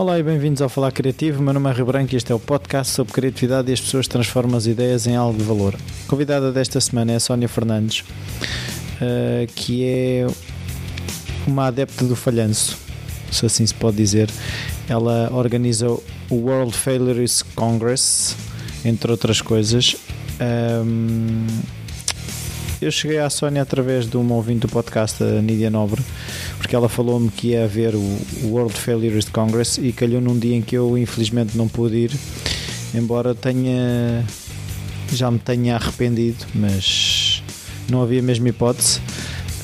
Olá 0.00 0.18
e 0.18 0.22
bem-vindos 0.22 0.62
ao 0.62 0.70
Falar 0.70 0.92
Criativo. 0.92 1.42
Meu 1.42 1.52
nome 1.52 1.70
é 1.70 1.84
Branco 1.84 2.14
e 2.14 2.16
este 2.16 2.32
é 2.32 2.34
o 2.34 2.38
podcast 2.40 2.90
sobre 2.90 3.12
criatividade 3.12 3.68
e 3.68 3.74
as 3.74 3.82
pessoas 3.82 4.08
transformam 4.08 4.56
as 4.56 4.64
ideias 4.64 5.06
em 5.06 5.14
algo 5.14 5.36
de 5.36 5.44
valor. 5.44 5.74
A 5.74 6.08
convidada 6.08 6.50
desta 6.50 6.80
semana 6.80 7.12
é 7.12 7.16
a 7.16 7.20
Sónia 7.20 7.46
Fernandes, 7.46 8.00
uh, 8.00 9.46
que 9.54 9.84
é 9.84 10.26
uma 11.46 11.66
adepta 11.66 12.06
do 12.06 12.16
falhanço, 12.16 12.78
se 13.30 13.44
assim 13.44 13.66
se 13.66 13.74
pode 13.74 13.98
dizer. 13.98 14.30
Ela 14.88 15.28
organiza 15.34 15.86
o 15.90 16.00
World 16.30 16.72
Failures 16.72 17.42
Congress, 17.54 18.34
entre 18.82 19.10
outras 19.10 19.42
coisas. 19.42 19.96
Eu 22.80 22.90
cheguei 22.90 23.18
à 23.18 23.28
Sónia 23.28 23.60
através 23.60 24.08
de 24.08 24.16
uma 24.16 24.34
ouvinte 24.34 24.60
do 24.60 24.68
podcast, 24.68 25.22
a 25.22 25.42
Nídia 25.42 25.68
Nobre, 25.68 26.02
porque 26.70 26.76
ela 26.76 26.88
falou-me 26.88 27.28
que 27.32 27.48
ia 27.48 27.64
haver 27.64 27.96
o 27.96 28.18
World 28.44 28.74
Failures 28.74 29.28
Congress 29.28 29.80
e 29.80 29.92
calhou 29.92 30.20
num 30.20 30.38
dia 30.38 30.54
em 30.54 30.62
que 30.62 30.78
eu 30.78 30.96
infelizmente 30.96 31.58
não 31.58 31.66
pude 31.66 31.96
ir, 31.96 32.12
embora 32.94 33.34
tenha 33.34 34.24
já 35.12 35.28
me 35.32 35.40
tenha 35.40 35.74
arrependido, 35.74 36.46
mas 36.54 37.42
não 37.90 38.00
havia 38.00 38.22
mesmo 38.22 38.46
hipótese. 38.46 39.00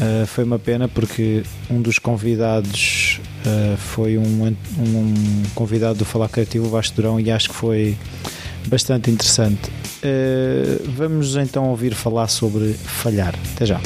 Uh, 0.01 0.27
foi 0.27 0.43
uma 0.43 0.59
pena 0.59 0.89
porque 0.89 1.45
um 1.71 1.81
dos 1.81 2.01
convidados 2.01 3.21
uh, 3.47 3.77
foi 3.77 4.19
um, 4.19 4.49
um 4.77 5.15
convidado 5.55 6.01
do 6.01 6.05
Falar 6.05 6.29
Criativo, 6.29 6.69
Vasco 6.69 6.97
Durão, 6.97 7.21
e 7.21 7.31
acho 7.31 7.51
que 7.51 7.55
foi 7.55 7.97
bastante 8.67 9.13
interessante. 9.13 9.71
Uh, 10.03 10.91
vamos 10.91 11.37
então 11.37 11.69
ouvir 11.71 11.95
falar 11.95 12.27
sobre 12.27 12.73
falhar. 12.73 13.37
Até 13.55 13.65
já. 13.65 13.81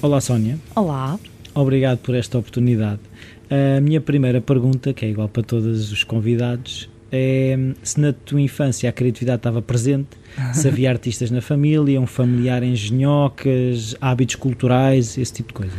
Olá, 0.00 0.20
Sónia. 0.20 0.56
Olá. 0.76 1.18
Obrigado 1.52 1.98
por 1.98 2.14
esta 2.14 2.38
oportunidade. 2.38 3.00
A 3.50 3.80
minha 3.80 4.00
primeira 4.00 4.40
pergunta, 4.40 4.92
que 4.92 5.04
é 5.04 5.08
igual 5.08 5.28
para 5.28 5.42
todos 5.42 5.90
os 5.90 6.04
convidados, 6.04 6.88
é 7.10 7.56
se 7.82 7.98
na 7.98 8.12
tua 8.12 8.40
infância 8.40 8.88
a 8.88 8.92
criatividade 8.92 9.40
estava 9.40 9.60
presente, 9.60 10.10
se 10.52 10.68
havia 10.68 10.88
artistas 10.88 11.32
na 11.32 11.40
família, 11.40 12.00
um 12.00 12.06
familiar 12.06 12.62
em 12.62 12.76
genhocas, 12.76 13.96
hábitos 14.00 14.36
culturais, 14.36 15.18
esse 15.18 15.32
tipo 15.32 15.48
de 15.48 15.54
coisas. 15.54 15.78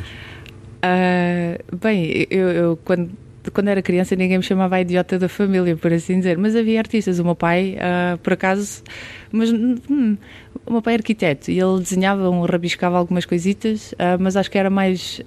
Uh, 0.84 1.78
bem, 1.78 2.28
eu, 2.30 2.50
eu, 2.50 2.80
quando, 2.84 3.12
quando 3.54 3.70
era 3.70 3.82
criança 3.82 4.18
ninguém 4.18 4.38
me 4.38 4.44
chamava 4.44 4.76
a 4.76 4.82
idiota 4.82 5.18
da 5.18 5.30
família, 5.30 5.78
por 5.78 5.94
assim 5.94 6.18
dizer, 6.18 6.38
mas 6.38 6.58
havia 6.58 6.80
artistas. 6.80 7.20
O 7.20 7.24
meu 7.24 7.36
pai, 7.36 7.78
uh, 7.78 8.18
por 8.18 8.34
acaso, 8.34 8.84
mas 9.32 9.50
hum, 9.50 10.18
o 10.66 10.72
meu 10.72 10.82
pai 10.82 10.94
é 10.94 10.98
arquiteto 10.98 11.50
e 11.50 11.60
ele 11.60 11.80
desenhava, 11.80 12.30
um, 12.30 12.42
rabiscava 12.42 12.98
algumas 12.98 13.26
coisitas, 13.26 13.92
uh, 13.94 14.18
mas 14.20 14.36
acho 14.38 14.52
que 14.52 14.58
era 14.58 14.70
mais 14.70 15.22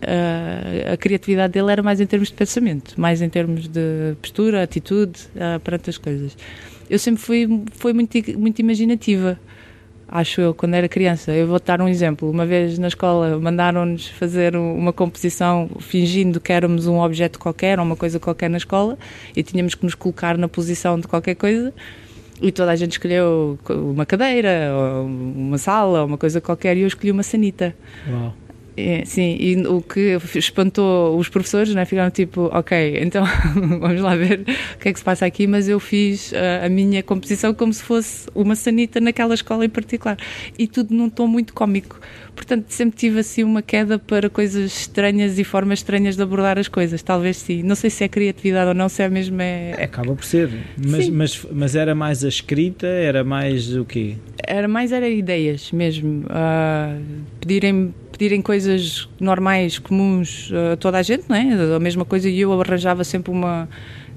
a 0.93 0.97
criatividade 0.97 1.53
dele 1.53 1.73
era 1.73 1.83
mais 1.83 2.01
em 2.01 2.07
termos 2.07 2.29
de 2.29 2.35
pensamento, 2.35 3.01
mais 3.01 3.21
em 3.21 3.29
termos 3.29 3.69
de 3.69 4.15
postura, 4.21 4.63
atitude 4.63 5.19
perante 5.65 5.91
as 5.91 5.99
coisas. 5.99 6.37
Eu 6.89 6.99
sempre 6.99 7.23
fui, 7.23 7.49
fui 7.73 7.93
muito, 7.93 8.17
muito 8.39 8.59
imaginativa 8.61 9.39
acho 10.13 10.43
eu, 10.43 10.55
quando 10.55 10.75
era 10.75 10.87
criança. 10.89 11.33
Eu 11.33 11.47
vou 11.47 11.59
dar 11.59 11.81
um 11.81 11.89
exemplo. 11.89 12.31
Uma 12.31 12.45
vez 12.45 12.79
na 12.79 12.89
escola 12.89 13.39
mandaram-nos 13.41 14.09
fazer 14.09 14.55
uma 14.55 14.93
composição 14.93 15.71
fingindo 15.81 16.39
que 16.39 16.53
éramos 16.53 16.87
um 16.87 17.01
objeto 17.01 17.39
qualquer 17.39 17.79
ou 17.79 17.87
uma 17.87 17.97
coisa 17.97 18.21
qualquer 18.21 18.51
na 18.51 18.59
escola 18.59 18.99
e 19.35 19.43
tínhamos 19.43 19.75
que 19.75 19.85
nos 19.85 19.95
colocar 19.95 20.37
na 20.37 20.49
posição 20.49 21.01
de 21.01 21.09
qualquer 21.09 21.35
coisa. 21.35 21.73
E 22.43 22.51
toda 22.51 22.73
a 22.73 22.77
gente 22.77 22.93
escolheu 22.93 23.57
uma 23.71 24.05
cadeira, 24.05 24.73
ou 24.75 25.07
uma 25.07 25.59
sala, 25.59 26.01
ou 26.01 26.07
uma 26.07 26.19
coisa 26.19 26.41
qualquer, 26.41 26.77
e 26.77 26.81
eu 26.81 26.89
escolhi 26.89 27.13
uma 27.13 27.23
sanita. 27.23 27.73
Uau. 28.11 28.35
É, 28.77 29.05
sim, 29.05 29.37
e 29.39 29.67
o 29.67 29.83
que 29.83 30.19
espantou 30.35 31.19
os 31.19 31.29
professores, 31.29 31.75
né, 31.75 31.85
ficaram 31.85 32.11
tipo, 32.11 32.49
ok, 32.53 32.99
então 33.03 33.25
vamos 33.81 34.01
lá 34.01 34.17
ver 34.17 34.41
o 34.75 34.79
que 34.79 34.89
é 34.89 34.93
que 34.93 34.99
se 34.99 35.05
passa 35.05 35.27
aqui, 35.27 35.47
mas 35.47 35.69
eu 35.69 35.79
fiz 35.79 36.33
uh, 36.33 36.65
a 36.65 36.69
minha 36.69 37.03
composição 37.03 37.53
como 37.53 37.73
se 37.73 37.83
fosse 37.83 38.29
uma 38.35 38.57
sanita 38.57 39.01
naquela 39.01 39.35
escola 39.35 39.65
em 39.65 39.69
particular. 39.69 40.17
E 40.59 40.67
tudo 40.67 40.95
num 40.95 41.11
tom 41.11 41.27
muito 41.27 41.53
cómico. 41.53 42.01
Portanto, 42.35 42.67
sempre 42.71 42.97
tive 42.97 43.21
assim 43.21 43.45
uma 43.45 43.61
queda 43.61 43.99
para 43.99 44.31
coisas 44.31 44.81
estranhas 44.81 45.39
e 45.39 45.45
formas 45.45 45.81
estranhas 45.81 46.17
de 46.17 46.23
abordar 46.23 46.59
as 46.59 46.67
coisas, 46.67 47.03
talvez 47.03 47.37
sim. 47.37 47.63
Não 47.63 47.75
sei 47.75 47.91
se 47.91 48.05
é 48.05 48.09
criatividade 48.09 48.69
ou 48.69 48.75
não, 48.75 48.89
se 48.89 49.03
é 49.03 49.09
mesmo. 49.09 49.41
É... 49.41 49.75
é 49.77 49.85
acaba 49.85 50.15
por 50.15 50.25
ser. 50.25 50.49
Mas, 50.77 51.09
mas, 51.11 51.47
mas 51.53 51.77
era 51.77 51.95
mais 51.95 52.25
a 52.25 52.29
escrita, 52.29 52.87
era 52.87 53.23
mais 53.23 53.77
o 53.77 53.85
quê? 53.85 54.17
Era 54.47 54.67
mais 54.67 54.93
era 54.93 55.09
ideias 55.09 55.71
mesmo. 55.73 56.25
Uh, 56.25 57.03
pedirem 57.39 57.95
pedirem 58.23 58.41
coisas 58.41 59.09
normais, 59.19 59.81
comuns 59.81 60.49
a 60.73 60.77
toda 60.77 60.99
a 60.99 61.03
gente, 61.03 61.25
não 61.29 61.35
é? 61.35 61.75
A 61.75 61.81
mesma 61.81 62.05
coisa 62.05 62.29
e 62.29 62.41
eu 62.41 62.53
arranjava 62.61 63.03
sempre 63.03 63.33
uma 63.33 63.69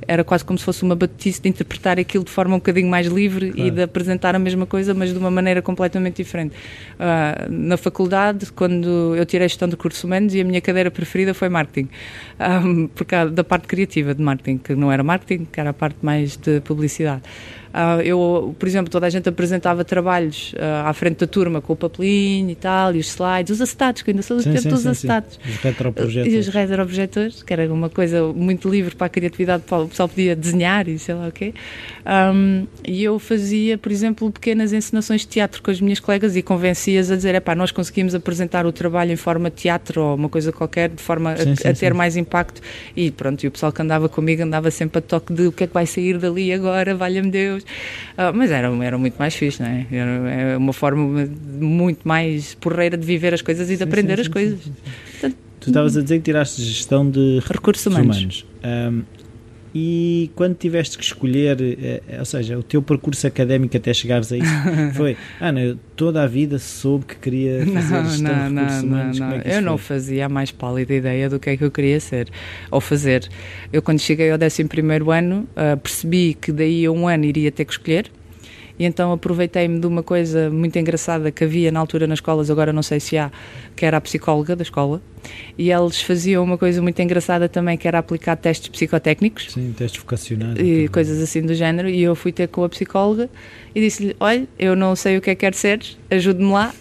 era 0.07 0.23
quase 0.23 0.45
como 0.45 0.59
se 0.59 0.65
fosse 0.65 0.83
uma 0.83 0.95
batutice 0.95 1.41
de 1.41 1.49
interpretar 1.49 1.97
aquilo 1.97 2.23
de 2.23 2.29
forma 2.29 2.53
um 2.53 2.59
bocadinho 2.59 2.87
mais 2.87 3.07
livre 3.07 3.51
claro. 3.51 3.67
e 3.67 3.71
de 3.71 3.81
apresentar 3.81 4.35
a 4.35 4.39
mesma 4.39 4.65
coisa, 4.67 4.93
mas 4.93 5.11
de 5.11 5.17
uma 5.17 5.31
maneira 5.31 5.61
completamente 5.61 6.17
diferente. 6.17 6.53
Uh, 6.53 7.51
na 7.51 7.77
faculdade, 7.77 8.51
quando 8.51 9.15
eu 9.15 9.25
tirei 9.25 9.47
gestão 9.47 9.67
de 9.67 9.75
cursos 9.75 10.03
humanos 10.03 10.35
e 10.35 10.41
a 10.41 10.43
minha 10.43 10.61
cadeira 10.61 10.91
preferida 10.91 11.33
foi 11.33 11.49
marketing, 11.49 11.89
um, 12.63 12.87
por 12.87 13.05
causa 13.05 13.31
da 13.31 13.43
parte 13.43 13.67
criativa 13.67 14.13
de 14.13 14.21
marketing, 14.21 14.57
que 14.57 14.75
não 14.75 14.91
era 14.91 15.01
marketing, 15.01 15.45
que 15.45 15.59
era 15.59 15.71
a 15.71 15.73
parte 15.73 15.97
mais 16.03 16.37
de 16.37 16.59
publicidade. 16.61 17.23
Uh, 17.75 17.99
eu, 18.03 18.55
por 18.57 18.69
exemplo, 18.69 18.89
toda 18.89 19.05
a 19.05 19.09
gente 19.09 19.27
apresentava 19.27 19.83
trabalhos 19.83 20.53
uh, 20.53 20.87
à 20.87 20.93
frente 20.93 21.17
da 21.17 21.27
turma 21.27 21.59
com 21.59 21.73
o 21.73 21.75
papelinho 21.75 22.49
e 22.49 22.55
tal, 22.55 22.95
e 22.95 22.99
os 22.99 23.07
slides, 23.07 23.51
os 23.51 23.59
acetatos, 23.61 24.01
que 24.01 24.11
ainda 24.11 24.21
sou 24.21 24.37
do 24.37 24.43
sim, 24.43 24.51
tempo 24.51 24.61
sim, 24.61 24.69
dos 24.69 24.79
sim, 24.79 24.89
acetatos. 24.89 25.37
Os 25.45 25.57
retroprojetores. 25.57 26.33
E 26.33 26.37
os 26.37 26.47
retroprojetores, 26.47 27.43
que 27.43 27.51
era 27.51 27.73
uma 27.73 27.89
coisa 27.89 28.31
muito 28.31 28.69
livre 28.69 28.95
para 28.95 29.07
a 29.07 29.09
criatividade, 29.09 29.63
o 29.69 29.89
pessoal 29.89 30.07
podia 30.07 30.37
desenhar 30.37 30.87
e 30.87 30.97
sei 30.97 31.15
lá 31.15 31.27
o 31.27 31.31
quê. 31.33 31.53
Um, 32.05 32.65
e 32.87 33.03
eu 33.03 33.19
fazia, 33.19 33.77
por 33.77 33.91
exemplo, 33.91 34.31
pequenas 34.31 34.71
encenações 34.71 35.21
de 35.21 35.27
teatro 35.27 35.61
com 35.61 35.69
as 35.69 35.81
minhas 35.81 35.99
colegas 35.99 36.37
e 36.37 36.41
convencia-as 36.41 37.11
a 37.11 37.15
dizer: 37.17 37.35
é 37.35 37.41
pá, 37.41 37.55
nós 37.55 37.71
conseguimos 37.71 38.15
apresentar 38.15 38.65
o 38.65 38.71
trabalho 38.71 39.11
em 39.11 39.17
forma 39.17 39.49
de 39.49 39.57
teatro 39.57 40.01
ou 40.01 40.15
uma 40.15 40.29
coisa 40.29 40.53
qualquer, 40.53 40.87
de 40.91 41.03
forma 41.03 41.31
a, 41.31 41.69
a 41.69 41.73
ter 41.73 41.93
mais 41.93 42.15
impacto. 42.15 42.61
E 42.95 43.11
pronto, 43.11 43.43
e 43.43 43.47
o 43.47 43.51
pessoal 43.51 43.73
que 43.73 43.81
andava 43.81 44.07
comigo 44.07 44.43
andava 44.43 44.71
sempre 44.71 44.99
a 44.99 45.01
toque 45.01 45.33
de 45.33 45.47
o 45.47 45.51
que 45.51 45.65
é 45.65 45.67
que 45.67 45.73
vai 45.73 45.85
sair 45.85 46.17
dali 46.17 46.53
agora, 46.53 46.95
valha-me 46.95 47.29
Deus. 47.29 47.64
Uh, 48.13 48.33
mas 48.33 48.51
era, 48.51 48.67
era 48.83 48.97
muito 48.97 49.15
mais 49.17 49.35
fixe, 49.35 49.61
não 49.61 49.69
é? 49.69 49.85
Era, 49.91 50.29
era, 50.29 50.57
uma 50.57 50.73
forma 50.73 51.27
muito 51.59 52.07
mais 52.07 52.55
porreira 52.55 52.97
de 52.97 53.05
viver 53.05 53.33
as 53.33 53.41
coisas 53.41 53.69
e 53.69 53.73
de 53.73 53.77
sim, 53.77 53.83
aprender 53.83 54.15
sim, 54.15 54.21
as 54.21 54.27
sim, 54.27 54.33
coisas. 54.33 54.59
Portanto, 55.11 55.37
tu 55.59 55.69
estavas 55.69 55.97
a 55.97 56.01
dizer 56.01 56.17
que 56.17 56.23
tiraste 56.23 56.61
gestão 56.61 57.09
de 57.09 57.39
recursos 57.45 57.85
humanos. 57.85 58.17
humanos. 58.17 58.45
Um, 58.63 59.03
e 59.77 60.31
quando 60.37 60.55
tiveste 60.55 60.97
que 60.97 61.03
escolher, 61.03 61.57
eh, 61.61 62.01
ou 62.17 62.23
seja, 62.23 62.57
o 62.57 62.63
teu 62.63 62.81
percurso 62.81 63.27
académico 63.27 63.75
até 63.75 63.93
chegares 63.93 64.31
a 64.31 64.37
isso, 64.37 64.53
foi, 64.95 65.17
Ana, 65.37 65.59
eu 65.59 65.77
toda 65.97 66.23
a 66.23 66.27
vida 66.27 66.57
soube 66.57 67.03
que 67.03 67.15
queria 67.17 67.65
fazer 67.67 67.93
não, 67.93 68.09
gestão 68.09 68.35
não, 68.35 68.47
de 68.47 68.55
recursos 68.55 68.83
não, 68.83 68.89
humanos. 68.89 69.19
Não, 69.19 69.31
é 69.33 69.57
eu 69.57 69.61
não 69.61 69.77
fazia 69.77 70.27
a 70.27 70.29
mais 70.29 70.49
pálida 70.49 70.93
ideia 70.93 71.29
do 71.29 71.37
que 71.41 71.49
é 71.49 71.57
que 71.57 71.63
eu 71.65 71.71
queria 71.71 71.99
ser 71.99 72.29
ou 72.71 72.79
fazer. 72.79 73.27
Eu, 73.73 73.81
quando 73.81 73.99
cheguei 73.99 74.31
ao 74.31 74.37
11 74.37 74.65
ano, 75.13 75.45
uh, 75.57 75.77
percebi 75.77 76.35
que 76.35 76.53
daí 76.53 76.85
a 76.85 76.91
um 76.91 77.05
ano 77.05 77.25
iria 77.25 77.51
ter 77.51 77.65
que 77.65 77.73
escolher 77.73 78.09
e 78.77 78.85
então 78.85 79.11
aproveitei-me 79.11 79.79
de 79.79 79.87
uma 79.87 80.03
coisa 80.03 80.49
muito 80.49 80.77
engraçada 80.77 81.31
que 81.31 81.43
havia 81.43 81.71
na 81.71 81.79
altura 81.79 82.07
nas 82.07 82.17
escolas, 82.17 82.49
agora 82.49 82.73
não 82.73 82.83
sei 82.83 82.99
se 82.99 83.17
há, 83.17 83.31
que 83.75 83.85
era 83.85 83.97
a 83.97 84.01
psicóloga 84.01 84.55
da 84.55 84.63
escola, 84.63 85.01
e 85.57 85.71
eles 85.71 86.01
faziam 86.01 86.43
uma 86.43 86.57
coisa 86.57 86.81
muito 86.81 87.01
engraçada 87.01 87.47
também, 87.47 87.77
que 87.77 87.87
era 87.87 87.99
aplicar 87.99 88.35
testes 88.35 88.69
psicotécnicos. 88.69 89.53
Sim, 89.53 89.73
testes 89.77 90.01
vocacionais. 90.01 90.57
E 90.59 90.87
coisas 90.89 91.21
assim 91.21 91.41
do 91.41 91.53
género, 91.53 91.89
e 91.89 92.01
eu 92.01 92.15
fui 92.15 92.31
ter 92.31 92.47
com 92.47 92.63
a 92.63 92.69
psicóloga 92.69 93.29
e 93.73 93.81
disse-lhe, 93.81 94.15
olha, 94.19 94.47
eu 94.57 94.75
não 94.75 94.95
sei 94.95 95.17
o 95.17 95.21
que 95.21 95.29
é 95.29 95.35
que 95.35 95.41
quer 95.41 95.53
ser, 95.53 95.81
ajude-me 96.09 96.51
lá. 96.51 96.73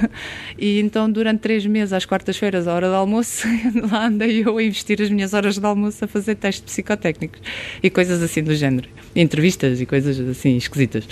e 0.58 0.80
então 0.80 1.10
durante 1.10 1.40
três 1.40 1.64
meses, 1.66 1.92
às 1.92 2.04
quartas-feiras, 2.04 2.68
à 2.68 2.74
hora 2.74 2.88
do 2.88 2.94
almoço, 2.94 3.46
lá 3.90 4.06
andei 4.06 4.42
eu 4.44 4.56
a 4.58 4.62
investir 4.62 5.00
as 5.00 5.10
minhas 5.10 5.34
horas 5.34 5.58
de 5.58 5.66
almoço 5.66 6.04
a 6.04 6.08
fazer 6.08 6.34
testes 6.34 6.64
psicotécnicos 6.64 7.40
e 7.82 7.90
coisas 7.90 8.22
assim 8.22 8.42
do 8.42 8.54
género. 8.54 8.88
entrevistas 9.14 9.80
e 9.80 9.86
coisas 9.86 10.20
assim 10.20 10.56
esquisitas. 10.56 11.06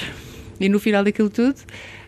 E 0.61 0.69
no 0.69 0.79
final 0.79 1.03
daquilo 1.03 1.29
tudo, 1.31 1.57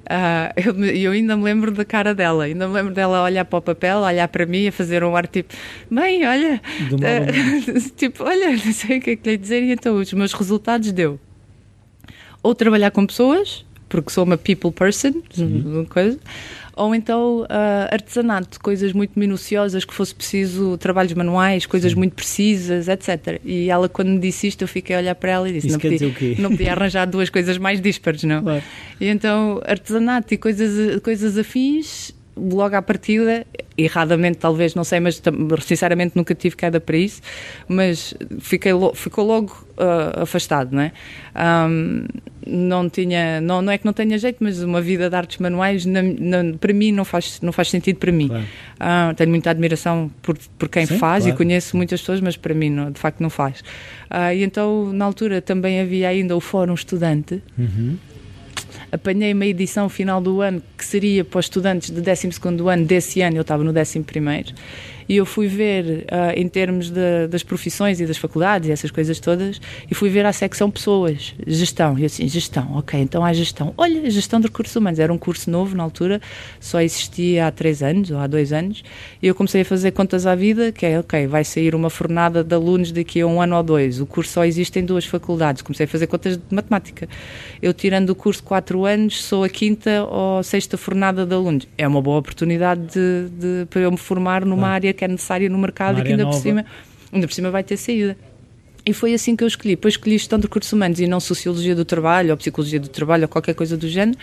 Uh, 0.05 0.53
eu, 0.57 0.85
eu, 0.85 1.13
ainda 1.13 1.35
me 1.37 1.43
lembro 1.43 1.71
da 1.71 1.85
cara 1.85 2.15
dela, 2.15 2.45
ainda 2.45 2.69
me 2.69 2.75
lembro 2.75 2.93
dela 2.93 3.23
olhar 3.23 3.45
para 3.45 3.59
o 3.59 3.63
papel, 3.63 4.01
olhar 4.01 4.29
para 4.29 4.45
mim, 4.45 4.69
a 4.69 4.73
fazer 4.73 5.03
um 5.03 5.17
ar 5.17 5.27
tipo: 5.27 5.55
Mãe, 5.89 6.27
olha, 6.27 6.61
uh, 6.93 7.91
tipo, 7.97 8.23
olha, 8.23 8.51
não 8.51 8.73
sei 8.73 8.99
o 8.99 9.01
que 9.01 9.11
é 9.11 9.17
que 9.17 9.31
lhe 9.31 9.37
dizer, 9.39 9.63
e 9.63 9.73
então 9.73 9.97
os 9.97 10.13
meus 10.13 10.33
resultados 10.35 10.93
deu. 10.93 11.19
Ou 12.43 12.55
trabalhar 12.55 12.91
com 12.91 13.07
pessoas, 13.07 13.65
porque 13.89 14.11
sou 14.11 14.25
uma 14.25 14.37
people 14.37 14.71
person, 14.71 15.23
uhum. 15.39 15.87
coisa, 15.89 16.19
ou 16.77 16.95
então 16.95 17.43
uh, 17.43 17.47
artesanato, 17.93 18.61
coisas 18.61 18.93
muito 18.93 19.19
minuciosas 19.19 19.85
que 19.85 19.95
fosse 19.95 20.15
preciso, 20.15 20.77
trabalhos 20.79 21.13
manuais, 21.15 21.67
coisas 21.67 21.93
Sim. 21.93 21.99
muito 21.99 22.15
precisas, 22.15 22.89
etc. 22.89 23.41
E 23.45 23.71
ela, 23.71 23.89
quando 23.89 24.09
me 24.09 24.19
disse 24.19 24.49
isto, 24.49 24.63
eu 24.63 24.69
fiquei 24.69 24.97
a 24.97 24.99
olhar 24.99 25.15
para 25.15 25.31
ela 25.31 25.49
e 25.49 25.53
disse: 25.53 25.69
não 25.69 25.79
podia, 25.79 26.13
não 26.39 26.51
podia, 26.51 26.73
arranjar 26.73 27.07
duas 27.07 27.31
coisas 27.31 27.59
mais 27.59 27.81
dispares, 27.81 28.25
não? 28.25 28.43
Claro. 28.43 28.63
E 29.01 29.07
então, 29.07 29.61
artesanato 29.65 30.35
e 30.35 30.37
coisas, 30.37 31.01
coisas 31.01 31.39
afins 31.39 32.13
logo 32.37 32.75
à 32.75 32.83
partida, 32.83 33.47
erradamente 33.77 34.39
talvez, 34.39 34.75
não 34.75 34.85
sei, 34.85 35.01
mas 35.01 35.21
sinceramente 35.63 36.17
nunca 36.17 36.35
tive 36.35 36.57
queda 36.57 36.81
para 36.81 36.97
isso, 36.97 37.21
mas 37.69 38.15
fiquei, 38.41 38.73
ficou 38.95 39.25
logo 39.25 39.67
uh, 39.79 40.23
afastado, 40.23 40.75
não 40.75 40.83
é? 40.83 40.93
Um, 41.69 42.07
não 42.47 42.91
tinha, 42.91 43.41
não, 43.41 43.63
não 43.63 43.73
é 43.73 43.79
que 43.79 43.87
não 43.87 43.93
tenha 43.93 44.19
jeito, 44.19 44.39
mas 44.41 44.63
uma 44.63 44.81
vida 44.81 45.09
de 45.09 45.17
artes 45.17 45.39
manuais 45.39 45.87
na, 45.87 46.03
na, 46.03 46.57
para 46.61 46.73
mim 46.73 46.93
não 46.93 47.05
faz, 47.05 47.41
não 47.41 47.53
faz 47.53 47.71
sentido 47.71 47.97
para 47.97 48.13
mim. 48.13 48.29
Claro. 48.29 48.45
Uh, 48.45 49.15
tenho 49.15 49.31
muita 49.31 49.51
admiração 49.51 50.11
por, 50.21 50.37
por 50.59 50.69
quem 50.69 50.85
Sim, 50.87 50.99
faz 50.99 51.25
claro. 51.25 51.35
e 51.35 51.39
conheço 51.39 51.77
muitas 51.77 52.01
pessoas, 52.01 52.21
mas 52.21 52.37
para 52.37 52.53
mim 52.53 52.71
não, 52.71 52.91
de 52.91 52.99
facto 52.99 53.21
não 53.21 53.31
faz. 53.31 53.61
Uh, 54.11 54.35
e 54.35 54.43
então 54.43 54.93
na 54.93 55.05
altura 55.05 55.41
também 55.41 55.81
havia 55.81 56.09
ainda 56.09 56.37
o 56.37 56.41
Fórum 56.41 56.75
Estudante. 56.75 57.43
Uhum 57.59 57.97
apanhei 58.95 59.33
uma 59.33 59.45
edição 59.45 59.89
final 59.89 60.21
do 60.21 60.41
ano 60.41 60.63
que 60.79 60.85
seria 60.85 61.25
para 61.25 61.41
os 61.41 61.47
estudantes 61.47 61.91
de 61.91 62.01
12 62.01 62.41
ano 62.69 62.85
desse 62.85 63.21
ano, 63.21 63.37
eu 63.37 63.43
estava 63.43 63.65
no 63.65 63.71
11 63.71 64.05
e 65.09 65.17
eu 65.17 65.27
fui 65.27 65.47
ver 65.47 66.05
uh, 66.05 66.39
em 66.39 66.49
termos 66.49 66.91
de, 66.91 67.27
das 67.29 67.43
profissões 67.43 68.01
e 68.01 68.07
das 68.07 68.17
faculdades 68.17 68.69
e 68.69 68.73
essas 68.73 68.91
coisas 68.91 69.19
todas 69.21 69.61
e 69.91 69.95
fui 69.95 70.09
ver 70.09 70.27
a 70.27 70.33
secção 70.33 70.71
pessoas, 70.71 71.35
gestão, 71.47 71.99
e 71.99 72.05
assim, 72.05 72.27
gestão, 72.29 72.77
ok, 72.77 73.01
então 73.01 73.25
há 73.25 73.33
gestão. 73.33 73.75
Olha, 73.77 74.09
gestão 74.11 74.41
de 74.41 74.47
recursos 74.47 74.75
humanos, 74.77 74.99
era 74.99 75.13
um 75.13 75.19
curso 75.19 75.51
novo 75.51 75.77
na 75.77 75.83
altura, 75.83 76.21
só 76.61 76.81
existia 76.81 77.47
há 77.47 77.51
três 77.51 77.83
anos 77.83 78.11
ou 78.11 78.19
há 78.19 78.27
dois 78.27 78.53
anos 78.53 78.83
e 79.23 79.27
eu 79.27 79.35
comecei 79.35 79.63
a 79.63 79.65
fazer 79.65 79.91
contas 79.93 80.27
à 80.27 80.35
vida, 80.35 80.73
que 80.73 80.87
é, 80.87 80.99
ok, 80.99 81.27
vai 81.27 81.45
sair 81.45 81.75
uma 81.75 81.91
fornada 81.91 82.43
de 82.43 82.55
alunos 82.55 82.93
daqui 82.93 83.21
a 83.21 83.27
um 83.27 83.41
ano 83.41 83.57
ou 83.57 83.63
dois, 83.63 84.01
o 84.01 84.07
curso 84.07 84.33
só 84.33 84.45
existe 84.45 84.79
em 84.79 84.85
duas 84.85 85.05
faculdades, 85.05 85.63
comecei 85.63 85.85
a 85.85 85.89
fazer 85.89 86.07
contas 86.07 86.37
de 86.37 86.43
matemática. 86.55 87.09
Eu 87.61 87.75
tirando 87.75 88.11
o 88.11 88.15
curso 88.15 88.43
quatro 88.43 88.85
anos, 88.85 89.23
sou 89.25 89.45
a 89.45 89.49
quinta 89.49 90.05
ou 90.05 90.43
sexta 90.43 90.77
fornada 90.77 91.27
de 91.27 91.35
alunos. 91.35 91.67
É 91.77 91.87
uma 91.87 92.01
boa 92.01 92.19
oportunidade 92.19 92.83
de, 92.87 93.29
de 93.31 93.67
para 93.67 93.81
eu 93.81 93.91
me 93.91 93.97
formar 93.97 94.45
numa 94.45 94.69
área 94.69 94.94
que 94.95 95.05
é 95.05 95.09
necessária 95.09 95.49
no 95.49 95.59
mercado 95.59 96.01
e 96.01 96.03
que 96.03 96.13
ainda 96.13 96.25
por, 96.25 96.35
cima, 96.35 96.65
ainda 97.13 97.27
por 97.27 97.35
cima 97.35 97.51
vai 97.51 97.63
ter 97.63 97.77
saída. 97.77 98.17
E 98.87 98.93
foi 98.93 99.15
assim 99.15 99.35
que 99.35 99.43
eu 99.43 99.49
escolhi. 99.49 99.71
Depois 99.71 99.95
escolhi 99.95 100.19
gestão 100.19 100.39
de 100.39 100.45
recursos 100.45 100.71
humanos 100.71 101.01
e 101.01 101.07
não 101.07 101.19
sociologia 101.19 101.75
do 101.75 101.87
trabalho 101.87 102.31
ou 102.33 102.37
psicologia 102.37 102.79
do 102.79 102.89
trabalho 102.89 103.23
ou 103.23 103.29
qualquer 103.29 103.55
coisa 103.55 103.79
do 103.79 103.89
género, 103.89 104.19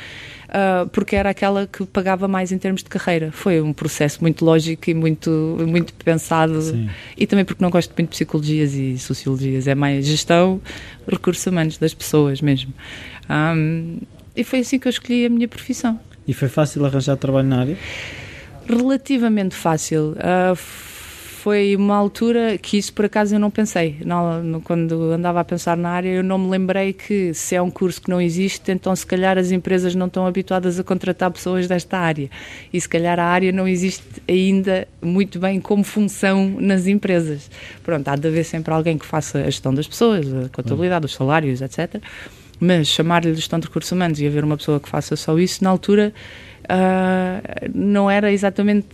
uh, 0.49 0.87
porque 0.89 1.15
era 1.15 1.31
aquela 1.31 1.65
que 1.65 1.83
pagava 1.83 2.27
mais 2.27 2.51
em 2.51 2.59
termos 2.59 2.83
de 2.83 2.89
carreira. 2.89 3.31
Foi 3.31 3.59
um 3.59 3.73
processo 3.73 4.19
muito 4.21 4.45
lógico 4.45 4.87
e 4.87 4.93
muito, 4.93 5.57
muito 5.67 5.93
pensado. 5.95 6.61
Sim. 6.61 6.89
E 7.17 7.25
também 7.25 7.43
porque 7.43 7.63
não 7.63 7.71
gosto 7.71 7.89
muito 7.97 8.09
de 8.09 8.15
psicologias 8.15 8.75
e 8.75 8.99
sociologias. 8.99 9.67
É 9.67 9.73
mais 9.73 10.05
gestão, 10.05 10.61
recursos 11.07 11.45
humanos 11.47 11.79
das 11.79 11.95
pessoas 11.95 12.39
mesmo. 12.39 12.71
Um, 13.27 13.97
e 14.35 14.43
foi 14.43 14.59
assim 14.59 14.77
que 14.77 14.87
eu 14.87 14.91
escolhi 14.91 15.25
a 15.25 15.29
minha 15.29 15.47
profissão. 15.47 15.99
E 16.27 16.33
foi 16.33 16.47
fácil 16.47 16.85
arranjar 16.85 17.17
trabalho 17.17 17.47
na 17.47 17.61
área? 17.61 17.77
Relativamente 18.75 19.55
fácil. 19.55 20.15
Uh, 20.17 20.55
foi 21.41 21.75
uma 21.75 21.95
altura 21.95 22.55
que 22.59 22.77
isso 22.77 22.93
por 22.93 23.05
acaso 23.05 23.33
eu 23.33 23.39
não 23.39 23.49
pensei. 23.49 23.97
Não, 24.05 24.61
quando 24.61 25.11
andava 25.11 25.39
a 25.39 25.43
pensar 25.43 25.75
na 25.75 25.89
área, 25.89 26.09
eu 26.09 26.23
não 26.23 26.37
me 26.37 26.47
lembrei 26.47 26.93
que 26.93 27.33
se 27.33 27.55
é 27.55 27.61
um 27.61 27.71
curso 27.71 27.99
que 27.99 28.11
não 28.11 28.21
existe, 28.21 28.71
então 28.71 28.95
se 28.95 29.03
calhar 29.03 29.39
as 29.39 29.49
empresas 29.49 29.95
não 29.95 30.05
estão 30.05 30.27
habituadas 30.27 30.79
a 30.79 30.83
contratar 30.83 31.31
pessoas 31.31 31.67
desta 31.67 31.97
área. 31.97 32.29
E 32.71 32.79
se 32.79 32.87
calhar 32.87 33.19
a 33.19 33.25
área 33.25 33.51
não 33.51 33.67
existe 33.67 34.03
ainda 34.29 34.87
muito 35.01 35.39
bem 35.39 35.59
como 35.59 35.83
função 35.83 36.47
nas 36.59 36.85
empresas. 36.85 37.49
Pronto, 37.81 38.07
há 38.07 38.15
de 38.15 38.27
haver 38.27 38.45
sempre 38.45 38.71
alguém 38.71 38.95
que 38.95 39.05
faça 39.05 39.39
a 39.39 39.45
gestão 39.45 39.73
das 39.73 39.87
pessoas, 39.87 40.27
a 40.31 40.47
contabilidade, 40.49 41.07
os 41.07 41.15
salários, 41.15 41.59
etc. 41.59 41.99
Mas 42.59 42.87
chamar-lhe 42.87 43.33
gestão 43.33 43.59
de 43.59 43.65
recursos 43.65 43.91
humanos 43.91 44.21
e 44.21 44.27
haver 44.27 44.43
uma 44.43 44.57
pessoa 44.57 44.79
que 44.79 44.87
faça 44.87 45.15
só 45.15 45.39
isso, 45.39 45.63
na 45.63 45.71
altura 45.71 46.13
uh, 46.71 47.71
não 47.73 48.09
era 48.09 48.31
exatamente 48.31 48.87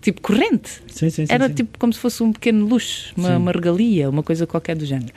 tipo 0.00 0.20
corrente. 0.20 0.82
Sim, 0.88 1.10
sim, 1.10 1.26
sim, 1.26 1.32
era 1.32 1.48
tipo 1.48 1.78
como 1.78 1.92
se 1.92 1.98
fosse 1.98 2.22
um 2.22 2.32
pequeno 2.32 2.66
luxo, 2.66 3.12
uma, 3.16 3.36
uma 3.36 3.52
regalia, 3.52 4.08
uma 4.10 4.22
coisa 4.22 4.46
qualquer 4.46 4.76
do 4.76 4.84
género. 4.84 5.12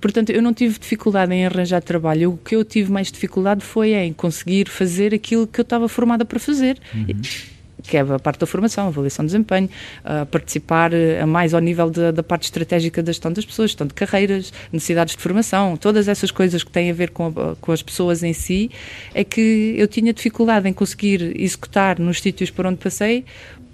Portanto, 0.00 0.30
eu 0.30 0.42
não 0.42 0.52
tive 0.52 0.78
dificuldade 0.78 1.32
em 1.32 1.46
arranjar 1.46 1.80
trabalho. 1.80 2.32
O 2.32 2.36
que 2.36 2.56
eu 2.56 2.64
tive 2.64 2.90
mais 2.90 3.12
dificuldade 3.12 3.64
foi 3.64 3.94
em 3.94 4.12
conseguir 4.12 4.68
fazer 4.68 5.14
aquilo 5.14 5.46
que 5.46 5.60
eu 5.60 5.62
estava 5.62 5.88
formada 5.88 6.24
para 6.24 6.40
fazer. 6.40 6.78
Uhum 6.92 7.53
que 7.84 7.96
é 7.96 8.00
a 8.00 8.18
parte 8.18 8.40
da 8.40 8.46
formação, 8.46 8.88
avaliação 8.88 9.24
de 9.24 9.32
desempenho, 9.32 9.68
uh, 10.04 10.26
participar 10.26 10.90
uh, 10.92 11.26
mais 11.26 11.54
ao 11.54 11.60
nível 11.60 11.90
de, 11.90 12.12
da 12.12 12.22
parte 12.22 12.44
estratégica 12.44 13.02
da 13.02 13.12
gestão 13.12 13.32
das 13.32 13.44
pessoas, 13.44 13.70
gestão 13.70 13.86
de 13.86 13.94
carreiras, 13.94 14.52
necessidades 14.72 15.14
de 15.14 15.22
formação, 15.22 15.76
todas 15.76 16.08
essas 16.08 16.30
coisas 16.30 16.64
que 16.64 16.70
têm 16.70 16.90
a 16.90 16.94
ver 16.94 17.10
com, 17.10 17.26
a, 17.26 17.56
com 17.60 17.72
as 17.72 17.82
pessoas 17.82 18.22
em 18.22 18.32
si, 18.32 18.70
é 19.14 19.22
que 19.22 19.74
eu 19.76 19.86
tinha 19.86 20.12
dificuldade 20.12 20.68
em 20.68 20.72
conseguir 20.72 21.40
executar 21.40 21.98
nos 21.98 22.20
sítios 22.20 22.50
por 22.50 22.66
onde 22.66 22.78
passei 22.78 23.24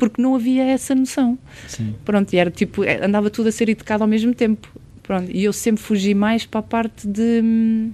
porque 0.01 0.23
não 0.23 0.35
havia 0.35 0.65
essa 0.65 0.95
noção. 0.95 1.39
Sim. 1.69 1.95
Pronto, 2.07 2.33
e 2.33 2.39
era 2.39 2.51
tipo, 2.51 2.83
é, 2.83 3.05
andava 3.05 3.29
tudo 3.29 3.51
a 3.51 3.53
ser 3.53 3.69
educado 3.69 4.03
ao 4.03 4.09
mesmo 4.09 4.35
tempo. 4.35 4.67
Pronto, 5.03 5.31
e 5.31 5.45
eu 5.45 5.53
sempre 5.53 5.83
fugi 5.83 6.15
mais 6.15 6.47
para 6.47 6.61
a 6.61 6.63
parte 6.63 7.07
de. 7.07 7.91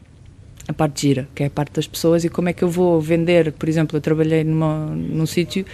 A 0.68 0.72
parte 0.72 1.02
gira, 1.02 1.28
que 1.32 1.44
é 1.44 1.46
a 1.46 1.50
parte 1.50 1.74
das 1.74 1.86
pessoas 1.86 2.24
e 2.24 2.28
como 2.28 2.48
é 2.48 2.52
que 2.52 2.64
eu 2.64 2.68
vou 2.68 3.00
vender, 3.00 3.52
por 3.52 3.68
exemplo, 3.68 3.96
eu 3.96 4.00
trabalhei 4.00 4.42
numa, 4.42 4.86
num 4.86 5.24
sítio 5.24 5.64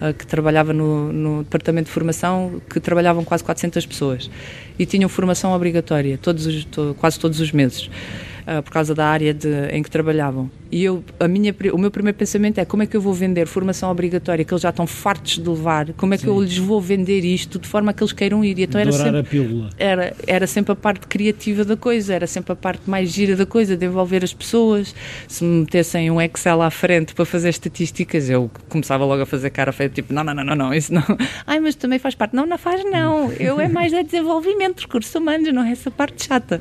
uh, 0.00 0.12
que 0.12 0.26
trabalhava 0.26 0.72
no, 0.72 1.12
no, 1.12 1.44
departamento 1.44 1.86
de 1.86 1.92
formação 1.92 2.60
que 2.68 2.80
trabalhavam 2.80 3.24
quase 3.24 3.44
400 3.44 3.86
pessoas 3.86 4.28
e 4.76 4.84
tinham 4.84 5.08
formação 5.08 5.52
obrigatória 5.52 6.18
todos 6.18 6.46
os, 6.46 6.64
to, 6.64 6.96
quase 6.98 7.20
todos 7.20 7.38
os 7.38 7.52
meses 7.52 7.86
uh, 7.86 8.60
por 8.64 8.72
causa 8.72 8.92
da 8.92 9.06
área 9.06 9.32
de, 9.32 9.68
em 9.70 9.84
que 9.84 9.90
trabalhavam. 9.90 10.50
E 10.72 10.84
eu, 10.84 11.02
a 11.18 11.26
minha, 11.26 11.54
o 11.72 11.78
meu 11.78 11.90
primeiro 11.90 12.16
pensamento 12.16 12.58
é 12.58 12.64
como 12.64 12.82
é 12.82 12.86
que 12.86 12.96
eu 12.96 13.00
vou 13.00 13.12
vender 13.12 13.46
formação 13.46 13.90
obrigatória 13.90 14.44
que 14.44 14.52
eles 14.52 14.62
já 14.62 14.70
estão 14.70 14.86
fartos 14.86 15.38
de 15.38 15.48
levar, 15.48 15.92
como 15.94 16.14
é 16.14 16.16
que 16.16 16.24
Sim. 16.24 16.30
eu 16.30 16.40
lhes 16.40 16.58
vou 16.58 16.80
vender 16.80 17.24
isto 17.24 17.58
de 17.58 17.66
forma 17.66 17.92
que 17.92 18.02
eles 18.02 18.12
queiram 18.12 18.44
ir. 18.44 18.58
E 18.58 18.62
então 18.62 18.80
era 18.80 18.92
sempre. 18.92 19.68
Era, 19.76 20.14
era 20.26 20.46
sempre 20.46 20.72
a 20.72 20.76
parte 20.76 21.06
criativa 21.08 21.64
da 21.64 21.76
coisa, 21.76 22.14
era 22.14 22.26
sempre 22.26 22.52
a 22.52 22.56
parte 22.56 22.88
mais 22.88 23.10
gira 23.10 23.34
da 23.34 23.44
coisa, 23.44 23.76
de 23.76 23.84
envolver 23.84 24.22
as 24.22 24.32
pessoas. 24.32 24.94
Se 25.26 25.42
me 25.42 25.60
metessem 25.60 26.10
um 26.10 26.20
Excel 26.20 26.62
à 26.62 26.70
frente 26.70 27.14
para 27.14 27.24
fazer 27.24 27.48
estatísticas, 27.48 28.30
eu 28.30 28.50
começava 28.68 29.04
logo 29.04 29.22
a 29.22 29.26
fazer 29.26 29.50
cara 29.50 29.72
feia, 29.72 29.88
tipo, 29.88 30.12
não, 30.12 30.22
não, 30.22 30.34
não, 30.34 30.44
não, 30.44 30.54
não, 30.54 30.74
isso 30.74 30.94
não. 30.94 31.04
Ai, 31.46 31.58
mas 31.58 31.74
também 31.74 31.98
faz 31.98 32.14
parte. 32.14 32.36
Não, 32.36 32.46
não 32.46 32.58
faz, 32.58 32.84
não. 32.84 33.32
Eu 33.40 33.60
é 33.60 33.68
mais 33.68 33.90
de 33.90 34.02
desenvolvimento, 34.02 34.80
recursos 34.80 35.14
humanos, 35.14 35.52
não 35.52 35.64
é 35.64 35.72
essa 35.72 35.90
parte 35.90 36.26
chata. 36.26 36.60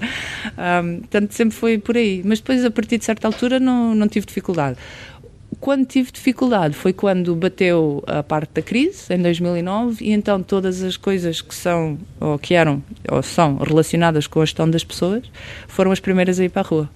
Um, 0.57 0.99
portanto, 0.99 1.31
sempre 1.33 1.55
foi 1.55 1.77
por 1.77 1.95
aí. 1.95 2.21
Mas 2.25 2.39
depois, 2.39 2.65
a 2.65 2.71
partir 2.71 2.97
de 2.97 3.05
certa 3.05 3.27
altura, 3.27 3.59
não 3.59 3.98
não 3.99 4.07
tive 4.07 4.25
dificuldade. 4.25 4.77
Quando 5.59 5.85
tive 5.85 6.11
dificuldade 6.11 6.75
foi 6.75 6.93
quando 6.93 7.35
bateu 7.35 8.03
a 8.07 8.23
parte 8.23 8.51
da 8.53 8.61
crise, 8.61 9.13
em 9.13 9.21
2009, 9.21 10.05
e 10.05 10.11
então 10.11 10.41
todas 10.41 10.81
as 10.83 10.95
coisas 10.95 11.41
que 11.41 11.53
são, 11.53 11.97
ou 12.19 12.39
que 12.39 12.53
eram, 12.53 12.81
ou 13.11 13.21
são 13.21 13.57
relacionadas 13.57 14.27
com 14.27 14.41
a 14.41 14.45
gestão 14.45 14.69
das 14.69 14.83
pessoas, 14.83 15.23
foram 15.67 15.91
as 15.91 15.99
primeiras 15.99 16.39
a 16.39 16.45
ir 16.45 16.49
para 16.49 16.61
a 16.61 16.65
rua. 16.65 16.89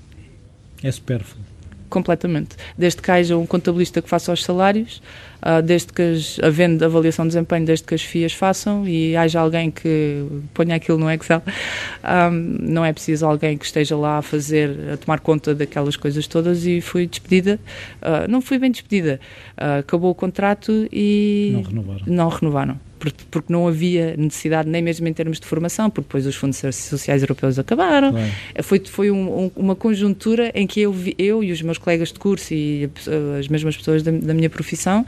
É 0.81 0.91
supérfluo 0.91 1.42
completamente. 1.93 2.55
Desde 2.75 2.99
que 2.99 3.11
haja 3.11 3.37
um 3.37 3.45
contabilista 3.45 4.01
que 4.01 4.09
faça 4.09 4.33
os 4.33 4.43
salários, 4.43 4.99
uh, 5.43 5.61
desde 5.61 5.93
que 5.93 6.01
as, 6.01 6.39
havendo 6.41 6.83
avaliação 6.83 7.23
de 7.25 7.29
desempenho, 7.29 7.65
desde 7.67 7.85
que 7.85 7.93
as 7.93 8.01
FIAs 8.01 8.33
façam 8.33 8.87
e 8.87 9.15
haja 9.15 9.39
alguém 9.39 9.69
que 9.69 10.25
ponha 10.55 10.75
aquilo 10.75 10.97
no 10.97 11.09
Excel, 11.11 11.37
um, 11.37 11.51
ah, 12.03 12.31
não 12.31 12.83
é 12.83 12.91
preciso 12.91 13.27
alguém 13.27 13.55
que 13.55 13.65
esteja 13.65 13.95
lá 13.95 14.17
a 14.17 14.21
fazer, 14.23 14.75
a 14.93 14.97
tomar 14.97 15.19
conta 15.19 15.53
daquelas 15.53 15.95
coisas 15.95 16.25
todas 16.25 16.65
e 16.65 16.81
fui 16.81 17.05
despedida. 17.05 17.59
Uh, 18.01 18.27
não 18.27 18.41
fui 18.41 18.57
bem 18.57 18.71
despedida. 18.71 19.19
Uh, 19.55 19.79
acabou 19.79 20.09
o 20.09 20.15
contrato 20.15 20.87
e 20.91 21.51
não 21.53 21.61
renovaram. 21.61 22.03
Não 22.07 22.29
renovaram 22.29 22.92
porque 23.29 23.51
não 23.51 23.67
havia 23.67 24.15
necessidade 24.17 24.69
nem 24.69 24.81
mesmo 24.81 25.07
em 25.07 25.13
termos 25.13 25.39
de 25.39 25.45
formação, 25.45 25.89
porque 25.89 26.07
depois 26.07 26.25
os 26.25 26.35
fundos 26.35 26.57
sociais 26.57 27.21
europeus 27.21 27.59
acabaram. 27.59 28.11
Claro. 28.11 28.31
Foi, 28.63 28.81
foi 28.85 29.11
um, 29.11 29.45
um, 29.45 29.51
uma 29.55 29.75
conjuntura 29.75 30.51
em 30.53 30.65
que 30.65 30.81
eu, 30.81 30.95
eu 31.17 31.43
e 31.43 31.51
os 31.51 31.61
meus 31.61 31.77
colegas 31.77 32.11
de 32.11 32.19
curso 32.19 32.53
e 32.53 32.89
as 33.39 33.47
mesmas 33.47 33.75
pessoas 33.75 34.03
da, 34.03 34.11
da 34.11 34.33
minha 34.33 34.49
profissão, 34.49 35.05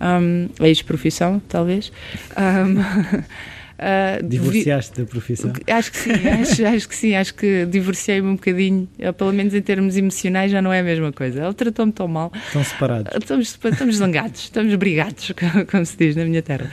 um, 0.00 0.48
ex-profissão 0.64 1.40
talvez, 1.48 1.92
um, 2.36 3.24
Uh, 3.74 4.26
Divorciaste 4.26 5.00
da 5.00 5.06
profissão? 5.06 5.52
Acho 5.68 5.90
que 5.90 5.98
sim, 5.98 6.10
acho, 6.12 6.66
acho, 6.66 6.88
que 6.88 6.96
sim, 6.96 7.14
acho 7.14 7.34
que 7.34 7.66
divorciei-me 7.66 8.28
um 8.28 8.36
bocadinho, 8.36 8.88
uh, 9.00 9.12
pelo 9.12 9.32
menos 9.32 9.54
em 9.54 9.60
termos 9.60 9.96
emocionais 9.96 10.50
já 10.50 10.62
não 10.62 10.72
é 10.72 10.80
a 10.80 10.84
mesma 10.84 11.12
coisa. 11.12 11.44
Ele 11.44 11.54
tratou-me 11.54 11.92
tão 11.92 12.06
mal. 12.06 12.32
Estão 12.46 12.62
separados? 12.62 13.12
Uh, 13.14 13.18
estamos, 13.18 13.58
estamos 13.64 13.96
zangados, 13.96 14.40
estamos 14.42 14.74
brigados, 14.76 15.32
como 15.70 15.84
se 15.84 15.96
diz 15.96 16.16
na 16.16 16.24
minha 16.24 16.42
terra. 16.42 16.70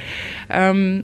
Um, 0.75 1.01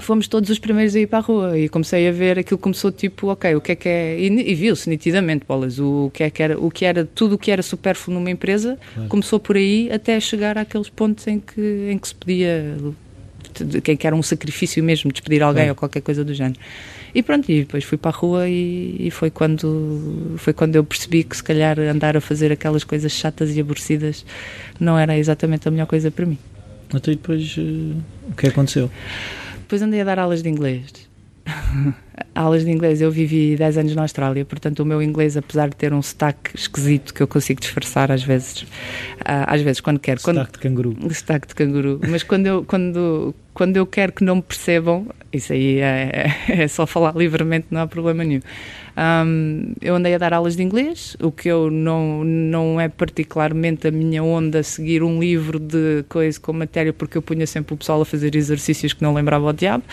fomos 0.00 0.26
todos 0.28 0.50
os 0.50 0.58
primeiros 0.58 0.94
a 0.96 1.00
ir 1.00 1.06
para 1.06 1.18
a 1.18 1.22
rua 1.22 1.58
e 1.58 1.68
comecei 1.68 2.08
a 2.08 2.12
ver 2.12 2.38
aquilo 2.38 2.58
começou 2.58 2.90
tipo, 2.90 3.28
ok, 3.28 3.54
o 3.54 3.60
que 3.60 3.72
é 3.72 3.76
que 3.76 3.88
é. 3.88 4.18
E, 4.18 4.26
e 4.26 4.54
viu-se 4.54 4.88
nitidamente, 4.88 5.44
bolas, 5.46 5.78
o 5.78 6.10
que 6.12 6.22
é 6.22 6.30
que 6.30 6.42
era, 6.42 6.58
o 6.58 6.70
que 6.70 6.84
era, 6.84 7.04
tudo 7.04 7.34
o 7.34 7.38
que 7.38 7.50
era 7.50 7.62
supérfluo 7.62 8.18
numa 8.18 8.30
empresa 8.30 8.78
claro. 8.94 9.08
começou 9.08 9.38
por 9.38 9.56
aí 9.56 9.90
até 9.92 10.18
chegar 10.20 10.58
àqueles 10.58 10.88
pontos 10.88 11.26
em 11.26 11.38
que, 11.38 11.88
em 11.90 11.98
que 11.98 12.08
se 12.08 12.14
podia 12.14 12.76
de 13.52 13.80
quem 13.80 13.96
quer 13.96 14.14
um 14.14 14.22
sacrifício 14.22 14.82
mesmo, 14.82 15.10
despedir 15.12 15.42
alguém 15.42 15.66
é. 15.66 15.70
ou 15.70 15.74
qualquer 15.74 16.00
coisa 16.00 16.24
do 16.24 16.32
género. 16.32 16.58
E 17.14 17.22
pronto, 17.22 17.50
e 17.50 17.60
depois 17.60 17.82
fui 17.84 17.98
para 17.98 18.10
a 18.10 18.14
rua 18.14 18.48
e, 18.48 18.96
e, 19.00 19.10
foi, 19.10 19.30
quando, 19.30 20.34
foi 20.36 20.52
quando 20.52 20.76
eu 20.76 20.84
percebi 20.84 21.24
que 21.24 21.36
se 21.36 21.42
calhar 21.42 21.78
andar 21.78 22.16
a 22.16 22.20
fazer 22.20 22.52
aquelas 22.52 22.84
coisas 22.84 23.10
chatas 23.12 23.56
e 23.56 23.60
aborrecidas 23.60 24.24
não 24.78 24.96
era 24.98 25.18
exatamente 25.18 25.66
a 25.66 25.70
melhor 25.70 25.86
coisa 25.86 26.10
para 26.10 26.24
mim. 26.24 26.38
Então 26.94 27.12
e 27.12 27.16
depois 27.16 27.56
uh, 27.56 27.96
o 28.30 28.36
que 28.36 28.46
aconteceu? 28.46 28.90
Depois 29.58 29.82
andei 29.82 30.00
a 30.00 30.04
dar 30.04 30.18
aulas 30.18 30.42
de 30.42 30.48
inglês. 30.48 31.09
Aulas 32.34 32.64
de 32.64 32.70
inglês, 32.70 33.00
eu 33.00 33.10
vivi 33.10 33.56
10 33.56 33.78
anos 33.78 33.94
na 33.94 34.02
Austrália, 34.02 34.44
portanto 34.44 34.80
o 34.80 34.84
meu 34.84 35.02
inglês, 35.02 35.36
apesar 35.36 35.68
de 35.68 35.76
ter 35.76 35.92
um 35.92 36.02
sotaque 36.02 36.54
esquisito 36.54 37.12
que 37.14 37.22
eu 37.22 37.28
consigo 37.28 37.60
disfarçar 37.60 38.10
às 38.10 38.22
vezes, 38.22 38.62
uh, 38.62 39.46
às 39.46 39.60
vezes 39.60 39.80
quando 39.80 39.98
quero. 39.98 40.20
Sotaque 40.20 40.34
quando, 40.34 40.52
de 40.52 40.58
canguru. 40.58 41.14
Sotaque 41.14 41.48
de 41.48 41.54
canguru. 41.54 42.00
Mas 42.08 42.22
quando 42.22 42.46
eu, 42.46 42.64
quando, 42.64 43.34
quando 43.54 43.76
eu 43.76 43.86
quero 43.86 44.12
que 44.12 44.24
não 44.24 44.36
me 44.36 44.42
percebam, 44.42 45.06
isso 45.32 45.52
aí 45.52 45.78
é, 45.78 46.34
é, 46.48 46.62
é 46.62 46.68
só 46.68 46.86
falar 46.86 47.14
livremente, 47.14 47.66
não 47.70 47.82
há 47.82 47.86
problema 47.86 48.24
nenhum. 48.24 48.42
Um, 49.00 49.72
eu 49.80 49.94
andei 49.94 50.14
a 50.14 50.18
dar 50.18 50.34
aulas 50.34 50.56
de 50.56 50.62
inglês, 50.62 51.16
o 51.22 51.32
que 51.32 51.48
eu 51.48 51.70
não, 51.70 52.22
não 52.22 52.78
é 52.78 52.86
particularmente 52.86 53.88
a 53.88 53.90
minha 53.90 54.22
onda 54.22 54.62
seguir 54.62 55.02
um 55.02 55.18
livro 55.18 55.58
de 55.58 56.04
coisa 56.06 56.38
com 56.38 56.52
matéria, 56.52 56.92
porque 56.92 57.16
eu 57.16 57.22
punha 57.22 57.46
sempre 57.46 57.72
o 57.72 57.78
pessoal 57.78 58.02
a 58.02 58.04
fazer 58.04 58.34
exercícios 58.34 58.92
que 58.92 59.02
não 59.02 59.14
lembrava 59.14 59.46
o 59.46 59.52
diabo. 59.54 59.84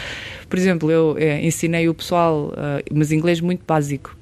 Por 0.50 0.60
exemplo, 0.60 0.92
eu 0.92 1.16
é, 1.18 1.42
ensinei 1.42 1.88
o 1.88 1.94
pessoal, 1.94 2.48
uh, 2.48 2.84
mas 2.94 3.14
inglês 3.14 3.40
muito 3.40 3.64
básico, 3.66 4.14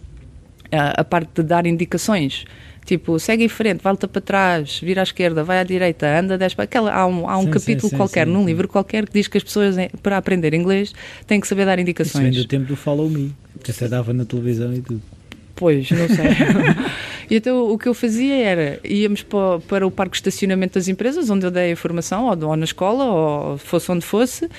uh, 0.65 0.93
a 0.97 1.03
parte 1.03 1.29
de 1.33 1.41
dar 1.41 1.65
indicações. 1.65 2.45
Tipo, 2.85 3.17
segue 3.19 3.43
em 3.43 3.49
frente, 3.49 3.81
volta 3.81 4.07
para 4.07 4.21
trás, 4.21 4.79
vira 4.79 5.01
à 5.01 5.03
esquerda, 5.03 5.43
vai 5.43 5.59
à 5.59 5.63
direita, 5.63 6.19
anda 6.19 6.37
10 6.37 6.53
para. 6.53 6.65
Aquela, 6.65 6.93
há 6.93 7.07
um, 7.07 7.27
há 7.27 7.37
um 7.37 7.45
sim, 7.45 7.49
capítulo 7.49 7.89
sim, 7.89 7.97
qualquer, 7.97 8.27
sim, 8.27 8.33
num 8.33 8.45
livro 8.45 8.67
qualquer, 8.67 9.07
que 9.07 9.13
diz 9.13 9.27
que 9.27 9.37
as 9.37 9.43
pessoas, 9.43 9.75
para 10.03 10.17
aprender 10.17 10.53
inglês, 10.53 10.93
têm 11.25 11.39
que 11.39 11.47
saber 11.47 11.65
dar 11.65 11.79
indicações. 11.79 12.25
Isso 12.25 12.33
vem 12.33 12.43
do 12.43 12.47
tempo 12.47 12.65
do 12.65 12.75
Follow 12.75 13.09
Me, 13.09 13.33
que 13.63 13.71
até 13.71 13.87
dava 13.87 14.13
na 14.13 14.23
televisão 14.23 14.71
e 14.71 14.81
tudo. 14.81 15.01
Pois, 15.55 15.89
não 15.89 16.07
sei. 16.07 16.25
e 17.31 17.35
então 17.37 17.71
o 17.71 17.77
que 17.77 17.87
eu 17.87 17.93
fazia 17.93 18.35
era, 18.35 18.79
íamos 18.83 19.23
para, 19.23 19.59
para, 19.61 19.87
o 19.87 19.91
parque 19.91 20.11
de 20.11 20.17
estacionamento 20.17 20.73
das 20.73 20.87
empresas, 20.87 21.29
onde 21.29 21.45
eu 21.45 21.51
dei 21.51 21.71
a 21.71 21.77
formação, 21.77 22.25
ou, 22.25 22.49
ou 22.49 22.55
na 22.57 22.65
escola, 22.65 23.05
ou 23.05 23.57
fosse 23.57 23.89
onde 23.91 24.05
fosse, 24.05 24.49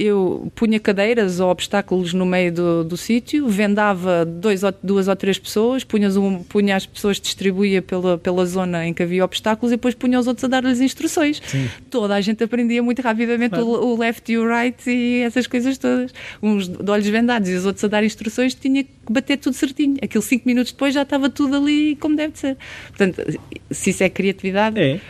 eu 0.00 0.50
punha 0.54 0.80
cadeiras 0.80 1.40
ou 1.40 1.50
obstáculos 1.50 2.14
no 2.14 2.24
meio 2.24 2.52
do, 2.52 2.84
do 2.84 2.96
sítio, 2.96 3.48
vendava 3.48 4.24
dois 4.24 4.62
ou, 4.62 4.72
duas 4.82 5.08
ou 5.08 5.14
três 5.14 5.38
pessoas, 5.38 5.84
punha, 5.84 6.08
um, 6.18 6.42
punha 6.42 6.74
as 6.74 6.86
pessoas, 6.86 7.20
distribuía 7.20 7.82
pela, 7.82 8.16
pela 8.16 8.46
zona 8.46 8.86
em 8.86 8.94
que 8.94 9.02
havia 9.02 9.22
obstáculos 9.24 9.72
e 9.72 9.76
depois 9.76 9.94
punha 9.94 10.18
os 10.18 10.26
outros 10.26 10.44
a 10.44 10.48
dar-lhes 10.48 10.80
instruções. 10.80 11.42
Sim. 11.46 11.68
Toda 11.90 12.14
a 12.14 12.20
gente 12.20 12.42
aprendia 12.42 12.82
muito 12.82 13.02
rapidamente 13.02 13.50
claro. 13.50 13.66
o, 13.66 13.92
o, 13.92 13.98
left 13.98 14.32
e 14.32 14.38
o 14.38 14.48
right 14.48 14.90
e 14.90 15.20
essas 15.20 15.46
coisas 15.46 15.76
todas. 15.76 16.14
Uns 16.42 16.66
de 16.66 16.90
olhos 16.90 17.06
vendados 17.06 17.48
e 17.50 17.54
os 17.54 17.66
outros 17.66 17.84
a 17.84 17.88
dar 17.88 18.02
instruções, 18.02 18.54
tinha 18.54 18.82
que 18.84 18.90
bater 19.08 19.36
tudo 19.36 19.54
certinho. 19.54 19.96
Aquilo 20.02 20.22
cinco 20.22 20.48
minutos 20.48 20.72
depois 20.72 20.94
já 20.94 21.02
estava 21.02 21.28
tudo 21.28 21.56
ali 21.56 21.94
como 21.96 22.16
deve 22.16 22.38
ser. 22.38 22.56
Portanto, 22.88 23.38
se 23.70 23.90
isso 23.90 24.02
é 24.02 24.08
criatividade. 24.08 24.80
É 24.80 25.00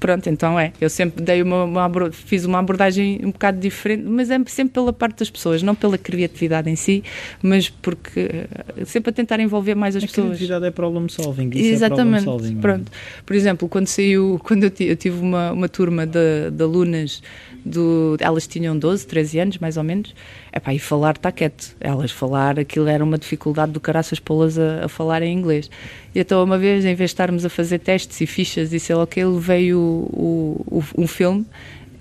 Pronto, 0.00 0.30
então 0.30 0.58
é. 0.58 0.72
Eu 0.80 0.88
sempre 0.88 1.22
dei 1.22 1.42
uma, 1.42 1.64
uma, 1.64 2.10
fiz 2.10 2.46
uma 2.46 2.58
abordagem 2.58 3.20
um 3.22 3.30
bocado 3.30 3.60
diferente, 3.60 4.02
mas 4.04 4.30
é 4.30 4.40
sempre 4.46 4.72
pela 4.72 4.94
parte 4.94 5.18
das 5.18 5.28
pessoas, 5.28 5.62
não 5.62 5.74
pela 5.74 5.98
criatividade 5.98 6.70
em 6.70 6.74
si, 6.74 7.04
mas 7.42 7.68
porque 7.68 8.20
eh, 8.20 8.84
sempre 8.86 9.10
a 9.10 9.12
tentar 9.12 9.38
envolver 9.40 9.74
mais 9.74 9.94
as 9.94 10.02
a 10.02 10.06
pessoas. 10.06 10.24
A 10.24 10.28
criatividade 10.30 10.64
é 10.64 10.70
problem 10.70 11.06
solving. 11.08 11.50
Isso 11.50 11.68
é 11.68 11.72
Exatamente. 11.72 12.22
É 12.22 12.24
problem 12.24 12.40
solving, 12.40 12.60
Pronto. 12.60 12.92
Por 13.26 13.36
exemplo, 13.36 13.68
quando 13.68 13.88
saiu, 13.88 14.40
quando 14.42 14.64
eu, 14.64 14.72
eu 14.80 14.96
tive 14.96 15.20
uma, 15.20 15.52
uma 15.52 15.68
turma 15.68 16.06
de, 16.06 16.50
de 16.50 16.62
alunas 16.62 17.22
do, 17.64 18.16
elas 18.20 18.46
tinham 18.46 18.78
12, 18.78 19.06
13 19.06 19.38
anos, 19.38 19.58
mais 19.58 19.76
ou 19.76 19.84
menos. 19.84 20.14
Epá, 20.52 20.74
e 20.74 20.78
falar 20.78 21.16
está 21.16 21.30
quieto. 21.30 21.76
Elas 21.80 22.10
falar, 22.10 22.58
aquilo 22.58 22.88
era 22.88 23.04
uma 23.04 23.18
dificuldade 23.18 23.72
do 23.72 23.80
caraças 23.80 24.18
pô-las 24.18 24.58
a, 24.58 24.86
a, 24.86 24.88
falar 24.88 25.22
em 25.22 25.32
inglês. 25.36 25.70
E 26.14 26.20
então, 26.20 26.42
uma 26.42 26.58
vez, 26.58 26.84
em 26.84 26.94
vez 26.94 27.10
de 27.10 27.14
estarmos 27.14 27.44
a 27.44 27.48
fazer 27.48 27.78
testes 27.78 28.20
e 28.20 28.26
fichas 28.26 28.72
e 28.72 28.80
sei 28.80 28.96
lá 28.96 29.04
o 29.04 29.06
que, 29.06 29.24
veio 29.24 29.78
o, 29.90 30.66
o, 30.78 30.84
um 31.02 31.06
filme 31.06 31.46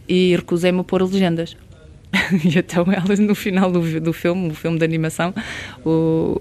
e 0.08 0.36
recusei-me 0.36 0.79
a 0.79 0.84
pôr 0.84 1.01
legendas. 1.03 1.55
e 2.43 2.58
então 2.58 2.86
elas, 2.91 3.19
no 3.19 3.36
final 3.36 3.72
do, 3.72 4.00
do 4.00 4.13
filme, 4.13 4.50
o 4.50 4.53
filme 4.53 4.77
de 4.79 4.86
animação, 4.86 5.34
o, 5.86 6.39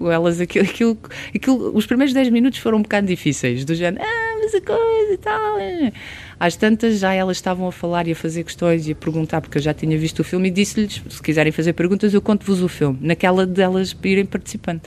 o, 0.00 0.10
elas, 0.10 0.40
aquilo, 0.40 0.64
aquilo, 0.64 0.98
aquilo, 1.34 1.76
os 1.76 1.86
primeiros 1.86 2.12
10 2.12 2.30
minutos 2.30 2.58
foram 2.58 2.78
um 2.78 2.82
bocado 2.82 3.06
difíceis, 3.06 3.64
do 3.64 3.74
género, 3.74 4.04
ah, 4.04 4.38
mas 4.40 4.54
a 4.54 4.60
coisa 4.60 5.12
e 5.12 5.18
tal. 5.18 5.58
É. 5.58 5.92
Às 6.40 6.56
tantas 6.56 6.98
já 6.98 7.12
elas 7.12 7.36
estavam 7.36 7.68
a 7.68 7.72
falar 7.72 8.08
e 8.08 8.12
a 8.12 8.16
fazer 8.16 8.42
questões 8.42 8.88
e 8.88 8.92
a 8.92 8.94
perguntar, 8.94 9.40
porque 9.40 9.58
eu 9.58 9.62
já 9.62 9.72
tinha 9.72 9.96
visto 9.96 10.20
o 10.20 10.24
filme 10.24 10.48
e 10.48 10.50
disse-lhes: 10.50 11.02
se 11.08 11.22
quiserem 11.22 11.52
fazer 11.52 11.72
perguntas, 11.72 12.12
eu 12.12 12.20
conto-vos 12.20 12.62
o 12.62 12.68
filme, 12.68 12.98
naquela 13.00 13.46
delas 13.46 13.96
irem 14.02 14.26
participando. 14.26 14.80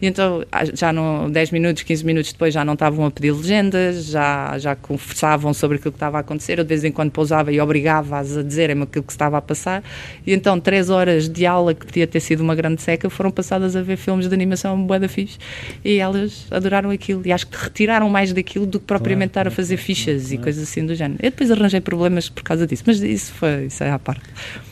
E 0.00 0.06
então, 0.06 0.42
já 0.74 0.92
no 0.92 1.28
10 1.30 1.50
minutos, 1.50 1.82
15 1.82 2.04
minutos 2.04 2.32
depois, 2.32 2.54
já 2.54 2.64
não 2.64 2.72
estavam 2.72 3.04
a 3.04 3.10
pedir 3.10 3.32
legendas, 3.32 4.06
já, 4.06 4.58
já 4.58 4.74
conversavam 4.74 5.52
sobre 5.52 5.76
aquilo 5.76 5.92
que 5.92 5.96
estava 5.96 6.16
a 6.16 6.20
acontecer. 6.20 6.58
Eu, 6.58 6.64
de 6.64 6.68
vez 6.68 6.84
em 6.84 6.90
quando, 6.92 7.10
pousava 7.10 7.52
e 7.52 7.60
obrigava-as 7.60 8.36
a 8.36 8.42
dizerem-me 8.42 8.84
aquilo 8.84 9.04
que 9.04 9.12
estava 9.12 9.36
a 9.36 9.42
passar. 9.42 9.82
E 10.26 10.32
então, 10.32 10.58
três 10.58 10.88
horas 10.88 11.28
de 11.28 11.44
aula, 11.44 11.74
que 11.74 11.84
podia 11.84 12.06
ter 12.06 12.20
sido 12.20 12.40
uma 12.40 12.54
grande 12.54 12.80
seca, 12.80 13.10
foram 13.10 13.30
passadas 13.30 13.76
a 13.76 13.82
ver 13.82 13.96
filmes 13.96 14.26
de 14.26 14.34
animação 14.34 14.82
bué 14.86 14.98
da 14.98 15.08
fixe. 15.08 15.38
E 15.84 15.98
elas 15.98 16.46
adoraram 16.50 16.90
aquilo. 16.90 17.22
E 17.26 17.32
acho 17.32 17.46
que 17.46 17.56
retiraram 17.56 18.08
mais 18.08 18.32
daquilo 18.32 18.66
do 18.66 18.80
que 18.80 18.86
propriamente 18.86 19.30
estar 19.30 19.46
a 19.46 19.50
fazer 19.50 19.76
fichas 19.76 20.32
e 20.32 20.38
coisas 20.38 20.62
assim 20.62 20.84
do 20.86 20.94
género. 20.94 21.20
Eu 21.22 21.30
depois 21.30 21.50
arranjei 21.50 21.80
problemas 21.80 22.28
por 22.28 22.42
causa 22.42 22.66
disso, 22.66 22.84
mas 22.86 23.00
isso, 23.02 23.32
foi, 23.34 23.66
isso 23.66 23.84
é 23.84 23.90
à 23.90 23.98
parte. 23.98 24.22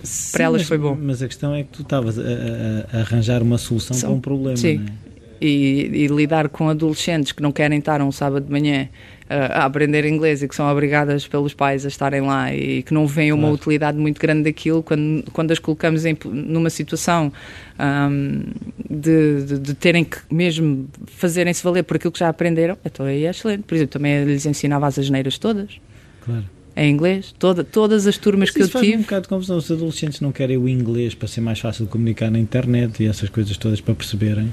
Sim, 0.03 0.33
Para 0.33 0.45
elas 0.45 0.63
mas, 0.63 0.69
foi 0.69 0.79
bom. 0.79 0.97
Mas 1.01 1.23
a 1.23 1.27
questão 1.27 1.55
é 1.55 1.63
que 1.63 1.69
tu 1.71 1.83
estavas 1.83 2.19
a, 2.19 2.23
a, 2.23 2.97
a 2.97 3.01
arranjar 3.01 3.43
uma 3.43 3.59
solução 3.59 3.97
São, 3.97 4.11
para 4.11 4.17
um 4.17 4.21
problema. 4.21 4.57
Sim. 4.57 4.85
É? 5.05 5.09
E, 5.41 5.91
e, 5.93 6.07
lidar 6.07 6.49
com 6.49 6.69
adolescentes 6.69 7.33
que 7.33 7.43
não 7.43 7.53
querem 7.53 7.79
estar 7.79 8.01
um 8.03 8.11
sábado 8.11 8.45
de 8.45 8.51
manhã 8.51 8.89
uh, 9.25 9.53
a 9.53 9.65
aprender 9.65 10.05
inglês 10.05 10.43
e 10.43 10.49
que 10.49 10.55
são 10.55 10.71
obrigadas 10.71 11.27
pelos 11.27 11.55
pais 11.55 11.85
a 11.85 11.89
estarem 11.89 12.21
lá 12.21 12.53
e 12.55 12.83
que 12.83 12.93
não 12.93 13.07
veem 13.07 13.31
claro. 13.31 13.47
uma 13.47 13.53
utilidade 13.53 13.99
muito 13.99 14.21
grande 14.21 14.45
daquilo 14.45 14.83
quando, 14.83 15.25
quando 15.33 15.53
as 15.53 15.59
colocamos 15.59 16.05
em, 16.05 16.17
numa 16.25 16.71
situação 16.71 17.33
um, 17.79 18.43
de, 18.89 19.43
de, 19.45 19.59
de, 19.59 19.75
terem 19.75 20.05
que 20.05 20.19
mesmo 20.31 20.89
fazerem-se 21.07 21.63
valer 21.63 21.85
por 21.85 21.97
aquilo 21.97 22.13
que 22.13 22.19
já 22.19 22.29
aprenderam, 22.29 22.77
então 22.85 23.07
aí 23.07 23.25
é 23.25 23.31
excelente. 23.31 23.63
Por 23.63 23.75
exemplo, 23.75 23.93
também 23.93 24.25
lhes 24.25 24.47
ensinava 24.47 24.87
as 24.87 24.99
asneiras 24.99 25.39
todas. 25.39 25.81
Claro 26.25 26.45
em 26.79 26.93
inglês. 26.93 27.35
Toda, 27.37 27.65
todas 27.65 28.07
as 28.07 28.17
turmas 28.17 28.51
Mas 28.51 28.55
que 28.55 28.63
eu 28.63 28.69
faz 28.69 28.85
tive. 28.85 28.99
um 28.99 29.03
bocado 29.03 29.23
de 29.23 29.29
confusão. 29.29 29.57
Os 29.57 29.71
adolescentes 29.71 30.21
não 30.21 30.31
querem 30.31 30.57
o 30.57 30.69
inglês 30.69 31.13
para 31.13 31.27
ser 31.27 31.41
mais 31.41 31.59
fácil 31.59 31.87
de 31.87 31.91
comunicar 31.91 32.31
na 32.31 32.39
internet 32.39 33.03
e 33.03 33.07
essas 33.07 33.29
coisas 33.29 33.57
todas 33.57 33.81
para 33.81 33.95
perceberem. 33.95 34.49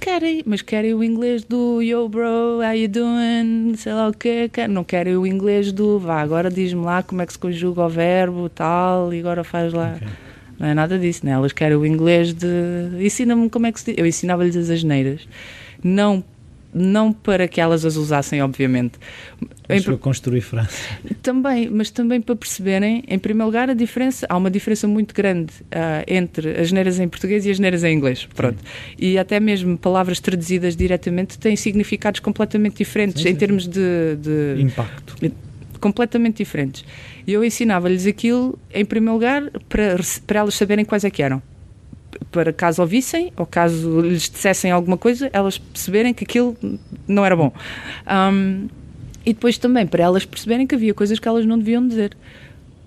Querem, 0.00 0.42
mas 0.44 0.60
querem 0.60 0.92
o 0.94 1.02
inglês 1.02 1.44
do 1.44 1.80
Yo 1.80 2.08
bro, 2.08 2.58
how 2.58 2.74
you 2.74 2.88
doing? 2.88 3.74
Sei 3.76 3.92
lá 3.92 4.08
o 4.08 4.12
quê. 4.12 4.50
Não 4.68 4.84
querem 4.84 5.16
o 5.16 5.26
inglês 5.26 5.72
do 5.72 5.98
vá, 5.98 6.20
agora 6.20 6.50
diz-me 6.50 6.84
lá 6.84 7.02
como 7.02 7.22
é 7.22 7.26
que 7.26 7.32
se 7.32 7.38
conjuga 7.38 7.82
o 7.82 7.88
verbo 7.88 8.48
tal 8.48 9.14
e 9.14 9.20
agora 9.20 9.42
faz 9.42 9.72
lá. 9.72 9.94
Okay. 9.96 10.08
Não 10.58 10.68
é 10.68 10.74
nada 10.74 10.98
disso, 10.98 11.24
né? 11.24 11.32
Elas 11.32 11.52
querem 11.52 11.76
o 11.76 11.84
inglês 11.84 12.32
de. 12.32 12.46
Ensina-me 13.00 13.50
como 13.50 13.66
é 13.66 13.72
que 13.72 13.80
se 13.80 13.86
diz. 13.86 13.98
Eu 13.98 14.06
ensinava-lhes 14.06 14.56
as 14.56 14.70
asneiras. 14.70 15.26
Não 15.82 16.22
não 16.74 17.12
para 17.12 17.46
que 17.46 17.60
elas 17.60 17.84
as 17.84 17.96
usassem, 17.96 18.42
obviamente. 18.42 18.98
Mas 19.68 19.84
para 19.84 19.96
construir 19.96 20.40
frase. 20.40 20.76
Também, 21.22 21.70
mas 21.70 21.90
também 21.90 22.20
para 22.20 22.34
perceberem, 22.34 23.04
em 23.06 23.18
primeiro 23.18 23.46
lugar, 23.46 23.70
a 23.70 23.74
diferença. 23.74 24.26
Há 24.28 24.36
uma 24.36 24.50
diferença 24.50 24.88
muito 24.88 25.14
grande 25.14 25.52
uh, 25.62 26.04
entre 26.06 26.60
as 26.60 26.68
geneiras 26.68 26.98
em 26.98 27.08
português 27.08 27.46
e 27.46 27.50
as 27.50 27.56
geneiras 27.56 27.84
em 27.84 27.96
inglês. 27.96 28.26
Pronto. 28.34 28.58
Sim. 28.58 28.94
E 28.98 29.18
até 29.18 29.38
mesmo 29.38 29.78
palavras 29.78 30.20
traduzidas 30.20 30.76
diretamente 30.76 31.38
têm 31.38 31.56
significados 31.56 32.20
completamente 32.20 32.76
diferentes 32.76 33.22
sim, 33.22 33.28
sim, 33.28 33.34
em 33.34 33.36
termos 33.36 33.66
de, 33.66 34.16
de. 34.20 34.60
Impacto. 34.60 35.16
Completamente 35.80 36.38
diferentes. 36.38 36.84
E 37.26 37.32
eu 37.32 37.44
ensinava-lhes 37.44 38.06
aquilo, 38.06 38.58
em 38.72 38.84
primeiro 38.84 39.14
lugar, 39.14 39.50
para, 39.68 39.96
para 40.26 40.40
elas 40.40 40.54
saberem 40.54 40.84
quais 40.84 41.04
é 41.04 41.10
que 41.10 41.22
eram 41.22 41.42
para 42.30 42.52
caso 42.52 42.82
ouvissem 42.82 43.32
ou 43.36 43.46
caso 43.46 44.00
lhes 44.00 44.28
dissessem 44.28 44.70
alguma 44.70 44.96
coisa, 44.96 45.30
elas 45.32 45.58
perceberem 45.58 46.12
que 46.14 46.24
aquilo 46.24 46.56
não 47.06 47.24
era 47.24 47.36
bom. 47.36 47.52
Um, 48.06 48.68
e 49.26 49.32
depois 49.32 49.56
também 49.56 49.86
para 49.86 50.02
elas 50.02 50.24
perceberem 50.24 50.66
que 50.66 50.74
havia 50.74 50.92
coisas 50.92 51.18
que 51.18 51.26
elas 51.26 51.46
não 51.46 51.58
deviam 51.58 51.86
dizer 51.86 52.16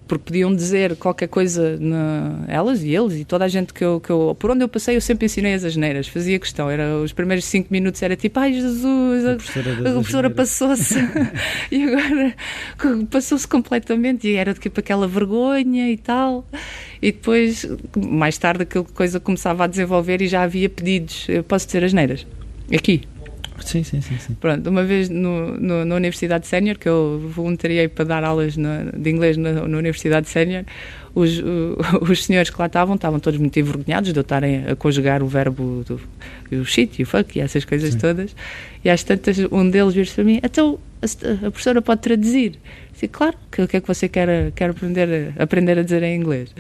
porque 0.08 0.26
podiam 0.26 0.56
dizer 0.56 0.96
qualquer 0.96 1.28
coisa, 1.28 1.78
na, 1.80 2.44
elas 2.48 2.84
e 2.84 2.96
eles, 2.96 3.20
e 3.20 3.26
toda 3.26 3.46
a 3.46 3.48
gente 3.48 3.74
que 3.74 3.84
eu, 3.84 4.00
que 4.00 4.10
eu. 4.10 4.36
Por 4.40 4.52
onde 4.52 4.64
eu 4.64 4.70
passei, 4.70 4.96
eu 4.96 5.02
sempre 5.02 5.26
ensinei 5.26 5.54
as 5.54 5.64
asneiras, 5.64 6.08
fazia 6.08 6.40
questão. 6.40 6.70
Era, 6.70 6.98
os 6.98 7.12
primeiros 7.12 7.46
cinco 7.46 7.68
minutos 7.72 8.02
era 8.02 8.16
tipo, 8.16 8.40
ai 8.40 8.54
Jesus, 8.54 9.26
a, 9.26 9.34
a 9.34 9.36
professora, 9.36 9.76
professora 9.94 10.30
passou-se. 10.30 10.96
e 11.72 11.84
agora 11.84 12.36
passou-se 13.10 13.48
completamente, 13.48 14.28
e 14.28 14.36
era 14.36 14.54
tipo 14.54 14.80
aquela 14.80 15.08
vergonha 15.08 15.92
e 15.92 15.98
tal. 15.98 16.48
E 17.02 17.12
depois, 17.12 17.68
mais 17.96 18.38
tarde, 18.38 18.64
aquela 18.64 18.86
coisa 18.86 19.20
começava 19.20 19.66
a 19.66 19.68
desenvolver 19.68 20.22
e 20.22 20.28
já 20.28 20.44
havia 20.44 20.70
pedidos. 20.70 21.26
Eu 21.28 21.44
posso 21.44 21.66
dizer 21.66 21.84
asneiras? 21.84 22.26
Aqui, 22.74 23.04
Sim, 23.64 23.84
sim, 23.84 24.02
sim. 24.02 24.18
sim. 24.18 24.34
Pronto, 24.40 24.70
uma 24.70 24.84
vez 24.84 25.10
no, 25.10 25.58
no, 25.58 25.86
na 25.86 25.96
Universidade 25.96 26.48
Sénior, 26.48 26.78
que 26.78 26.88
eu 26.88 27.30
voluntariei 27.34 27.88
para 27.88 28.06
dar 28.06 28.24
aulas 28.24 28.56
no, 28.56 28.70
de 28.96 29.10
inglês 29.10 29.38
na, 29.38 29.68
na 29.68 29.78
Universidade 29.78 30.30
Sénior, 30.30 30.64
os, 31.14 31.42
os 32.02 32.24
senhores 32.26 32.50
que 32.50 32.60
lá 32.60 32.68
estavam 32.68 32.96
estavam 32.96 33.20
todos 33.20 33.40
muito 33.40 33.58
envergonhados 33.60 34.14
de 34.14 34.20
eu 34.20 34.22
estarem 34.22 34.66
a 34.68 34.76
conjugar 34.76 35.24
o 35.24 35.28
verbo 35.28 35.84
do 35.86 36.00
o 36.52 36.64
shit 36.64 37.00
e 37.00 37.04
o 37.04 37.06
fuck 37.06 37.38
e 37.38 37.42
essas 37.42 37.66
coisas 37.66 37.94
sim. 37.94 38.00
todas. 38.00 38.36
E 38.84 38.90
às 38.90 39.04
tantas, 39.04 39.38
um 39.52 39.70
deles 39.70 39.94
vira-se 39.94 40.14
para 40.14 40.24
mim: 40.24 40.40
então, 40.42 40.80
a, 41.02 41.48
a 41.48 41.52
professora 41.52 41.82
pode 41.82 42.02
traduzir. 42.02 42.54
Disse, 42.94 43.08
claro, 43.08 43.36
o 43.58 43.68
que 43.68 43.78
é 43.78 43.82
que 43.82 43.88
você 43.88 44.08
quer, 44.08 44.52
quer 44.54 44.70
aprender, 44.70 45.34
aprender 45.38 45.80
a 45.80 45.84
dizer 45.84 46.04
em 46.04 46.16
inglês? 46.16 46.54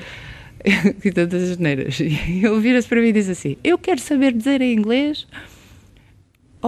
e 1.04 1.12
tantas 1.12 1.51
asneiras. 1.51 2.00
E 2.00 2.46
ele 2.46 2.60
vira-se 2.60 2.88
para 2.88 3.01
mim 3.01 3.08
e 3.08 3.13
diz 3.13 3.30
assim: 3.30 3.58
Eu 3.63 3.77
quero 3.77 4.00
saber 4.00 4.34
dizer 4.34 4.62
em 4.62 4.74
inglês. 4.74 5.27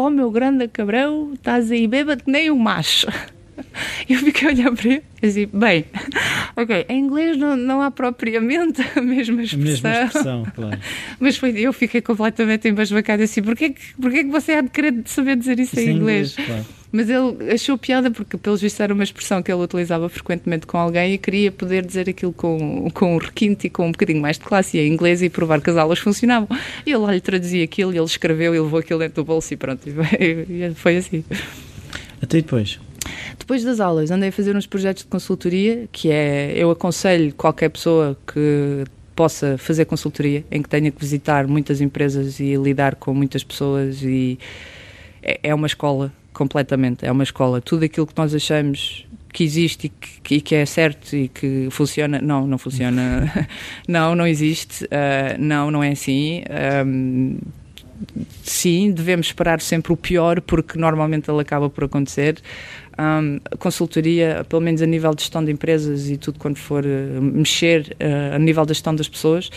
Oh, 0.01 0.09
meu 0.09 0.31
grande 0.31 0.65
cabrão, 0.69 1.33
estás 1.33 1.69
aí 1.69 1.85
bêbado 1.85 2.23
que 2.23 2.31
nem 2.31 2.49
um 2.49 2.57
macho. 2.57 3.07
Eu 4.09 4.19
fiquei 4.19 4.47
a 4.47 4.51
olhar 4.51 4.71
para 4.71 4.89
ele 4.89 5.03
e 5.21 5.27
assim, 5.27 5.49
bem, 5.51 5.85
ok, 6.55 6.85
em 6.87 6.99
inglês 6.99 7.37
não, 7.37 7.55
não 7.55 7.81
há 7.81 7.91
propriamente 7.91 8.81
a 8.95 9.01
mesma 9.01 9.43
expressão. 9.43 9.91
A 9.91 9.93
mesma 9.93 10.03
expressão, 10.05 10.47
claro. 10.55 10.79
Mas 11.19 11.37
foi, 11.37 11.51
eu 11.59 11.73
fiquei 11.73 12.01
completamente 12.01 12.67
embasbacada 12.67 13.23
assim, 13.23 13.41
porquê, 13.41 13.75
porquê 14.01 14.23
que 14.23 14.29
você 14.29 14.53
há 14.53 14.61
de 14.61 14.69
querer 14.69 15.01
saber 15.05 15.35
dizer 15.35 15.59
isso, 15.59 15.79
isso 15.79 15.89
em 15.89 15.95
inglês? 15.95 16.31
inglês 16.31 16.47
claro. 16.47 16.79
Mas 16.91 17.07
ele 17.07 17.51
achou 17.51 17.77
piada 17.77 18.09
porque, 18.09 18.35
pelos 18.35 18.61
vistos, 18.61 18.79
era 18.79 18.93
uma 18.93 19.03
expressão 19.03 19.43
que 19.43 19.51
ele 19.51 19.61
utilizava 19.61 20.09
frequentemente 20.09 20.65
com 20.65 20.75
alguém 20.77 21.13
e 21.13 21.17
queria 21.19 21.51
poder 21.51 21.85
dizer 21.85 22.09
aquilo 22.09 22.33
com, 22.33 22.89
com 22.91 23.15
um 23.15 23.17
requinte 23.17 23.67
e 23.67 23.69
com 23.69 23.87
um 23.87 23.91
bocadinho 23.91 24.19
mais 24.19 24.39
de 24.39 24.43
classe 24.43 24.77
e 24.77 24.81
em 24.81 24.91
inglês 24.91 25.21
e 25.21 25.29
provar 25.29 25.61
que 25.61 25.69
as 25.69 25.77
aulas 25.77 25.99
funcionavam. 25.99 26.47
E 26.85 26.89
ele 26.89 26.97
lá 26.97 27.13
lhe 27.13 27.21
traduzia 27.21 27.63
aquilo 27.63 27.93
e 27.93 27.97
ele 27.97 28.05
escreveu 28.05 28.55
e 28.55 28.59
levou 28.59 28.79
aquilo 28.79 28.99
dentro 28.99 29.21
do 29.21 29.25
bolso 29.25 29.53
e 29.53 29.57
pronto, 29.57 29.81
e 29.87 30.73
foi 30.73 30.97
assim. 30.97 31.23
Até 32.21 32.37
depois. 32.37 32.79
Depois 33.37 33.63
das 33.63 33.79
aulas, 33.79 34.11
andei 34.11 34.29
a 34.29 34.31
fazer 34.31 34.55
uns 34.55 34.65
projetos 34.65 35.03
de 35.03 35.09
consultoria, 35.09 35.87
que 35.91 36.11
é, 36.11 36.53
eu 36.55 36.71
aconselho 36.71 37.33
qualquer 37.33 37.69
pessoa 37.69 38.17
que 38.27 38.83
possa 39.15 39.57
fazer 39.57 39.85
consultoria, 39.85 40.45
em 40.49 40.61
que 40.61 40.69
tenha 40.69 40.89
que 40.89 40.99
visitar 40.99 41.45
muitas 41.47 41.81
empresas 41.81 42.39
e 42.39 42.55
lidar 42.55 42.95
com 42.95 43.13
muitas 43.13 43.43
pessoas 43.43 44.01
e 44.01 44.39
é, 45.21 45.39
é 45.43 45.53
uma 45.53 45.67
escola 45.67 46.11
completamente, 46.33 47.05
é 47.05 47.11
uma 47.11 47.23
escola. 47.23 47.59
Tudo 47.59 47.83
aquilo 47.83 48.07
que 48.07 48.13
nós 48.15 48.33
achamos 48.33 49.05
que 49.33 49.43
existe 49.43 49.87
e 49.87 49.89
que, 49.89 50.35
e 50.35 50.41
que, 50.41 50.55
é 50.55 50.65
certo 50.65 51.15
e 51.15 51.27
que 51.27 51.67
funciona, 51.69 52.19
não, 52.21 52.47
não 52.47 52.57
funciona, 52.57 53.31
não, 53.87 54.15
não 54.15 54.25
existe, 54.25 54.85
uh, 54.85 55.37
não, 55.37 55.69
não 55.69 55.83
é 55.83 55.91
assim. 55.91 56.43
Um, 56.85 57.37
sim, 58.41 58.91
devemos 58.91 59.27
esperar 59.27 59.61
sempre 59.61 59.91
o 59.91 59.97
pior, 59.97 60.41
porque 60.41 60.79
normalmente 60.79 61.29
ele 61.29 61.41
acaba 61.41 61.69
por 61.69 61.83
acontecer. 61.83 62.41
Um, 62.99 63.39
consultoria, 63.57 64.45
pelo 64.49 64.61
menos 64.61 64.81
a 64.81 64.85
nível 64.85 65.15
de 65.15 65.21
gestão 65.21 65.45
de 65.45 65.51
empresas 65.51 66.09
e 66.09 66.17
tudo 66.17 66.37
quando 66.37 66.57
for 66.57 66.83
uh, 66.83 67.21
mexer 67.21 67.95
uh, 68.01 68.35
a 68.35 68.39
nível 68.39 68.65
da 68.65 68.73
gestão 68.73 68.93
das 68.93 69.07
pessoas, 69.07 69.49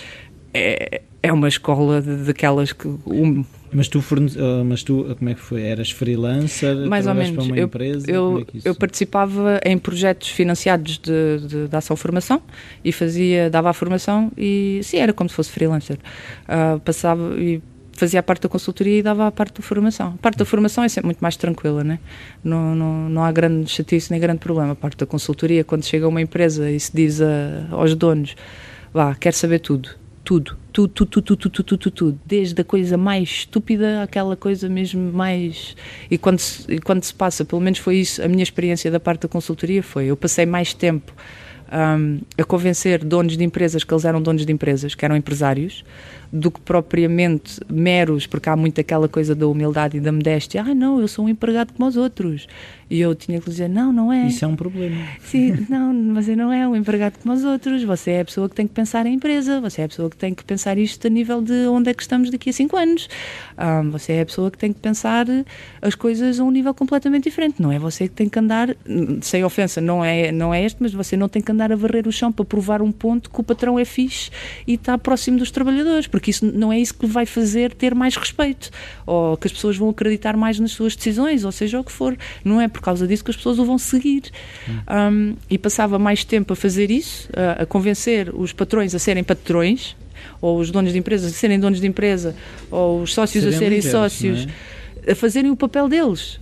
é, 0.55 1.03
é 1.23 1.33
uma 1.33 1.49
escola 1.49 2.01
daquelas 2.01 2.73
que. 2.73 2.87
Um, 2.87 3.45
mas 3.73 3.89
tu, 3.89 4.03
forne... 4.03 4.31
Ah, 4.37 4.63
mas 4.63 4.83
tu, 4.83 5.17
como 5.19 5.31
é 5.31 5.35
que 5.35 5.41
foi? 5.41 5.63
Eras 5.63 5.91
freelancer? 5.91 6.77
Mais 6.87 7.07
ou 7.07 7.15
menos. 7.15 7.49
eu, 7.49 7.65
empresa? 7.65 8.11
Eu, 8.11 8.47
é 8.65 8.69
eu 8.69 8.75
participava 8.75 9.59
em 9.65 9.79
projetos 9.79 10.29
financiados 10.29 10.99
de, 10.99 11.39
de, 11.47 11.69
de 11.69 11.77
ação-formação 11.77 12.43
e 12.85 12.93
fazia, 12.93 13.49
dava 13.49 13.71
a 13.71 13.73
formação 13.73 14.31
e 14.37 14.81
sim, 14.83 14.99
era 14.99 15.15
como 15.15 15.31
se 15.31 15.35
fosse 15.35 15.51
freelancer. 15.51 15.97
Uh, 16.45 16.79
passava 16.81 17.35
e 17.41 17.63
fazia 17.93 18.21
a 18.21 18.23
parte 18.23 18.43
da 18.43 18.49
consultoria 18.49 18.99
e 18.99 19.03
dava 19.03 19.27
a 19.27 19.33
parte 19.33 19.55
da 19.55 19.63
formação. 19.63 20.15
A 20.19 20.23
parte 20.23 20.39
da 20.39 20.45
formação 20.45 20.85
é 20.85 20.89
sempre 20.89 21.07
muito 21.07 21.21
mais 21.21 21.37
tranquila, 21.37 21.85
né? 21.85 21.99
não, 22.43 22.75
não, 22.75 23.09
não 23.09 23.25
há 23.25 23.33
grande 23.33 23.71
chatice 23.71 24.11
nem 24.11 24.21
grande 24.21 24.41
problema. 24.41 24.73
A 24.73 24.77
parte 24.77 24.97
da 24.97 25.07
consultoria, 25.07 25.65
quando 25.65 25.85
chega 25.85 26.09
uma 26.09 26.21
empresa 26.21 26.71
e 26.71 26.79
se 26.79 26.95
diz 26.95 27.21
a, 27.21 27.67
aos 27.71 27.95
donos, 27.95 28.35
vá, 28.93 29.15
quer 29.15 29.33
saber 29.33 29.61
tudo, 29.61 29.91
tudo, 30.25 30.57
tudo, 30.73 30.89
tudo, 30.89 31.11
tudo, 31.11 31.37
tudo, 31.37 31.51
tudo, 31.51 31.79
tudo, 31.79 31.91
tudo, 31.91 32.21
desde 32.25 32.61
a 32.61 32.65
coisa 32.65 32.97
mais 32.97 33.29
estúpida 33.29 34.03
àquela 34.03 34.37
coisa 34.37 34.69
mesmo 34.69 35.13
mais. 35.13 35.77
E 36.11 36.17
quando, 36.17 36.39
se, 36.39 36.65
e 36.73 36.79
quando 36.79 37.03
se 37.03 37.15
passa, 37.15 37.45
pelo 37.45 37.61
menos 37.61 37.79
foi 37.79 37.97
isso, 37.97 38.23
a 38.23 38.29
minha 38.29 38.43
experiência 38.43 38.91
da 38.91 39.01
parte 39.01 39.23
da 39.23 39.29
consultoria 39.29 39.83
foi: 39.83 40.07
eu 40.07 40.17
passei 40.17 40.47
mais 40.47 40.73
tempo 40.73 41.13
um, 41.73 42.21
a 42.39 42.45
convencer 42.45 43.05
donos 43.05 43.37
de 43.37 43.45
empresas 43.45 43.83
que 43.83 43.93
eles 43.93 44.05
eram 44.05 44.21
donos 44.21 44.45
de 44.45 44.53
empresas, 44.53 44.95
que 44.95 45.05
eram 45.05 45.17
empresários, 45.17 45.85
do 46.33 46.51
que 46.51 46.61
propriamente 46.61 47.61
meros, 47.69 48.27
porque 48.27 48.49
há 48.49 48.57
muito 48.57 48.81
aquela 48.81 49.07
coisa 49.07 49.35
da 49.35 49.47
humildade 49.47 49.99
e 49.99 50.01
da 50.01 50.11
modéstia. 50.11 50.63
Ah, 50.63 50.75
não, 50.75 50.99
eu 50.99 51.07
sou 51.07 51.27
um 51.27 51.29
empregado 51.29 51.75
como 51.75 51.87
os 51.87 51.97
outros. 51.97 52.49
E 52.93 53.01
eu 53.01 53.15
tinha 53.15 53.41
que 53.41 53.49
dizer: 53.49 53.71
não, 53.71 53.91
não 53.91 54.13
é. 54.13 54.27
Isso 54.27 54.45
é 54.45 54.49
um 54.49 54.55
problema. 54.55 54.97
Sim, 55.21 55.67
não, 55.71 56.13
você 56.13 56.37
não 56.37 56.53
é 56.53 56.69
um 56.69 56.77
empregado 56.77 57.19
como 57.23 57.35
os 57.35 57.43
outros. 57.43 57.83
Você 57.85 58.11
é 58.11 58.21
a 58.21 58.25
pessoa 58.27 58.51
que 58.51 58.55
tem 58.55 58.67
que 58.67 58.75
pensar 58.75 59.07
em 59.07 59.15
empresa. 59.15 59.63
Você 59.63 59.81
é 59.81 59.85
a 59.85 59.89
pessoa 59.89 60.11
que 60.11 60.17
tem 60.17 60.35
que 60.35 60.45
pensar 60.45 60.77
isto 60.77 61.07
a 61.07 61.09
nível 61.11 61.41
de 61.41 61.67
onde 61.69 61.89
é 61.89 61.95
que 61.95 62.03
estamos 62.03 62.29
daqui 62.29 62.51
a 62.51 62.53
cinco 62.53 62.77
anos. 62.77 63.09
Um, 63.59 63.91
você 63.91 64.13
é 64.13 64.21
a 64.21 64.27
pessoa 64.27 64.51
que 64.51 64.59
tem 64.59 64.75
que 64.75 64.79
pensar 64.79 65.25
as 65.81 65.95
coisas 65.95 66.39
a 66.39 66.45
um 66.45 66.51
nível 66.51 66.75
completamente 66.75 67.25
diferente. 67.25 67.63
Não 67.63 67.73
é 67.73 67.79
você 67.79 68.09
que 68.09 68.15
tem 68.15 68.29
que 68.29 68.39
andar, 68.39 68.77
sem 69.23 69.43
ofensa, 69.43 69.81
não 69.81 70.05
é, 70.05 70.31
não 70.31 70.53
é 70.53 70.63
este, 70.63 70.83
mas 70.83 70.93
você 70.93 71.17
não 71.17 71.31
tem 71.31 71.41
que 71.41 71.51
andar 71.51 71.73
a 71.73 71.77
varrer 71.77 72.07
o 72.07 72.13
chão 72.13 72.31
para 72.31 72.45
provar 72.45 72.83
um 72.83 72.93
ponto 72.93 73.31
que 73.31 73.41
o 73.41 73.43
patrão 73.43 73.79
é 73.79 73.87
fixe 73.87 74.31
e 74.67 74.75
está 74.75 74.99
próximo 74.99 75.39
dos 75.39 75.51
trabalhadores. 75.51 76.07
Porque 76.07 76.22
porque 76.23 76.31
isso 76.31 76.47
não 76.47 76.73
é 76.73 76.79
isso 76.79 76.95
que 76.95 77.05
vai 77.05 77.27
fazer 77.27 77.75
ter 77.75 77.97
mais 77.97 78.15
respeito 78.15 78.71
ou 79.05 79.37
que 79.37 79.49
as 79.49 79.53
pessoas 79.53 79.77
vão 79.77 79.89
acreditar 79.89 80.37
mais 80.37 80.61
nas 80.61 80.71
suas 80.71 80.95
decisões, 80.95 81.45
ou 81.45 81.51
seja 81.51 81.81
o 81.81 81.85
que 81.85 81.91
for. 81.91 82.17
Não 82.45 82.61
é 82.61 82.69
por 82.69 82.81
causa 82.81 83.09
disso 83.09 83.25
que 83.25 83.33
as 83.33 83.37
pessoas 83.37 83.59
o 83.59 83.65
vão 83.65 83.77
seguir. 83.77 84.31
Hum. 84.69 84.79
Um, 84.89 85.37
e 85.51 85.59
passava 85.59 85.99
mais 85.99 86.23
tempo 86.25 86.53
a 86.53 86.57
fazer 86.57 86.93
isso, 86.93 87.29
a, 87.35 87.63
a 87.65 87.67
convencer 87.67 88.33
os 88.33 88.53
patrões 88.53 88.95
a 88.95 89.01
serem 89.01 89.25
patrões, 89.25 89.97
ou 90.41 90.61
os 90.61 90.71
donos 90.71 90.93
de 90.93 90.99
empresas 90.99 91.33
a 91.33 91.35
serem 91.35 91.59
donos 91.59 91.81
de 91.81 91.89
empresa, 91.89 92.37
ou 92.71 93.03
os 93.03 93.13
sócios 93.13 93.43
serem 93.43 93.57
a 93.57 93.59
serem 93.59 93.79
líderes, 93.79 93.91
sócios. 93.91 94.47
É? 95.07 95.13
A 95.13 95.15
fazerem 95.15 95.51
o 95.51 95.57
papel 95.57 95.89
deles. 95.89 96.39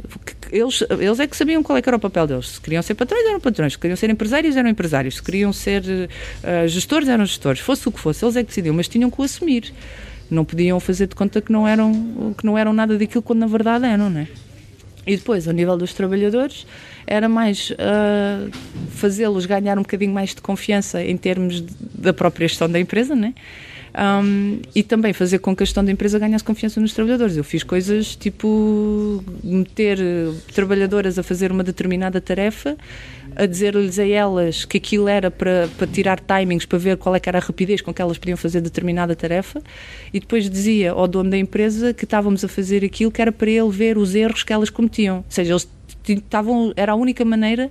Eles, 0.53 0.83
eles 0.99 1.21
é 1.21 1.27
que 1.27 1.37
sabiam 1.37 1.63
qual 1.63 1.79
é 1.79 1.83
que 1.83 1.89
era 1.89 1.97
o 1.97 2.01
papel 2.01 2.27
deles. 2.27 2.49
Se 2.49 2.61
queriam 2.61 2.83
ser 2.83 2.95
patrões, 2.95 3.25
eram 3.25 3.41
patrões. 3.41 3.73
Se 3.73 3.79
queriam 3.79 3.97
ser 3.97 4.11
empresários, 4.11 4.57
eram 4.57 4.69
empresários. 4.69 5.17
Se 5.17 5.23
queriam 5.23 5.53
ser 5.53 5.83
uh, 5.83 6.69
gestores, 6.69 7.09
eram 7.09 7.25
gestores. 7.25 7.61
Fosse 7.61 7.89
o 7.89 7.93
que 7.93 8.01
fosse, 8.01 8.25
eles 8.25 8.37
é 8.37 8.43
que 8.43 8.49
decidiam, 8.49 8.75
mas 8.75 8.89
tinham 8.89 9.11
que 9.11 9.21
o 9.21 9.25
assumir. 9.25 9.73
Não 10.31 10.45
podiam 10.45 10.79
fazer 10.79 11.07
de 11.07 11.15
conta 11.15 11.41
que 11.41 11.51
não 11.51 11.67
eram, 11.67 12.35
que 12.37 12.45
não 12.47 12.57
eram 12.57 12.73
nada 12.73 12.97
daquilo 12.97 13.23
quando 13.23 13.41
na 13.41 13.47
verdade 13.47 13.85
eram, 13.87 14.09
não 14.11 14.21
é? 14.21 14.29
E 15.07 15.17
depois, 15.17 15.49
ao 15.49 15.55
nível 15.55 15.77
dos 15.77 15.95
trabalhadores, 15.95 16.67
era 17.07 17.29
mais 17.29 17.71
uh, 17.71 18.51
fazê-los 18.91 19.47
ganhar 19.47 19.79
um 19.79 19.83
bocadinho 19.83 20.13
mais 20.13 20.35
de 20.35 20.41
confiança 20.41 21.03
em 21.03 21.17
termos 21.17 21.61
de, 21.61 21.75
da 21.95 22.13
própria 22.13 22.47
gestão 22.47 22.69
da 22.69 22.79
empresa, 22.79 23.17
né? 23.17 23.35
Um, 23.95 24.61
e 24.75 24.83
também 24.83 25.13
fazer 25.13 25.39
com 25.39 25.55
que 25.55 25.63
a 25.63 25.67
gestão 25.67 25.85
da 25.85 25.91
empresa 25.91 26.19
ganhasse 26.19 26.45
confiança 26.45 26.81
nos 26.81 26.93
trabalhadores. 26.93 27.37
Eu 27.37 27.45
fiz 27.45 27.63
coisas 27.63 28.15
tipo 28.17 29.23
meter 29.43 29.99
eh, 30.01 30.33
trabalhadoras 30.55 31.19
a 31.19 31.23
fazer 31.23 31.51
uma 31.51 31.65
determinada 31.65 32.21
tarefa, 32.21 32.77
a 33.35 33.47
dizer-lhes 33.47 33.99
a 33.99 34.07
elas 34.07 34.65
que 34.65 34.77
aquilo 34.79 35.09
era 35.09 35.31
para, 35.31 35.69
para 35.77 35.87
tirar 35.87 36.21
timings, 36.21 36.67
para 36.67 36.79
ver 36.79 36.97
qual 36.97 37.15
é 37.15 37.21
era 37.25 37.39
a 37.39 37.41
rapidez 37.41 37.81
com 37.81 37.93
que 37.95 38.03
elas 38.03 38.19
podiam 38.19 38.37
fazer 38.37 38.61
determinada 38.61 39.15
tarefa, 39.15 39.63
e 40.13 40.19
depois 40.19 40.49
dizia 40.49 40.93
ao 40.93 41.07
dono 41.07 41.31
da 41.31 41.39
empresa 41.39 41.93
que 41.93 42.05
estávamos 42.05 42.45
a 42.45 42.49
fazer 42.49 42.85
aquilo 42.85 43.11
que 43.11 43.23
era 43.23 43.31
para 43.31 43.51
ele 43.51 43.71
ver 43.71 43.97
os 43.99 44.15
erros 44.15 44.43
que 44.43 44.53
elas 44.53 44.71
cometiam. 44.71 45.19
Ou 45.19 45.25
seja, 45.29 45.53
eles 45.53 45.69
estavam, 46.09 46.73
era 46.77 46.93
a 46.93 46.95
única 46.95 47.25
maneira 47.25 47.71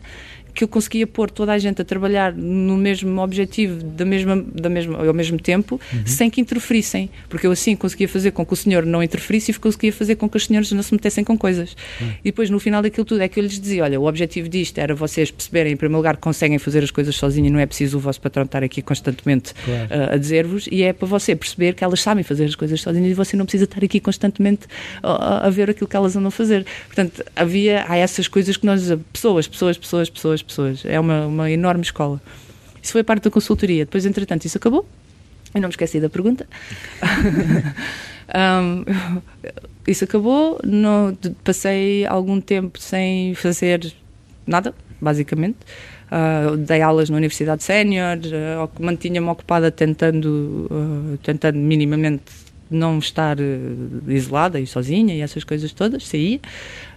que 0.59 0.63
eu 0.65 0.67
conseguia 0.67 1.07
pôr 1.07 1.31
toda 1.31 1.53
a 1.53 1.57
gente 1.57 1.81
a 1.81 1.85
trabalhar 1.85 2.33
no 2.33 2.75
mesmo 2.75 3.21
objetivo, 3.21 3.81
da 3.81 4.03
mesma, 4.03 4.43
da 4.53 4.67
mesma, 4.67 5.07
ao 5.07 5.13
mesmo 5.13 5.39
tempo, 5.39 5.79
uhum. 5.93 6.05
sem 6.05 6.29
que 6.29 6.41
interferissem. 6.41 7.09
Porque 7.29 7.47
eu 7.47 7.51
assim 7.51 7.77
conseguia 7.77 8.09
fazer 8.09 8.31
com 8.31 8.45
que 8.45 8.51
o 8.51 8.55
senhor 8.57 8.85
não 8.85 9.01
interferisse 9.01 9.51
e 9.51 9.53
conseguia 9.53 9.93
fazer 9.93 10.17
com 10.17 10.27
que 10.27 10.35
os 10.35 10.47
senhores 10.47 10.69
não 10.73 10.83
se 10.83 10.93
metessem 10.93 11.23
com 11.23 11.37
coisas. 11.37 11.77
Uhum. 12.01 12.09
E 12.19 12.23
depois, 12.25 12.49
no 12.49 12.59
final 12.59 12.81
daquilo 12.81 13.05
tudo, 13.05 13.21
é 13.21 13.29
que 13.29 13.39
eu 13.39 13.43
lhes 13.43 13.57
dizia: 13.57 13.85
olha, 13.85 13.97
o 13.97 14.05
objetivo 14.05 14.49
disto 14.49 14.77
era 14.79 14.93
vocês 14.93 15.31
perceberem, 15.31 15.71
em 15.71 15.77
primeiro 15.77 15.95
lugar, 15.97 16.17
que 16.17 16.21
conseguem 16.21 16.59
fazer 16.59 16.83
as 16.83 16.91
coisas 16.91 17.15
sozinhos, 17.15 17.53
não 17.53 17.59
é 17.59 17.65
preciso 17.65 17.95
o 17.95 18.01
vosso 18.01 18.19
patrão 18.19 18.43
estar 18.43 18.61
aqui 18.61 18.81
constantemente 18.81 19.53
claro. 19.63 20.11
uh, 20.11 20.13
a 20.15 20.17
dizer-vos, 20.17 20.67
e 20.69 20.83
é 20.83 20.91
para 20.91 21.07
você 21.07 21.37
perceber 21.37 21.73
que 21.73 21.85
elas 21.85 22.01
sabem 22.01 22.21
fazer 22.21 22.43
as 22.43 22.55
coisas 22.55 22.81
sozinhas 22.81 23.11
e 23.11 23.13
você 23.13 23.37
não 23.37 23.45
precisa 23.45 23.63
estar 23.63 23.81
aqui 23.81 24.01
constantemente 24.01 24.67
a, 25.01 25.47
a 25.47 25.49
ver 25.49 25.69
aquilo 25.69 25.87
que 25.87 25.95
elas 25.95 26.17
andam 26.17 26.27
a 26.27 26.31
fazer. 26.31 26.65
Portanto, 26.87 27.23
havia 27.33 27.85
há 27.87 27.95
essas 27.95 28.27
coisas 28.27 28.57
que 28.57 28.65
nós, 28.65 28.91
pessoas, 29.13 29.47
pessoas, 29.47 29.77
pessoas, 29.77 30.09
pessoas, 30.09 30.41
pessoas. 30.49 30.83
É 30.85 30.99
uma, 30.99 31.25
uma 31.25 31.51
enorme 31.51 31.83
escola. 31.83 32.21
Isso 32.81 32.91
foi 32.91 33.03
parte 33.03 33.23
da 33.23 33.31
consultoria. 33.31 33.85
Depois, 33.85 34.05
entretanto, 34.05 34.45
isso 34.45 34.57
acabou. 34.57 34.85
Eu 35.53 35.61
não 35.61 35.67
me 35.67 35.73
esqueci 35.73 35.99
da 35.99 36.09
pergunta. 36.09 36.47
um, 38.61 38.85
isso 39.87 40.03
acabou. 40.03 40.59
Passei 41.43 42.05
algum 42.05 42.39
tempo 42.39 42.79
sem 42.79 43.33
fazer 43.35 43.93
nada, 44.45 44.73
basicamente. 45.01 45.57
Uh, 46.11 46.57
dei 46.57 46.81
aulas 46.81 47.09
na 47.09 47.17
Universidade 47.17 47.63
Sénior, 47.63 48.17
uh, 48.17 48.83
mantinha-me 48.83 49.27
ocupada 49.27 49.69
tentando, 49.69 50.67
uh, 50.71 51.17
tentando 51.17 51.57
minimamente 51.57 52.23
não 52.69 52.97
estar 52.99 53.37
isolada 54.07 54.59
e 54.59 54.67
sozinha 54.67 55.15
e 55.15 55.21
essas 55.21 55.43
coisas 55.43 55.71
todas, 55.73 56.07
saía. 56.07 56.39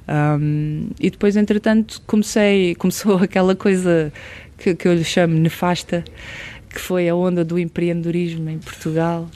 Um, 0.09 0.89
e 0.99 1.11
depois, 1.11 1.37
entretanto, 1.37 2.03
comecei, 2.07 2.75
começou 2.75 3.17
aquela 3.23 3.55
coisa 3.55 4.13
que, 4.59 4.75
que 4.75 4.89
eu 4.89 4.95
lhe 4.95 5.05
chamo 5.05 5.35
nefasta, 5.39 6.05
que 6.69 6.81
foi 6.81 7.09
a 7.09 7.15
onda 7.15 7.45
do 7.45 7.59
empreendedorismo 7.59 8.49
em 8.51 8.59
Portugal. 8.59 9.29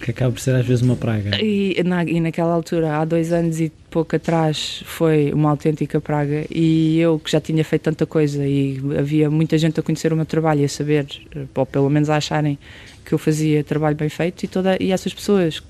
que 0.00 0.10
acaba 0.10 0.32
por 0.32 0.40
ser 0.40 0.54
às 0.54 0.64
vezes 0.64 0.82
uma 0.82 0.96
praga. 0.96 1.30
E, 1.42 1.82
na, 1.84 2.04
e 2.04 2.20
naquela 2.20 2.52
altura, 2.52 2.96
há 2.96 3.04
dois 3.04 3.32
anos 3.32 3.60
e 3.60 3.72
pouco 3.90 4.14
atrás, 4.14 4.82
foi 4.86 5.32
uma 5.32 5.50
autêntica 5.50 6.00
praga. 6.00 6.44
E 6.50 6.98
eu, 7.00 7.18
que 7.18 7.30
já 7.30 7.40
tinha 7.40 7.64
feito 7.64 7.82
tanta 7.82 8.06
coisa 8.06 8.46
e 8.46 8.80
havia 8.98 9.28
muita 9.28 9.58
gente 9.58 9.78
a 9.80 9.82
conhecer 9.82 10.12
o 10.12 10.16
meu 10.16 10.26
trabalho 10.26 10.60
e 10.60 10.64
a 10.64 10.68
saber, 10.68 11.06
ou 11.54 11.66
pelo 11.66 11.90
menos 11.90 12.08
a 12.08 12.16
acharem 12.16 12.58
que 13.04 13.12
eu 13.12 13.18
fazia 13.18 13.64
trabalho 13.64 13.96
bem 13.96 14.08
feito, 14.08 14.44
e, 14.44 14.48
toda, 14.48 14.76
e 14.80 14.92
essas 14.92 15.12
pessoas 15.12 15.60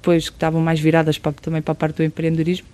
depois 0.00 0.28
que 0.28 0.36
estavam 0.36 0.60
mais 0.60 0.80
viradas 0.80 1.18
para, 1.18 1.32
também 1.32 1.60
para 1.60 1.72
a 1.72 1.74
parte 1.74 1.96
do 1.96 2.04
empreendedorismo, 2.04 2.66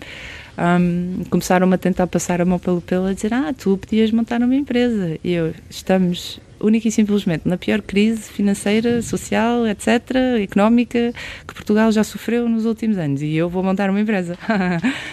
um, 0.56 1.24
começaram-me 1.28 1.74
a 1.74 1.78
tentar 1.78 2.06
passar 2.06 2.40
a 2.40 2.44
mão 2.44 2.58
pelo 2.58 2.80
pelo 2.80 3.06
a 3.06 3.12
dizer: 3.12 3.34
Ah, 3.34 3.52
tu 3.56 3.76
podias 3.76 4.10
montar 4.10 4.40
uma 4.40 4.54
empresa. 4.54 5.18
E 5.22 5.32
eu, 5.32 5.52
estamos 5.68 6.40
única 6.58 6.88
e 6.88 6.90
simplesmente 6.90 7.46
na 7.46 7.58
pior 7.58 7.82
crise 7.82 8.22
financeira, 8.22 9.02
social, 9.02 9.66
etc., 9.66 10.16
económica 10.42 11.12
que 11.46 11.54
Portugal 11.54 11.92
já 11.92 12.02
sofreu 12.02 12.48
nos 12.48 12.64
últimos 12.64 12.96
anos 12.96 13.20
e 13.20 13.34
eu 13.34 13.50
vou 13.50 13.62
montar 13.62 13.90
uma 13.90 14.00
empresa. 14.00 14.38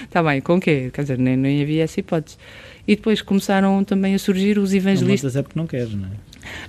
Está 0.03 0.23
bem, 0.23 0.39
com 0.39 0.59
quê? 0.59 0.89
Quer 0.93 1.01
dizer, 1.01 1.17
nem, 1.17 1.35
nem 1.35 1.61
havia 1.61 1.83
essa 1.83 1.99
hipótese. 1.99 2.37
E 2.87 2.95
depois 2.95 3.21
começaram 3.21 3.83
também 3.83 4.13
a 4.13 4.19
surgir 4.19 4.57
os 4.57 4.73
evangelistas. 4.73 5.33
Não 5.33 5.39
é 5.39 5.43
porque 5.43 5.59
não 5.59 5.67
queres, 5.67 5.93
não 5.93 6.05
é? 6.05 6.11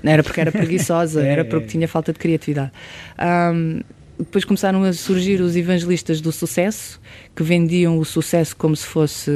Não 0.02 0.12
era 0.12 0.22
porque 0.22 0.40
era 0.40 0.52
preguiçosa, 0.52 1.22
é, 1.26 1.28
era 1.28 1.44
porque 1.44 1.66
é. 1.66 1.68
tinha 1.68 1.88
falta 1.88 2.12
de 2.12 2.18
criatividade. 2.18 2.70
Um, 3.18 3.80
depois 4.24 4.44
começaram 4.44 4.82
a 4.82 4.92
surgir 4.92 5.40
os 5.40 5.56
evangelistas 5.56 6.20
do 6.20 6.32
sucesso, 6.32 7.00
que 7.34 7.42
vendiam 7.42 7.98
o 7.98 8.04
sucesso 8.04 8.56
como 8.56 8.74
se 8.74 8.87
fosse. 8.87 9.30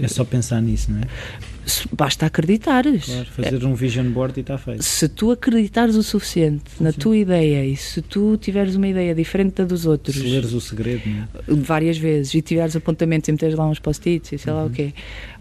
É 0.00 0.08
só 0.08 0.24
pensar 0.24 0.60
nisso, 0.60 0.90
não 0.90 1.00
é? 1.00 1.04
Basta 1.92 2.26
acreditares. 2.26 3.04
Claro, 3.04 3.26
fazer 3.26 3.64
um 3.64 3.74
vision 3.74 4.10
board 4.10 4.38
e 4.38 4.40
está 4.40 4.56
feito. 4.56 4.82
Se 4.82 5.08
tu 5.08 5.30
acreditares 5.30 5.96
o 5.96 6.02
suficiente 6.02 6.64
na 6.80 6.92
Sim. 6.92 6.98
tua 6.98 7.16
ideia 7.16 7.64
e 7.66 7.76
se 7.76 8.00
tu 8.00 8.36
tiveres 8.38 8.74
uma 8.74 8.88
ideia 8.88 9.14
diferente 9.14 9.56
da 9.56 9.64
dos 9.64 9.84
outros. 9.84 10.16
Se 10.16 10.22
leres 10.22 10.52
o 10.52 10.60
segredo, 10.60 11.02
não 11.06 11.22
é? 11.22 11.28
Várias 11.60 11.98
vezes 11.98 12.34
e 12.34 12.40
tiveres 12.40 12.74
apontamentos 12.74 13.28
e 13.28 13.32
meteres 13.32 13.54
lá 13.54 13.66
uns 13.68 13.78
post-its 13.78 14.32
e 14.32 14.38
sei 14.38 14.52
uhum. 14.52 14.58
lá 14.58 14.64
o 14.64 14.70
quê. 14.70 14.94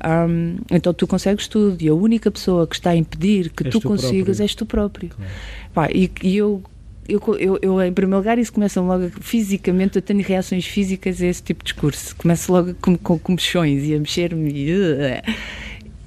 Um, 0.06 0.58
então 0.70 0.94
tu 0.94 1.08
consegues 1.08 1.48
tudo 1.48 1.82
e 1.82 1.88
a 1.88 1.94
única 1.94 2.30
pessoa 2.30 2.68
que 2.68 2.76
está 2.76 2.90
a 2.90 2.96
impedir 2.96 3.50
que 3.50 3.64
és 3.64 3.72
tu, 3.72 3.80
tu 3.80 3.88
consigas 3.88 4.38
próprio. 4.38 4.44
és 4.44 4.56
tu 4.56 4.66
próprio. 4.66 5.10
Claro. 5.10 5.32
Pá, 5.74 5.90
e, 5.92 6.12
e 6.22 6.36
eu 6.36 6.62
eu, 7.08 7.22
eu, 7.40 7.60
eu, 7.62 7.82
em 7.82 7.94
primeiro 7.94 8.18
lugar, 8.18 8.38
isso 8.38 8.52
começa 8.52 8.82
logo 8.82 9.10
fisicamente. 9.22 9.96
Eu 9.96 10.02
tenho 10.02 10.22
reações 10.22 10.66
físicas 10.66 11.22
a 11.22 11.26
esse 11.26 11.42
tipo 11.42 11.64
de 11.64 11.72
discurso. 11.72 12.16
Começo 12.16 12.52
logo 12.52 12.74
com, 12.82 12.98
com, 12.98 13.18
com 13.18 13.32
mexões 13.32 13.84
e 13.86 13.96
a 13.96 14.00
mexer-me. 14.00 14.52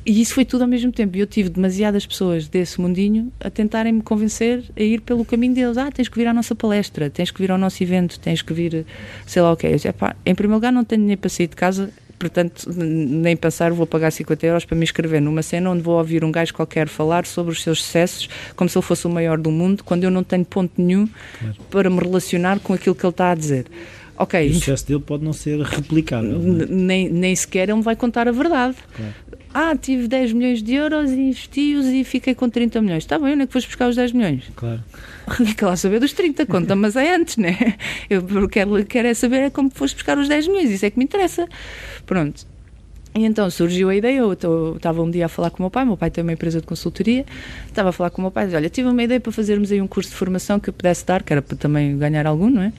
E 0.05 0.21
isso 0.21 0.35
foi 0.35 0.45
tudo 0.45 0.63
ao 0.63 0.69
mesmo 0.69 0.93
tempo. 0.93 1.17
E 1.17 1.21
eu 1.21 1.27
tive 1.27 1.49
demasiadas 1.49 2.07
pessoas 2.07 2.49
desse 2.49 2.81
mundinho 2.81 3.33
a 3.41 3.49
tentarem 3.49 3.93
me 3.93 4.03
convencer 4.03 4.65
a 4.77 4.83
ir 4.83 5.01
pelo 5.01 5.25
caminho 5.25 5.55
deles. 5.55 5.77
Ah, 5.79 5.91
tens 5.91 6.09
que 6.09 6.19
vir 6.19 6.27
à 6.27 6.35
nossa 6.35 6.55
palestra, 6.55 7.09
tens 7.09 7.31
que 7.31 7.41
vir 7.41 7.51
ao 7.51 7.59
nosso 7.59 7.83
evento, 7.83 8.19
tens 8.19 8.43
que 8.43 8.53
vir, 8.53 8.85
sei 9.27 9.43
lá 9.43 9.53
o 9.53 9.57
que 9.57 9.67
é. 9.67 9.77
Em 10.27 10.35
primeiro 10.35 10.55
lugar, 10.55 10.73
não 10.73 10.85
tenho 10.85 11.03
nem 11.03 11.17
para 11.17 11.31
sair 11.31 11.47
de 11.47 11.57
casa 11.57 11.91
portanto, 12.21 12.71
nem 12.77 13.35
pensar, 13.35 13.73
vou 13.73 13.87
pagar 13.87 14.11
50 14.11 14.47
euros 14.47 14.65
para 14.67 14.77
me 14.77 14.85
inscrever 14.85 15.23
numa 15.23 15.43
cena 15.43 15.71
onde 15.71 15.83
vou 15.83 15.97
ouvir 15.97 16.23
um 16.23 16.31
gajo 16.31 16.53
qualquer 16.53 16.87
falar 16.87 17.25
sobre 17.25 17.53
os 17.53 17.63
seus 17.63 17.83
sucessos 17.83 18.29
como 18.55 18.69
se 18.69 18.77
ele 18.77 18.85
fosse 18.85 19.07
o 19.07 19.11
maior 19.11 19.39
do 19.39 19.51
mundo, 19.51 19.83
quando 19.83 20.05
eu 20.05 20.11
não 20.11 20.23
tenho 20.23 20.45
ponto 20.45 20.71
nenhum 20.77 21.09
claro. 21.39 21.57
para 21.71 21.89
me 21.89 21.99
relacionar 21.99 22.61
com 22.61 22.75
aquilo 22.75 22.95
que 22.95 23.05
ele 23.05 23.11
está 23.11 23.31
a 23.31 23.35
dizer. 23.35 23.65
Ok. 24.19 24.47
E 24.47 24.51
o 24.51 24.55
sucesso 24.55 24.87
dele 24.87 25.01
pode 25.01 25.25
não 25.25 25.33
ser 25.33 25.59
replicável. 25.63 26.39
Não 26.39 26.63
é? 26.63 26.67
nem, 26.69 27.09
nem 27.09 27.35
sequer 27.35 27.71
ele 27.71 27.79
me 27.79 27.83
vai 27.83 27.97
contar 27.97 28.29
a 28.29 28.33
verdade. 28.33 28.77
Claro. 28.95 29.15
Ah, 29.53 29.75
tive 29.77 30.07
10 30.07 30.33
milhões 30.33 30.63
de 30.63 30.75
euros 30.75 31.11
e 31.11 31.19
investi-os 31.19 31.87
e 31.87 32.05
fiquei 32.05 32.35
com 32.35 32.49
30 32.49 32.81
milhões. 32.81 33.03
Está 33.03 33.19
bem, 33.19 33.33
onde 33.33 33.43
é 33.43 33.47
que 33.47 33.53
foste 33.53 33.67
buscar 33.67 33.89
os 33.89 33.97
10 33.97 34.13
milhões? 34.13 34.45
Claro. 34.55 34.83
Quer 35.57 35.67
lá 35.67 35.77
saber 35.77 35.99
dos 35.99 36.13
30, 36.13 36.47
conta, 36.47 36.77
mas 36.77 36.95
é 36.95 37.15
antes, 37.15 37.37
né? 37.37 37.57
Eu 38.09 38.49
quero, 38.49 38.85
quero 38.85 39.09
é 39.09 39.15
saber 39.15 39.39
é 39.39 39.51
como 39.51 39.71
foste 39.71 39.95
buscar 39.95 40.19
os 40.19 40.29
10 40.29 40.49
milhões, 40.49 40.71
isso 40.71 40.87
é 40.87 40.91
que 40.91 40.99
me 40.99 41.05
interessa. 41.05 41.49
Pronto. 42.07 42.47
E 43.13 43.25
então 43.25 43.51
surgiu 43.51 43.89
a 43.89 43.95
ideia, 43.95 44.19
eu 44.19 44.33
estava 44.33 45.03
um 45.03 45.11
dia 45.11 45.27
a 45.27 45.29
falar 45.29 45.51
com 45.51 45.59
o 45.59 45.63
meu 45.63 45.71
pai, 45.71 45.85
meu 45.85 45.97
pai 45.97 46.11
tem 46.13 46.23
uma 46.23 46.33
empresa 46.33 46.61
de 46.61 46.67
consultoria, 46.67 47.27
estava 47.67 47.89
a 47.89 47.93
falar 47.93 48.11
com 48.11 48.23
o 48.23 48.23
meu 48.23 48.31
pai, 48.31 48.45
disse, 48.45 48.57
olha, 48.57 48.71
tive 48.71 48.89
uma 48.89 49.03
ideia 49.03 49.19
para 49.19 49.33
fazermos 49.33 49.73
aí 49.73 49.83
um 49.83 49.89
curso 49.89 50.11
de 50.11 50.17
formação 50.17 50.61
que 50.61 50.71
eu 50.71 50.73
pudesse 50.73 51.05
dar, 51.05 51.25
que 51.25 51.33
era 51.33 51.43
para 51.43 51.57
também 51.57 51.99
ganhar 51.99 52.25
algum, 52.25 52.49
não 52.49 52.63
é? 52.63 52.73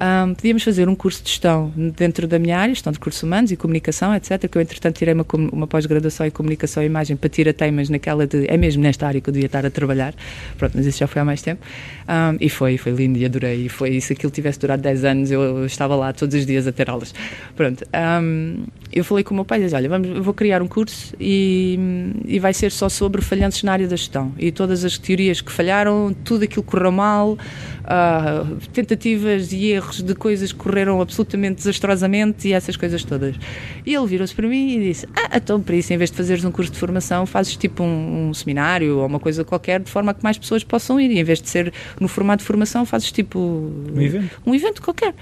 Um, 0.00 0.32
podíamos 0.32 0.62
fazer 0.62 0.88
um 0.88 0.94
curso 0.94 1.22
de 1.24 1.30
gestão 1.30 1.72
dentro 1.96 2.28
da 2.28 2.38
minha 2.38 2.56
área, 2.56 2.72
gestão 2.72 2.92
de 2.92 2.98
recursos 2.98 3.20
humanos 3.22 3.50
e 3.50 3.56
comunicação, 3.56 4.14
etc. 4.14 4.48
Que 4.48 4.56
eu, 4.56 4.62
entretanto, 4.62 4.96
tirei 4.96 5.12
uma, 5.12 5.26
uma 5.52 5.66
pós-graduação 5.66 6.24
em 6.24 6.30
comunicação 6.30 6.82
e 6.84 6.86
imagem 6.86 7.16
para 7.16 7.28
tirar 7.28 7.52
temas 7.52 7.88
naquela 7.88 8.24
de. 8.24 8.46
É 8.48 8.56
mesmo 8.56 8.82
nesta 8.82 9.08
área 9.08 9.20
que 9.20 9.28
eu 9.28 9.32
devia 9.32 9.46
estar 9.46 9.66
a 9.66 9.70
trabalhar. 9.70 10.14
Pronto, 10.56 10.72
mas 10.76 10.86
isso 10.86 10.98
já 10.98 11.08
foi 11.08 11.20
há 11.20 11.24
mais 11.24 11.42
tempo. 11.42 11.64
Um, 12.08 12.36
e 12.40 12.48
foi, 12.48 12.78
foi 12.78 12.92
lindo 12.92 13.18
e 13.18 13.24
adorei. 13.24 13.66
E 13.66 13.68
foi, 13.68 14.00
se 14.00 14.12
aquilo 14.12 14.30
tivesse 14.30 14.60
durado 14.60 14.82
10 14.82 15.04
anos, 15.04 15.30
eu 15.32 15.66
estava 15.66 15.96
lá 15.96 16.12
todos 16.12 16.34
os 16.36 16.46
dias 16.46 16.66
a 16.68 16.72
ter 16.72 16.88
aulas. 16.88 17.12
Pronto. 17.56 17.84
Um, 18.22 18.66
eu 18.92 19.02
falei 19.02 19.24
com 19.24 19.32
o 19.32 19.34
meu 19.34 19.44
pai 19.44 19.60
disse: 19.60 19.74
Olha, 19.74 19.88
vamos, 19.88 20.24
vou 20.24 20.32
criar 20.32 20.62
um 20.62 20.68
curso 20.68 21.12
e, 21.18 21.76
e 22.24 22.38
vai 22.38 22.54
ser 22.54 22.70
só 22.70 22.88
sobre 22.88 23.20
falhanços 23.20 23.64
na 23.64 23.72
área 23.72 23.88
da 23.88 23.96
gestão. 23.96 24.32
E 24.38 24.52
todas 24.52 24.84
as 24.84 24.96
teorias 24.96 25.40
que 25.40 25.50
falharam, 25.50 26.14
tudo 26.24 26.44
aquilo 26.44 26.62
que 26.62 26.70
correu 26.70 26.92
mal, 26.92 27.32
uh, 27.32 28.56
tentativas 28.72 29.52
e 29.52 29.66
erros 29.66 29.87
de 29.96 30.14
coisas 30.14 30.52
que 30.52 30.58
correram 30.58 31.00
absolutamente 31.00 31.56
desastrosamente 31.56 32.48
e 32.48 32.52
essas 32.52 32.76
coisas 32.76 33.02
todas. 33.04 33.36
E 33.84 33.94
ele 33.94 34.06
virou-se 34.06 34.34
para 34.34 34.46
mim 34.46 34.76
e 34.76 34.88
disse: 34.88 35.06
Ah, 35.14 35.36
então 35.36 35.60
para 35.60 35.76
isso, 35.76 35.92
em 35.92 35.96
vez 35.96 36.10
de 36.10 36.16
fazeres 36.16 36.44
um 36.44 36.50
curso 36.50 36.72
de 36.72 36.78
formação, 36.78 37.26
fazes 37.26 37.56
tipo 37.56 37.82
um, 37.82 38.28
um, 38.28 38.34
seminário 38.34 38.98
ou 38.98 39.06
uma 39.06 39.20
coisa 39.20 39.44
qualquer, 39.44 39.80
de 39.80 39.90
forma 39.90 40.14
que 40.14 40.22
mais 40.22 40.38
pessoas 40.38 40.62
possam 40.62 41.00
ir. 41.00 41.10
E 41.10 41.18
em 41.18 41.24
vez 41.24 41.40
de 41.40 41.48
ser 41.48 41.72
no 42.00 42.08
formato 42.08 42.42
de 42.42 42.46
formação, 42.46 42.84
fazes 42.84 43.10
tipo 43.10 43.38
um 43.38 44.00
evento, 44.00 44.40
um 44.46 44.54
evento 44.54 44.82
qualquer. 44.82 45.14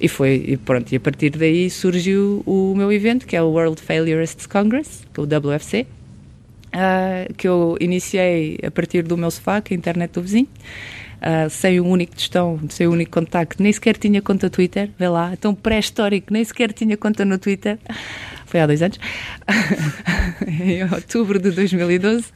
E 0.00 0.08
foi, 0.08 0.44
e 0.48 0.56
pronto, 0.56 0.92
e 0.92 0.96
a 0.96 1.00
partir 1.00 1.30
daí 1.30 1.70
surgiu 1.70 2.42
o 2.44 2.74
meu 2.76 2.92
evento, 2.92 3.26
que 3.26 3.36
é 3.36 3.42
o 3.42 3.46
World 3.46 3.80
Failurists 3.80 4.46
Congress, 4.46 5.02
é 5.16 5.20
o 5.20 5.24
WFC, 5.24 5.86
uh, 6.74 7.32
que 7.34 7.46
eu 7.46 7.76
iniciei 7.80 8.58
a 8.66 8.70
partir 8.70 9.02
do 9.02 9.16
meu 9.16 9.30
sofá, 9.30 9.60
que 9.60 9.72
é 9.72 9.76
a 9.76 9.78
internet 9.78 10.10
do 10.12 10.22
vizinho 10.22 10.48
uh, 11.24 11.48
sem 11.48 11.80
um 11.80 11.88
único 11.88 12.14
tostão, 12.14 12.60
sem 12.68 12.86
um 12.86 12.92
único 12.92 13.12
contacto, 13.12 13.62
nem 13.62 13.72
sequer 13.72 13.96
tinha 13.96 14.20
conta 14.20 14.50
Twitter, 14.50 14.90
vê 14.98 15.08
lá, 15.08 15.32
então 15.32 15.54
pré-histórico, 15.54 16.32
nem 16.32 16.44
sequer 16.44 16.72
tinha 16.72 16.96
conta 16.96 17.24
no 17.24 17.38
Twitter, 17.38 17.78
foi 18.46 18.60
há 18.60 18.66
dois 18.66 18.82
anos, 18.82 18.98
em 20.46 20.84
outubro 20.84 21.38
de 21.38 21.50
2012. 21.50 22.26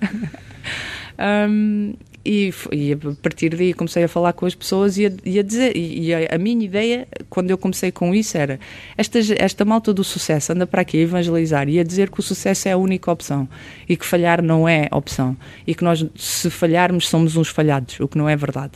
Um, 1.18 1.94
e, 2.24 2.52
e, 2.72 2.92
a 2.92 2.96
partir 3.22 3.50
daí 3.56 3.72
comecei 3.72 4.04
a 4.04 4.08
falar 4.08 4.32
com 4.32 4.44
as 4.44 4.54
pessoas 4.54 4.98
e 4.98 5.06
a, 5.06 5.12
e 5.24 5.38
a 5.38 5.42
dizer, 5.42 5.76
e, 5.76 6.12
a, 6.12 6.34
a, 6.34 6.38
minha 6.38 6.64
ideia, 6.64 7.06
quando 7.30 7.50
eu 7.50 7.58
comecei 7.58 7.90
com 7.90 8.14
isso, 8.14 8.36
era 8.36 8.58
esta, 8.96 9.18
esta 9.38 9.64
malta 9.64 9.94
do 9.94 10.04
sucesso 10.04 10.52
anda 10.52 10.66
para 10.66 10.82
aqui 10.82 10.98
a 10.98 11.00
evangelizar 11.00 11.68
e 11.68 11.78
a 11.78 11.84
dizer 11.84 12.10
que 12.10 12.20
o 12.20 12.22
sucesso 12.22 12.68
é 12.68 12.72
a 12.72 12.76
única 12.76 13.10
opção 13.10 13.48
e 13.88 13.96
que 13.96 14.04
falhar 14.04 14.42
não 14.42 14.68
é 14.68 14.88
opção 14.92 15.36
e 15.66 15.74
que 15.74 15.84
nós, 15.84 16.04
se 16.16 16.50
falharmos, 16.50 17.08
somos 17.08 17.36
uns 17.36 17.48
falhados, 17.48 17.98
o 18.00 18.08
que 18.08 18.18
não 18.18 18.28
é 18.28 18.36
verdade. 18.36 18.72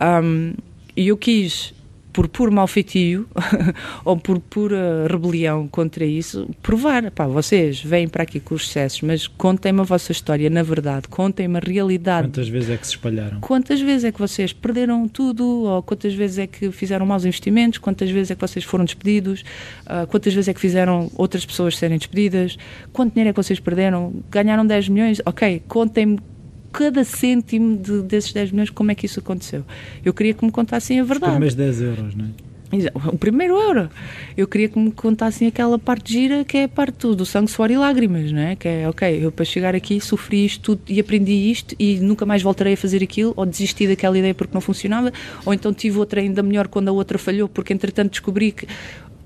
Um, 0.00 0.54
e 0.96 1.08
eu 1.08 1.16
quis 1.16 1.74
por 2.16 2.28
puro 2.28 2.50
malfeitio 2.50 3.28
ou 4.02 4.16
por 4.16 4.40
pura 4.40 5.06
rebelião 5.06 5.68
contra 5.68 6.02
isso, 6.02 6.48
provar, 6.62 7.10
pá, 7.10 7.26
vocês 7.26 7.82
vêm 7.82 8.08
para 8.08 8.22
aqui 8.22 8.40
com 8.40 8.54
os 8.54 8.62
sucessos, 8.62 9.02
mas 9.02 9.26
contem-me 9.26 9.80
a 9.80 9.82
vossa 9.82 10.12
história 10.12 10.48
na 10.48 10.62
verdade, 10.62 11.08
contem-me 11.08 11.58
a 11.58 11.60
realidade. 11.60 12.28
Quantas 12.28 12.48
vezes 12.48 12.70
é 12.70 12.76
que 12.78 12.86
se 12.86 12.92
espalharam? 12.94 13.40
Quantas 13.42 13.82
vezes 13.82 14.04
é 14.04 14.12
que 14.12 14.18
vocês 14.18 14.50
perderam 14.50 15.06
tudo, 15.06 15.44
ou 15.64 15.82
quantas 15.82 16.14
vezes 16.14 16.38
é 16.38 16.46
que 16.46 16.72
fizeram 16.72 17.04
maus 17.04 17.26
investimentos, 17.26 17.78
quantas 17.78 18.08
vezes 18.08 18.30
é 18.30 18.34
que 18.34 18.40
vocês 18.40 18.64
foram 18.64 18.86
despedidos, 18.86 19.44
uh, 19.82 20.06
quantas 20.06 20.32
vezes 20.32 20.48
é 20.48 20.54
que 20.54 20.60
fizeram 20.60 21.10
outras 21.16 21.44
pessoas 21.44 21.76
serem 21.76 21.98
despedidas, 21.98 22.56
quanto 22.94 23.12
dinheiro 23.12 23.28
é 23.28 23.32
que 23.34 23.42
vocês 23.42 23.60
perderam, 23.60 24.14
ganharam 24.30 24.66
10 24.66 24.88
milhões, 24.88 25.20
ok, 25.26 25.62
contem-me 25.68 26.18
cada 26.76 27.02
cêntimo 27.04 27.78
de, 27.78 28.02
desses 28.02 28.34
10 28.34 28.52
milhões, 28.52 28.68
como 28.68 28.90
é 28.90 28.94
que 28.94 29.06
isso 29.06 29.18
aconteceu? 29.18 29.64
Eu 30.04 30.12
queria 30.12 30.34
que 30.34 30.44
me 30.44 30.52
contassem 30.52 31.00
a 31.00 31.04
verdade. 31.04 31.32
Os 31.32 31.54
primeiros 31.54 31.54
10 31.54 31.80
euros, 31.80 32.14
não 32.14 32.26
é? 32.26 32.28
O 33.06 33.16
primeiro 33.16 33.56
euro. 33.58 33.88
Eu 34.36 34.46
queria 34.46 34.68
que 34.68 34.78
me 34.78 34.90
contassem 34.90 35.48
aquela 35.48 35.78
parte 35.78 36.12
gira 36.12 36.44
que 36.44 36.58
é 36.58 36.64
a 36.64 36.68
parte 36.68 36.98
do, 36.98 37.16
do 37.16 37.24
sangue, 37.24 37.50
suor 37.50 37.70
e 37.70 37.78
lágrimas, 37.78 38.30
não 38.30 38.40
é? 38.40 38.56
Que 38.56 38.68
é, 38.68 38.88
ok, 38.88 39.24
eu 39.24 39.32
para 39.32 39.44
chegar 39.44 39.74
aqui 39.74 40.00
sofri 40.00 40.44
isto 40.44 40.76
tudo 40.76 40.82
e 40.92 41.00
aprendi 41.00 41.32
isto 41.32 41.74
e 41.78 41.98
nunca 42.00 42.26
mais 42.26 42.42
voltarei 42.42 42.74
a 42.74 42.76
fazer 42.76 43.02
aquilo, 43.02 43.32
ou 43.36 43.46
desisti 43.46 43.86
daquela 43.86 44.18
ideia 44.18 44.34
porque 44.34 44.52
não 44.52 44.60
funcionava, 44.60 45.12
ou 45.46 45.54
então 45.54 45.72
tive 45.72 45.98
outra 45.98 46.20
ainda 46.20 46.42
melhor 46.42 46.68
quando 46.68 46.88
a 46.88 46.92
outra 46.92 47.16
falhou, 47.18 47.48
porque 47.48 47.72
entretanto 47.72 48.10
descobri 48.10 48.52
que 48.52 48.66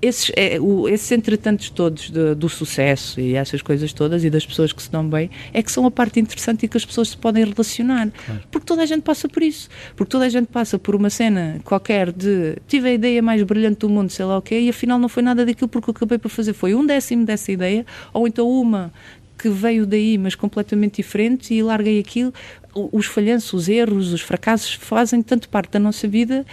esses, 0.01 0.31
é, 0.35 0.59
o, 0.59 0.89
esses 0.89 1.11
entretantos 1.11 1.69
todos 1.69 2.09
de, 2.09 2.33
do 2.33 2.49
sucesso 2.49 3.19
e 3.21 3.35
essas 3.35 3.61
coisas 3.61 3.93
todas 3.93 4.23
e 4.23 4.29
das 4.29 4.45
pessoas 4.45 4.73
que 4.73 4.81
se 4.81 4.91
dão 4.91 5.07
bem 5.07 5.29
é 5.53 5.61
que 5.61 5.71
são 5.71 5.85
a 5.85 5.91
parte 5.91 6.19
interessante 6.19 6.65
e 6.65 6.67
que 6.67 6.75
as 6.75 6.83
pessoas 6.83 7.09
se 7.09 7.17
podem 7.17 7.45
relacionar. 7.45 8.09
Claro. 8.25 8.41
Porque 8.49 8.65
toda 8.65 8.81
a 8.81 8.85
gente 8.85 9.03
passa 9.03 9.29
por 9.29 9.43
isso. 9.43 9.69
Porque 9.95 10.09
toda 10.09 10.25
a 10.25 10.29
gente 10.29 10.47
passa 10.47 10.79
por 10.79 10.95
uma 10.95 11.09
cena 11.09 11.59
qualquer 11.63 12.11
de 12.11 12.57
tive 12.67 12.89
a 12.89 12.93
ideia 12.93 13.21
mais 13.21 13.43
brilhante 13.43 13.79
do 13.79 13.89
mundo, 13.89 14.09
sei 14.09 14.25
lá 14.25 14.37
o 14.37 14.41
quê, 14.41 14.59
e 14.59 14.69
afinal 14.69 14.97
não 14.97 15.07
foi 15.07 15.21
nada 15.21 15.45
daquilo 15.45 15.67
porque 15.67 15.89
eu 15.89 15.93
acabei 15.93 16.17
por 16.17 16.29
fazer 16.29 16.53
foi 16.53 16.73
um 16.73 16.85
décimo 16.85 17.25
dessa 17.25 17.51
ideia, 17.51 17.85
ou 18.13 18.27
então 18.27 18.49
uma 18.49 18.91
que 19.37 19.49
veio 19.49 19.87
daí, 19.87 20.17
mas 20.19 20.35
completamente 20.35 20.97
diferente, 20.97 21.53
e 21.53 21.63
larguei 21.63 21.99
aquilo. 21.99 22.31
Os 22.73 23.07
falhanços, 23.07 23.53
os 23.53 23.69
erros, 23.69 24.13
os 24.13 24.21
fracassos 24.21 24.73
fazem 24.73 25.21
tanto 25.21 25.49
parte 25.49 25.71
da 25.71 25.79
nossa 25.79 26.07
vida 26.07 26.45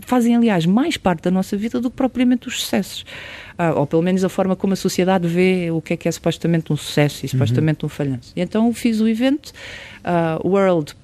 fazem, 0.00 0.36
aliás, 0.36 0.66
mais 0.66 0.96
parte 0.96 1.22
da 1.22 1.30
nossa 1.30 1.56
vida 1.56 1.80
do 1.80 1.90
que 1.90 1.96
propriamente 1.96 2.48
os 2.48 2.60
sucessos. 2.60 3.04
Uh, 3.58 3.78
ou 3.78 3.86
pelo 3.86 4.02
menos 4.02 4.24
a 4.24 4.28
forma 4.28 4.56
como 4.56 4.72
a 4.72 4.76
sociedade 4.76 5.28
vê 5.28 5.70
o 5.70 5.82
que 5.82 5.94
é 5.94 5.96
que 5.96 6.08
é 6.08 6.12
supostamente 6.12 6.72
um 6.72 6.76
sucesso 6.76 7.26
e 7.26 7.28
supostamente 7.28 7.84
uhum. 7.84 7.86
um 7.86 7.90
falhanço. 7.90 8.32
E 8.34 8.40
então 8.40 8.72
fiz 8.72 9.00
o 9.00 9.08
evento 9.08 9.52
uh, 10.04 10.46
World 10.48 10.94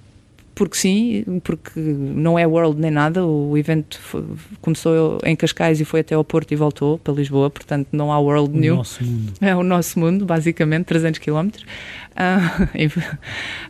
porque 0.57 0.75
sim, 0.79 1.41
porque 1.45 1.79
não 1.79 2.39
é 2.39 2.47
World 2.47 2.81
nem 2.81 2.91
nada. 2.91 3.27
O 3.27 3.59
evento 3.59 4.01
foi, 4.01 4.25
começou 4.63 5.19
em 5.23 5.37
Cascais 5.37 5.83
e 5.83 5.85
foi 5.85 6.01
até 6.01 6.15
ao 6.15 6.25
Porto 6.25 6.51
e 6.51 6.57
voltou 6.57 6.97
para 6.99 7.13
Lisboa, 7.13 7.51
portanto 7.51 7.89
não 7.93 8.11
há 8.11 8.19
World 8.19 8.57
o 8.57 8.59
nenhum. 8.59 8.77
Nosso 8.77 9.05
mundo. 9.05 9.33
É 9.43 9.55
o 9.55 9.63
nosso 9.63 10.01
mundo, 10.01 10.25
basicamente, 10.25 10.87
300 10.87 11.21
km. 11.21 11.51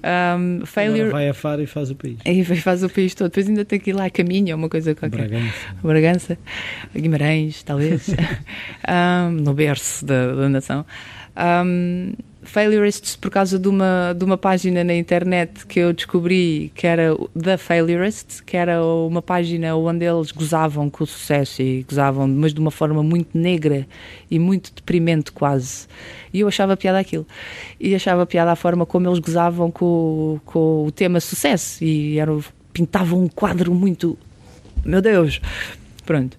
Um, 0.07 0.65
failure. 0.65 1.01
Agora 1.01 1.13
vai 1.13 1.29
a 1.29 1.35
Faro 1.35 1.61
e 1.61 1.67
faz 1.67 1.91
o 1.91 1.97
país. 1.97 2.19
E 2.25 2.45
faz 2.45 2.85
o 2.85 2.89
país 2.89 3.17
todo. 3.17 3.31
Depois 3.31 3.49
ainda 3.49 3.65
tem 3.65 3.81
que 3.81 3.91
ir 3.91 3.93
lá 3.93 4.05
a 4.05 4.11
caminho, 4.11 4.55
uma 4.55 4.69
coisa 4.69 4.95
qualquer. 4.95 5.29
Bragança. 5.29 5.55
Bragança, 5.83 6.39
Guimarães, 6.95 7.65
talvez. 7.65 8.11
um, 8.89 9.31
no 9.43 9.53
berço 9.55 10.07
da, 10.07 10.35
da 10.35 10.49
nação. 10.49 10.87
Um, 11.37 12.13
Failurists 12.47 13.17
por 13.17 13.31
causa 13.31 13.59
de 13.59 13.69
uma, 13.69 14.15
de 14.17 14.25
uma 14.25 14.39
página 14.39 14.83
na 14.83 14.95
internet 14.95 15.67
que 15.67 15.81
eu 15.81 15.93
descobri 15.93 16.73
que 16.75 16.87
era 16.87 17.15
The 17.39 17.57
Failurist, 17.57 18.43
que 18.45 18.57
era 18.57 18.83
uma 18.85 19.21
página 19.21 19.75
onde 19.77 20.05
eles 20.05 20.31
gozavam 20.31 20.89
com 20.89 21.05
o 21.05 21.07
sucesso 21.07 21.61
e 21.61 21.83
gozavam, 21.83 22.27
mas 22.29 22.55
de 22.55 22.61
uma 22.61 22.71
forma 22.71 23.03
muito 23.03 23.37
negra 23.37 23.87
e 24.31 24.39
muito 24.39 24.73
deprimente 24.75 25.33
quase. 25.33 25.87
E 26.33 26.41
eu 26.41 26.49
achava 26.49 26.77
piada 26.77 26.99
aquilo. 26.99 27.27
E 27.81 27.95
achava 27.95 28.25
piada 28.25 28.53
a 28.53 28.57
forma 28.57 28.87
como 28.87 29.09
eles 29.09 29.19
gozavam 29.19 29.71
com, 29.71 30.41
com 30.45 30.87
o 30.87 30.91
tema 30.91 31.21
sucesso 31.21 31.85
e 31.85 32.19
era, 32.19 32.37
pintavam 32.73 33.23
um 33.23 33.29
quadro 33.29 33.75
muito. 33.75 34.17
Meu 34.85 35.03
Deus! 35.03 35.41
Pronto. 36.05 36.39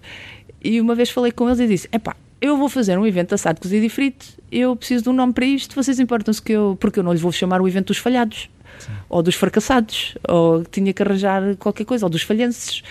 E 0.64 0.80
uma 0.80 0.94
vez 0.94 1.10
falei 1.10 1.30
com 1.30 1.46
eles 1.46 1.60
e 1.60 1.66
disse: 1.66 1.88
epá, 1.92 2.16
eu 2.40 2.56
vou 2.56 2.68
fazer 2.68 2.98
um 2.98 3.06
evento 3.06 3.34
assado, 3.34 3.60
cozido 3.60 3.84
e 3.84 3.88
frito, 3.88 4.26
eu 4.50 4.74
preciso 4.76 5.04
de 5.04 5.08
um 5.10 5.12
nome 5.12 5.32
para 5.32 5.44
isto, 5.44 5.74
vocês 5.74 5.98
importam-se 5.98 6.40
que 6.40 6.52
eu. 6.52 6.76
Porque 6.78 6.98
eu 6.98 7.02
não 7.02 7.12
lhes 7.12 7.20
vou 7.20 7.32
chamar 7.32 7.60
o 7.60 7.68
evento 7.68 7.88
dos 7.88 7.98
falhados, 7.98 8.48
Sim. 8.78 8.92
ou 9.08 9.22
dos 9.22 9.34
fracassados, 9.34 10.16
ou 10.26 10.64
tinha 10.64 10.92
que 10.92 11.02
arranjar 11.02 11.56
qualquer 11.56 11.84
coisa, 11.84 12.06
ou 12.06 12.10
dos 12.10 12.22
falhanços. 12.22 12.82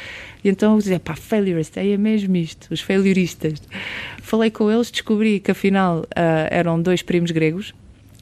E 0.43 0.49
então 0.49 0.73
eu 0.73 0.77
dizia, 0.77 0.99
pá, 0.99 1.15
failurist, 1.15 1.77
é 1.77 1.97
mesmo 1.97 2.35
isto, 2.35 2.71
os 2.71 2.81
failuristas. 2.81 3.61
Falei 4.21 4.51
com 4.51 4.69
eles, 4.71 4.91
descobri 4.91 5.39
que 5.39 5.51
afinal 5.51 5.99
uh, 6.01 6.47
eram 6.49 6.81
dois 6.81 7.01
primos 7.01 7.31
gregos, 7.31 7.73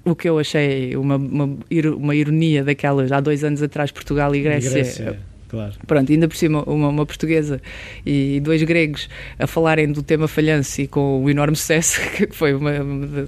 o 0.04 0.16
que 0.16 0.30
eu 0.30 0.38
achei 0.38 0.96
uma, 0.96 1.16
uma, 1.16 1.58
uma 1.98 2.16
ironia 2.16 2.64
daquelas 2.64 3.12
há 3.12 3.20
dois 3.20 3.44
anos 3.44 3.62
atrás, 3.64 3.92
Portugal 3.92 4.34
e 4.36 4.42
Grécia. 4.42 4.70
E 4.70 4.74
Grécia 4.74 5.35
Claro. 5.56 5.74
Pronto, 5.88 6.12
ainda 6.12 6.28
por 6.28 6.36
cima 6.36 6.64
uma, 6.64 6.90
uma, 6.90 7.06
portuguesa 7.06 7.62
e 8.06 8.42
dois 8.42 8.62
gregos 8.64 9.08
a 9.40 9.48
falarem 9.48 9.90
do 9.90 10.04
tema 10.04 10.28
falhanço 10.28 10.82
e 10.82 10.88
com 10.88 11.24
o 11.24 11.30
enorme 11.30 11.56
sucesso, 11.56 12.02
que 12.12 12.28
foi 12.36 12.54
uma, 12.54 12.72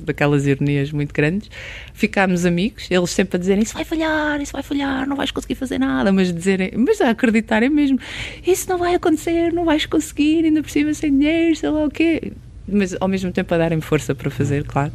daquelas 0.01 0.45
ironias 0.45 0.91
muito 0.91 1.13
grandes. 1.13 1.49
Ficámos 1.93 2.45
amigos, 2.45 2.91
eles 2.91 3.09
sempre 3.11 3.37
a 3.37 3.39
dizerem 3.39 3.63
isso 3.63 3.73
vai 3.73 3.85
falhar, 3.85 4.41
isso 4.41 4.51
vai 4.51 4.61
falhar, 4.61 5.07
não 5.07 5.15
vais 5.15 5.31
conseguir 5.31 5.55
fazer 5.55 5.79
nada, 5.79 6.11
mas 6.11 6.33
dizerem, 6.33 6.73
mas 6.75 6.99
a 6.99 7.11
acreditarem 7.11 7.69
mesmo, 7.69 7.97
isso 8.45 8.69
não 8.69 8.77
vai 8.77 8.93
acontecer, 8.93 9.53
não 9.53 9.63
vais 9.63 9.85
conseguir, 9.85 10.43
ainda 10.43 10.61
por 10.61 10.69
cima 10.69 10.93
sem 10.93 11.17
dinheiro, 11.17 11.55
sei 11.55 11.69
lá 11.69 11.85
o 11.85 11.89
quê 11.89 12.33
mas 12.67 12.95
ao 12.99 13.08
mesmo 13.08 13.32
tempo 13.32 13.53
a 13.53 13.58
darem 13.58 13.80
força 13.82 14.13
para 14.13 14.30
fazer, 14.30 14.63
claro. 14.65 14.91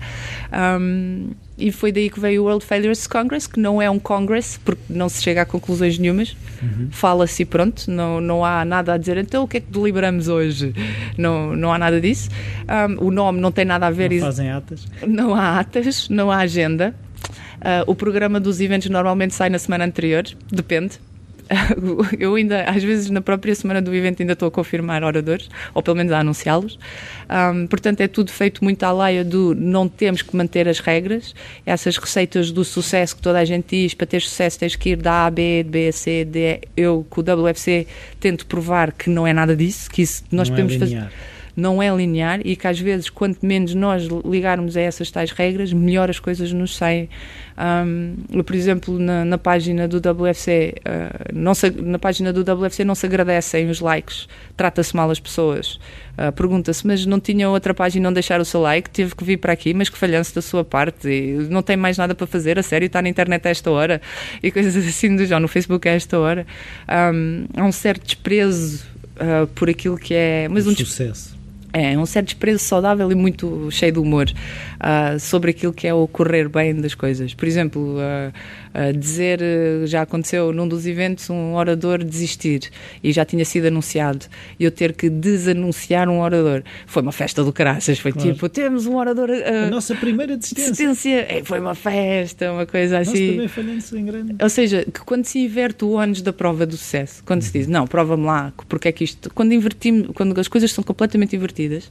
Um, 0.53 1.31
e 1.57 1.71
foi 1.71 1.93
daí 1.93 2.11
que 2.11 2.21
veio 2.21 2.43
o 2.43 2.45
World 2.47 2.65
Failures 2.65 3.07
Congress, 3.07 3.49
que 3.49 3.59
não 3.59 3.81
é 3.81 3.89
um 3.89 3.99
congress, 3.99 4.59
porque 4.65 4.83
não 4.91 5.09
se 5.09 5.23
chega 5.23 5.43
a 5.43 5.45
conclusões 5.47 5.99
nenhumas. 5.99 6.37
Uhum. 6.63 6.89
Fala-se 6.91 7.43
e 7.43 7.47
pronto, 7.47 7.91
não, 7.91 8.21
não 8.21 8.45
há 8.45 8.65
nada 8.65 8.95
a 8.95 8.99
dizer. 8.99 9.17
Então, 9.17 9.45
o 9.45 9.49
que 9.49 9.59
é 9.59 9.61
que 9.61 9.71
deliberamos 9.71 10.29
hoje? 10.29 10.75
Não, 11.17 11.55
não 11.55 11.73
há 11.73 11.79
nada 11.79 12.01
disso. 12.01 12.29
Um, 12.69 13.07
o 13.07 13.11
nome 13.11 13.41
não 13.41 13.53
tem 13.53 13.65
nada 13.65 13.87
a 13.87 13.91
ver. 13.91 14.11
Não 14.11 14.21
fazem 14.21 14.51
atas? 14.51 14.87
Não 15.07 15.35
há 15.35 15.61
atas, 15.61 16.09
não 16.09 16.31
há 16.31 16.39
agenda. 16.39 16.95
Uh, 17.61 17.85
o 17.87 17.95
programa 17.95 18.41
dos 18.41 18.61
eventos 18.61 18.91
normalmente 18.91 19.35
sai 19.35 19.49
na 19.49 19.59
semana 19.59 19.85
anterior, 19.85 20.25
depende. 20.51 20.99
eu 22.19 22.35
ainda, 22.35 22.65
às 22.65 22.83
vezes, 22.83 23.11
na 23.11 23.21
própria 23.21 23.55
semana 23.55 23.81
do 23.81 23.95
evento, 23.95 24.21
ainda 24.21 24.33
estou 24.33 24.49
a 24.49 24.51
confirmar 24.51 25.03
oradores, 25.03 25.49
ou 25.75 25.83
pelo 25.83 25.97
menos 25.97 26.13
a 26.13 26.21
anunciá-los. 26.21 26.79
Um, 27.31 27.67
portanto, 27.67 28.01
é 28.01 28.09
tudo 28.09 28.31
feito 28.31 28.63
muito 28.63 28.83
à 28.85 28.93
laia 28.93 29.25
do 29.25 29.55
não 29.55 29.89
temos 29.89 30.23
que 30.23 30.37
manter 30.37 30.69
as 30.69 30.81
regras, 30.81 31.35
essas 31.65 31.97
receitas 31.97 32.51
do 32.51 32.65
sucesso 32.65 33.17
que 33.17 33.23
toda 33.23 33.39
a 33.39 33.45
gente 33.45 33.77
diz, 33.77 33.95
para 33.95 34.07
ter 34.07 34.21
sucesso 34.21 34.59
tens 34.59 34.77
que 34.77 34.91
ir 34.91 34.97
da 34.97 35.27
A, 35.27 35.31
B, 35.31 35.65
B, 35.69 35.93
C, 35.93 36.25
D. 36.25 36.61
Eu, 36.77 37.07
com 37.09 37.21
o 37.21 37.25
WFC, 37.25 37.87
tento 38.21 38.47
provar 38.47 38.93
que 38.93 39.11
não 39.11 39.27
é 39.27 39.33
nada 39.33 39.57
disso, 39.57 39.91
que 39.91 40.03
isso 40.03 40.25
nós 40.31 40.49
não 40.49 40.57
é 40.57 40.61
podemos 40.61 40.75
é 40.75 40.79
fazer 40.79 41.32
não 41.57 41.83
é 41.83 41.95
linear 41.95 42.41
e 42.45 42.57
que 42.57 42.67
às 42.67 42.79
vezes, 42.79 43.11
quanto 43.11 43.45
menos 43.45 43.75
nós 43.75 44.05
ligarmos 44.25 44.77
a 44.77 44.81
essas 44.81 45.11
tais 45.11 45.31
regras, 45.31 45.73
melhor 45.73 46.09
as 46.11 46.19
coisas 46.19 46.53
nos 46.53 46.77
saem. 46.77 47.09
Um, 47.87 48.43
por 48.43 48.55
exemplo, 48.55 48.99
na, 48.99 49.25
na 49.25 49.39
página 49.39 49.87
do 49.87 49.99
WFC, 49.99 50.75
uh, 50.79 50.81
ah, 50.85 51.31
não 51.33 51.55
se, 51.55 51.71
na 51.71 51.99
página 51.99 52.33
do 52.33 52.41
WFC 52.41 52.83
não 52.85 52.95
se 52.95 53.05
agradecem 53.05 53.69
os 53.69 53.81
likes, 53.81 54.27
trata-se 54.57 54.97
mal 54.97 55.11
as 55.11 55.21
pessoas. 55.21 55.79
Uh, 56.17 56.33
Pergunta-se, 56.35 56.87
mas 56.87 57.05
não 57.05 57.21
tinha 57.21 57.49
outra 57.49 57.75
página 57.75 58.05
não 58.05 58.13
deixar 58.13 58.41
o 58.41 58.45
seu 58.45 58.61
like, 58.61 58.89
teve 58.91 59.15
que 59.15 59.23
vir 59.23 59.37
para 59.37 59.53
aqui, 59.53 59.75
mas 59.75 59.89
que 59.89 59.99
falhanço 59.99 60.35
da 60.35 60.43
sua 60.43 60.65
parte, 60.65 61.09
e 61.09 61.33
não 61.51 61.63
tem 61.63 61.77
mais 61.77 61.99
nada 61.99 62.15
para 62.15 62.27
fazer, 62.27 62.59
a 62.59 62.63
sério, 62.63 62.87
está 62.87 63.03
na 63.03 63.09
internet 63.09 63.47
a 63.47 63.51
esta 63.51 63.71
hora, 63.71 64.01
e 64.43 64.51
coisas 64.51 64.77
assim 64.77 65.15
do 65.15 65.41
no 65.41 65.49
Facebook 65.49 65.89
a 65.89 65.93
esta 65.93 66.19
hora. 66.19 66.47
Um, 66.89 67.45
há 67.57 67.65
um 67.65 67.73
certo 67.73 68.05
desprezo 68.05 68.85
uh, 69.17 69.47
por 69.49 69.69
aquilo 69.71 69.97
que 69.97 70.15
é. 70.15 70.49
Mas 70.49 70.67
um 70.67 70.75
sucesso. 70.75 71.42
É, 71.73 71.97
um 71.99 72.05
certo 72.05 72.27
desprezo 72.27 72.59
saudável 72.59 73.11
e 73.11 73.15
muito 73.15 73.71
cheio 73.71 73.93
de 73.93 73.99
humor 73.99 74.27
uh, 74.83 75.19
sobre 75.19 75.53
aquilo 75.53 75.73
que 75.73 75.87
é 75.87 75.95
o 75.95 76.07
correr 76.09 76.49
bem 76.49 76.75
das 76.75 76.95
coisas. 76.95 77.33
Por 77.35 77.47
exemplo, 77.47 77.97
uh, 77.97 78.99
dizer, 78.99 79.41
já 79.85 80.03
aconteceu 80.03 80.53
num 80.53 80.67
dos 80.67 80.87
eventos, 80.87 81.29
um 81.31 81.55
orador 81.55 82.03
desistir 82.03 82.71
e 83.03 83.13
já 83.13 83.25
tinha 83.25 83.45
sido 83.45 83.67
anunciado 83.67 84.27
e 84.59 84.65
eu 84.65 84.71
ter 84.71 84.95
que 84.95 85.09
desanunciar 85.09 86.09
um 86.09 86.21
orador. 86.21 86.63
Foi 86.87 87.03
uma 87.03 87.13
festa 87.13 87.45
do 87.45 87.53
caraças, 87.53 87.99
foi 87.99 88.13
claro. 88.13 88.33
tipo, 88.33 88.49
temos 88.49 88.87
um 88.87 88.97
orador. 88.97 89.31
a 89.31 89.71
nossa 89.71 89.95
primeira 89.95 90.37
desistência. 90.37 90.71
desistência. 90.71 91.27
É, 91.29 91.43
foi 91.45 91.61
uma 91.61 91.75
festa, 91.75 92.53
uma 92.53 92.67
coisa 92.67 92.99
assim. 92.99 93.37
Nós 93.37 93.53
também 93.53 93.79
em 94.03 94.05
grande. 94.05 94.37
Ou 94.41 94.49
seja, 94.49 94.85
que 94.85 95.01
quando 95.01 95.25
se 95.25 95.39
inverte 95.39 95.85
o 95.85 95.93
ônus 95.93 96.23
da 96.23 96.33
prova 96.33 96.67
do 96.67 96.77
sucesso, 96.77 97.23
quando 97.25 97.43
se 97.43 97.53
diz, 97.53 97.67
não, 97.67 97.87
prova-me 97.87 98.25
lá, 98.25 98.53
porque 98.69 98.89
é 98.89 98.93
que 98.93 99.05
isto. 99.05 99.31
Quando 99.35 99.53
invertimos, 99.53 100.09
quando 100.15 100.39
as 100.39 100.49
coisas 100.49 100.73
são 100.73 100.83
completamente 100.83 101.37
invertidas. 101.37 101.91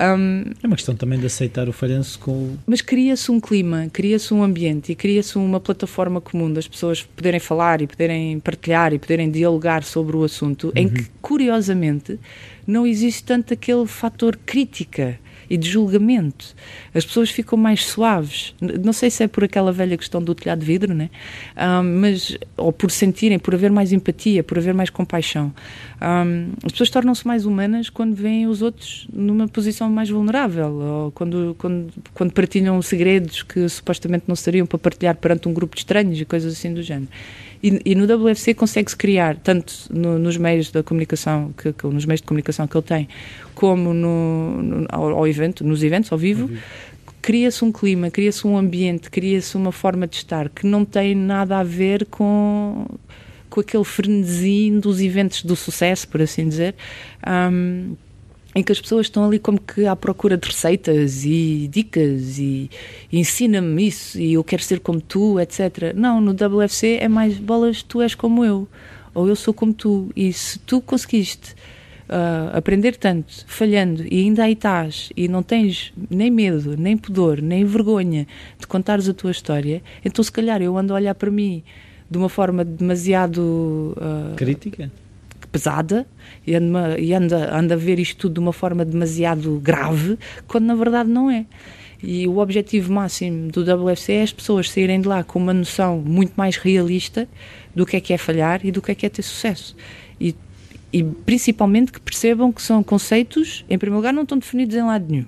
Um, 0.00 0.44
é 0.62 0.66
uma 0.66 0.76
questão 0.76 0.94
também 0.94 1.18
de 1.18 1.26
aceitar 1.26 1.68
o 1.68 1.72
falhanço 1.72 2.18
com. 2.18 2.31
Mas 2.66 2.80
cria-se 2.80 3.30
um 3.30 3.40
clima, 3.40 3.88
cria-se 3.92 4.32
um 4.32 4.42
ambiente 4.42 4.92
e 4.92 4.94
cria-se 4.94 5.36
uma 5.36 5.60
plataforma 5.60 6.20
comum 6.20 6.52
das 6.52 6.68
pessoas 6.68 7.02
poderem 7.02 7.40
falar 7.40 7.82
e 7.82 7.86
poderem 7.86 8.38
partilhar 8.40 8.92
e 8.92 8.98
poderem 8.98 9.30
dialogar 9.30 9.84
sobre 9.84 10.16
o 10.16 10.24
assunto, 10.24 10.66
uhum. 10.68 10.72
em 10.76 10.88
que, 10.88 11.06
curiosamente, 11.20 12.18
não 12.66 12.86
existe 12.86 13.24
tanto 13.24 13.52
aquele 13.52 13.86
fator 13.86 14.36
crítica 14.36 15.18
e 15.52 15.56
de 15.58 15.68
julgamento. 15.68 16.54
As 16.94 17.04
pessoas 17.04 17.28
ficam 17.28 17.58
mais 17.58 17.84
suaves. 17.84 18.54
Não 18.82 18.94
sei 18.94 19.10
se 19.10 19.22
é 19.22 19.28
por 19.28 19.44
aquela 19.44 19.70
velha 19.70 19.98
questão 19.98 20.22
do 20.22 20.34
telhado 20.34 20.60
de 20.60 20.64
vidro, 20.64 20.94
né? 20.94 21.10
Um, 21.54 22.00
mas 22.00 22.38
ou 22.56 22.72
por 22.72 22.90
sentirem, 22.90 23.38
por 23.38 23.54
haver 23.54 23.70
mais 23.70 23.92
empatia, 23.92 24.42
por 24.42 24.56
haver 24.56 24.72
mais 24.72 24.88
compaixão. 24.88 25.52
Um, 26.00 26.52
as 26.64 26.72
pessoas 26.72 26.88
tornam-se 26.88 27.26
mais 27.26 27.44
humanas 27.44 27.90
quando 27.90 28.14
veem 28.14 28.46
os 28.46 28.62
outros 28.62 29.06
numa 29.12 29.46
posição 29.46 29.90
mais 29.90 30.08
vulnerável 30.08 30.72
ou 30.72 31.12
quando, 31.12 31.54
quando, 31.58 31.92
quando 32.14 32.32
partilham 32.32 32.80
segredos 32.80 33.42
que 33.42 33.68
supostamente 33.68 34.24
não 34.26 34.34
seriam 34.34 34.66
para 34.66 34.78
partilhar 34.78 35.14
perante 35.16 35.50
um 35.50 35.52
grupo 35.52 35.76
de 35.76 35.82
estranhos 35.82 36.18
e 36.18 36.24
coisas 36.24 36.54
assim 36.54 36.72
do 36.72 36.82
género. 36.82 37.10
E, 37.62 37.80
e 37.84 37.94
no 37.94 38.04
WFC 38.04 38.54
consegue-se 38.54 38.96
criar, 38.96 39.36
tanto 39.36 39.72
no, 39.90 40.18
nos 40.18 40.36
meios 40.36 40.70
da 40.70 40.82
comunicação, 40.82 41.52
que, 41.56 41.72
que, 41.72 41.86
nos 41.86 42.04
meios 42.04 42.20
de 42.20 42.26
comunicação 42.26 42.66
que 42.66 42.76
ele 42.76 42.84
tem, 42.84 43.08
como 43.54 43.94
no, 43.94 44.62
no 44.62 44.86
ao, 44.88 45.10
ao, 45.18 45.28
evento, 45.28 45.64
nos 45.64 45.82
eventos 45.82 46.10
ao 46.10 46.18
vivo, 46.18 46.46
uhum. 46.46 46.58
cria-se 47.20 47.64
um 47.64 47.70
clima, 47.70 48.10
cria-se 48.10 48.46
um 48.46 48.56
ambiente, 48.56 49.10
cria-se 49.10 49.56
uma 49.56 49.70
forma 49.70 50.08
de 50.08 50.16
estar 50.16 50.48
que 50.48 50.66
não 50.66 50.84
tem 50.84 51.14
nada 51.14 51.58
a 51.58 51.62
ver 51.62 52.06
com 52.06 52.86
com 53.52 53.60
aquele 53.60 53.84
frenesim 53.84 54.80
dos 54.80 54.98
eventos 54.98 55.42
do 55.42 55.54
sucesso, 55.54 56.08
por 56.08 56.22
assim 56.22 56.48
dizer. 56.48 56.74
Um, 57.26 57.94
em 58.54 58.62
que 58.62 58.72
as 58.72 58.80
pessoas 58.80 59.06
estão 59.06 59.24
ali 59.24 59.38
como 59.38 59.58
que 59.58 59.86
à 59.86 59.96
procura 59.96 60.36
de 60.36 60.46
receitas 60.46 61.24
e 61.24 61.68
dicas 61.72 62.38
e, 62.38 62.70
e 63.10 63.18
ensina-me 63.18 63.86
isso 63.86 64.18
e 64.20 64.34
eu 64.34 64.44
quero 64.44 64.62
ser 64.62 64.80
como 64.80 65.00
tu, 65.00 65.40
etc. 65.40 65.94
Não, 65.94 66.20
no 66.20 66.32
WFC 66.32 66.98
é 67.00 67.08
mais 67.08 67.38
bolas, 67.38 67.82
tu 67.82 68.02
és 68.02 68.14
como 68.14 68.44
eu, 68.44 68.68
ou 69.14 69.28
eu 69.28 69.36
sou 69.36 69.54
como 69.54 69.72
tu. 69.72 70.10
E 70.14 70.32
se 70.32 70.58
tu 70.58 70.80
conseguiste 70.80 71.54
uh, 72.08 72.56
aprender 72.56 72.96
tanto, 72.96 73.44
falhando, 73.46 74.04
e 74.06 74.20
ainda 74.20 74.44
aí 74.44 74.52
estás, 74.52 75.10
e 75.16 75.28
não 75.28 75.42
tens 75.42 75.92
nem 76.10 76.30
medo, 76.30 76.76
nem 76.76 76.96
pudor, 76.96 77.40
nem 77.40 77.64
vergonha 77.64 78.26
de 78.58 78.66
contares 78.66 79.08
a 79.08 79.14
tua 79.14 79.30
história, 79.30 79.82
então 80.04 80.22
se 80.22 80.30
calhar 80.30 80.60
eu 80.60 80.76
ando 80.76 80.92
a 80.92 80.96
olhar 80.96 81.14
para 81.14 81.30
mim 81.30 81.62
de 82.10 82.18
uma 82.18 82.28
forma 82.28 82.64
demasiado. 82.64 83.96
Uh, 83.96 84.36
Crítica? 84.36 84.90
Pesada 85.52 86.06
e 86.46 86.54
anda, 86.54 86.98
e 86.98 87.12
anda, 87.12 87.54
anda 87.54 87.74
a 87.74 87.76
ver 87.76 88.00
isto 88.00 88.16
tudo 88.16 88.34
de 88.34 88.40
uma 88.40 88.52
forma 88.52 88.84
demasiado 88.84 89.60
grave, 89.62 90.18
quando 90.48 90.64
na 90.64 90.74
verdade 90.74 91.10
não 91.10 91.30
é. 91.30 91.44
E 92.02 92.26
o 92.26 92.38
objetivo 92.38 92.92
máximo 92.92 93.52
do 93.52 93.62
WFC 93.62 94.12
é 94.14 94.22
as 94.22 94.32
pessoas 94.32 94.68
saírem 94.68 95.00
de 95.00 95.06
lá 95.06 95.22
com 95.22 95.38
uma 95.38 95.54
noção 95.54 95.98
muito 96.04 96.32
mais 96.34 96.56
realista 96.56 97.28
do 97.74 97.86
que 97.86 97.96
é 97.96 98.00
que 98.00 98.12
é 98.12 98.18
falhar 98.18 98.66
e 98.66 98.72
do 98.72 98.82
que 98.82 98.90
é 98.90 98.94
que 98.94 99.06
é 99.06 99.08
ter 99.08 99.22
sucesso. 99.22 99.76
E, 100.20 100.34
e 100.92 101.04
principalmente 101.04 101.92
que 101.92 102.00
percebam 102.00 102.50
que 102.50 102.60
são 102.60 102.82
conceitos, 102.82 103.64
em 103.70 103.78
primeiro 103.78 103.98
lugar, 103.98 104.12
não 104.12 104.24
estão 104.24 104.36
definidos 104.36 104.74
em 104.74 104.82
lado 104.82 105.06
nenhum. 105.08 105.26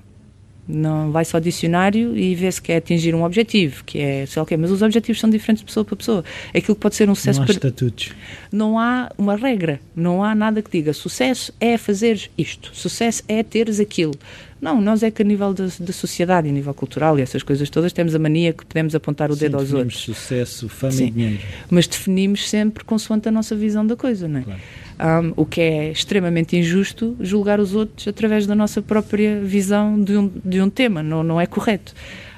Não 0.66 1.10
vai 1.10 1.24
só 1.24 1.36
ao 1.36 1.40
dicionário 1.40 2.16
e 2.16 2.34
vê 2.34 2.50
se 2.50 2.60
quer 2.60 2.76
atingir 2.76 3.14
um 3.14 3.22
objetivo, 3.22 3.84
que 3.84 3.98
é 3.98 4.26
sei 4.26 4.40
lá 4.40 4.44
o 4.44 4.46
quê, 4.46 4.56
mas 4.56 4.70
os 4.70 4.82
objetivos 4.82 5.20
são 5.20 5.28
diferentes 5.28 5.60
de 5.60 5.66
pessoa 5.66 5.84
para 5.84 5.96
pessoa. 5.96 6.24
Aquilo 6.54 6.74
que 6.74 6.80
pode 6.80 6.94
ser 6.94 7.08
um 7.10 7.14
sucesso. 7.14 7.40
Não 7.40 7.46
há 7.46 7.50
estatutos. 7.50 8.12
Não 8.50 8.78
há 8.78 9.10
uma 9.18 9.36
regra, 9.36 9.80
não 9.94 10.24
há 10.24 10.34
nada 10.34 10.62
que 10.62 10.70
diga 10.70 10.92
sucesso 10.92 11.52
é 11.60 11.76
fazer 11.76 12.30
isto, 12.38 12.70
sucesso 12.72 13.22
é 13.28 13.42
teres 13.42 13.78
aquilo. 13.78 14.14
Não, 14.60 14.80
nós 14.80 15.02
é 15.02 15.10
que 15.10 15.20
a 15.20 15.24
nível 15.24 15.52
da, 15.52 15.66
da 15.78 15.92
sociedade, 15.92 16.48
a 16.48 16.52
nível 16.52 16.72
cultural 16.72 17.18
e 17.18 17.22
essas 17.22 17.42
coisas 17.42 17.68
todas, 17.68 17.92
temos 17.92 18.14
a 18.14 18.18
mania 18.18 18.50
que 18.50 18.64
podemos 18.64 18.94
apontar 18.94 19.30
o 19.30 19.34
Sim, 19.34 19.40
dedo 19.40 19.58
aos 19.58 19.72
outros. 19.74 19.98
sucesso, 20.00 20.70
fama 20.70 20.92
Sim. 20.92 21.06
e 21.08 21.10
dinheiro. 21.10 21.40
Mas 21.68 21.86
definimos 21.86 22.48
sempre 22.48 22.82
consoante 22.82 23.28
a 23.28 23.32
nossa 23.32 23.54
visão 23.54 23.86
da 23.86 23.94
coisa, 23.94 24.26
não 24.26 24.40
é? 24.40 24.42
Claro. 24.42 24.60
Um, 24.98 25.32
o 25.36 25.44
que 25.44 25.60
é 25.60 25.90
extremamente 25.90 26.56
injusto 26.56 27.16
julgar 27.20 27.58
os 27.58 27.74
outros 27.74 28.06
através 28.06 28.46
da 28.46 28.54
nossa 28.54 28.80
própria 28.80 29.40
visão 29.40 30.00
de 30.00 30.16
um, 30.16 30.30
de 30.44 30.60
um 30.60 30.70
tema, 30.70 31.02
não, 31.02 31.22
não 31.24 31.40
é 31.40 31.46
correto. 31.46 31.92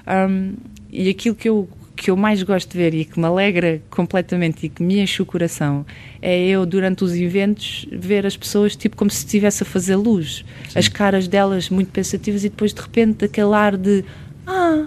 Um, 0.07 0.55
e 0.91 1.11
aquilo 1.11 1.35
que 1.35 1.49
eu, 1.49 1.69
que 1.95 2.11
eu 2.11 2.17
mais 2.17 2.43
gosto 2.43 2.71
de 2.71 2.79
ver 2.79 2.95
e 2.95 3.05
que 3.05 3.19
me 3.21 3.27
alegra 3.27 3.83
completamente 3.91 4.67
e 4.67 4.69
que 4.71 4.83
me 4.83 5.01
enche 5.01 5.21
o 5.21 5.27
coração 5.27 5.85
é 6.23 6.47
eu, 6.47 6.65
durante 6.65 7.05
os 7.05 7.15
eventos, 7.15 7.87
ver 7.93 8.25
as 8.25 8.37
pessoas 8.37 8.75
tipo 8.75 8.97
como 8.97 9.11
se 9.11 9.19
estivesse 9.19 9.63
a 9.63 9.67
fazer 9.67 9.97
luz. 9.97 10.43
As 10.75 10.89
caras 10.89 11.29
delas 11.29 11.69
muito 11.69 11.91
pensativas 11.91 12.43
e 12.43 12.49
depois 12.49 12.73
de 12.73 12.81
repente 12.81 13.25
aquele 13.27 13.55
ar 13.55 13.77
de 13.77 14.03
ah, 14.47 14.87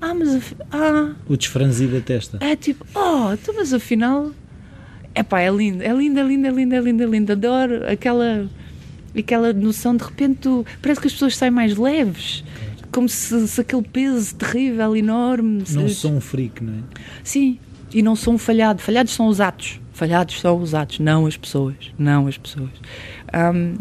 ah, 0.00 0.14
mas 0.14 0.54
ah, 0.70 1.14
O 1.28 1.36
desfranzido 1.36 1.94
da 1.94 2.00
testa. 2.00 2.38
é 2.40 2.54
tipo, 2.54 2.86
oh, 2.94 3.32
então, 3.32 3.54
mas 3.56 3.72
afinal. 3.72 4.30
Epá, 5.16 5.40
é 5.40 5.50
lindo, 5.50 5.82
é 5.82 5.92
lindo, 5.92 6.20
é 6.20 6.22
lindo, 6.22 6.46
é 6.46 6.50
lindo, 6.50 6.74
é 6.74 6.80
lindo, 6.80 7.02
é 7.02 7.06
lindo. 7.06 7.32
Adoro 7.32 7.90
aquela, 7.90 8.48
aquela 9.18 9.52
noção 9.52 9.96
de 9.96 10.04
repente. 10.04 10.36
tu- 10.42 10.64
parece 10.82 11.00
que 11.00 11.06
as 11.06 11.12
pessoas 11.14 11.36
saem 11.36 11.50
mais 11.50 11.76
leves. 11.76 12.44
Como 12.92 13.08
se, 13.08 13.48
se 13.48 13.60
aquele 13.60 13.82
peso 13.82 14.34
terrível, 14.36 14.94
enorme. 14.96 15.64
Não 15.72 15.88
se- 15.88 15.94
sou 15.96 16.12
um 16.12 16.20
freak, 16.20 16.62
não 16.62 16.72
é? 16.74 16.76
Sim, 17.24 17.58
e 17.92 18.02
não 18.02 18.14
sou 18.14 18.34
um 18.34 18.38
falhado. 18.38 18.80
Falhados 18.82 19.12
são 19.14 19.26
os 19.26 19.40
atos. 19.40 19.80
Falhados 19.92 20.38
são 20.40 20.60
os 20.60 20.74
atos, 20.74 20.98
não 20.98 21.26
as 21.26 21.36
pessoas. 21.36 21.74
Não 21.98 22.26
as 22.26 22.36
pessoas. 22.36 22.68
Ahm, 23.32 23.76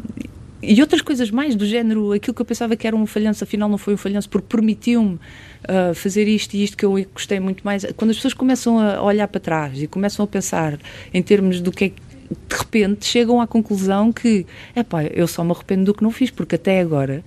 e 0.68 0.82
outras 0.82 1.02
coisas 1.02 1.32
mais 1.32 1.56
do 1.56 1.66
género, 1.66 2.12
aquilo 2.12 2.34
que 2.34 2.42
eu 2.42 2.46
pensava 2.46 2.76
que 2.76 2.88
era 2.88 2.96
um 2.96 3.06
falhanço, 3.06 3.44
afinal 3.44 3.70
não 3.70 3.78
foi 3.78 3.94
um 3.94 3.98
falhanço, 3.98 4.30
porque 4.30 4.48
permitiu-me 4.48 5.20
ah, 5.68 5.94
fazer 5.94 6.28
isto 6.28 6.54
e 6.56 6.64
isto 6.64 6.78
que 6.78 6.86
eu 6.86 6.92
gostei 7.14 7.40
muito 7.40 7.64
mais. 7.64 7.86
Quando 7.96 8.12
as 8.12 8.18
pessoas 8.18 8.34
começam 8.34 8.80
a 8.80 9.02
olhar 9.02 9.28
para 9.28 9.40
trás 9.40 9.82
e 9.82 9.88
começam 9.88 10.24
a 10.24 10.28
pensar 10.28 10.78
em 11.14 11.22
termos 11.22 11.62
do 11.62 11.72
que 11.72 11.86
é 11.86 11.90
que 11.90 12.02
de 12.50 12.56
repente 12.58 13.06
chegam 13.06 13.40
à 13.40 13.48
conclusão 13.48 14.12
que, 14.12 14.46
epá, 14.76 15.04
eu 15.04 15.28
só 15.28 15.44
me 15.44 15.52
arrependo 15.52 15.86
do 15.86 15.94
que 15.94 16.04
não 16.04 16.12
fiz, 16.12 16.32
porque 16.32 16.56
até 16.56 16.80
agora 16.80 17.24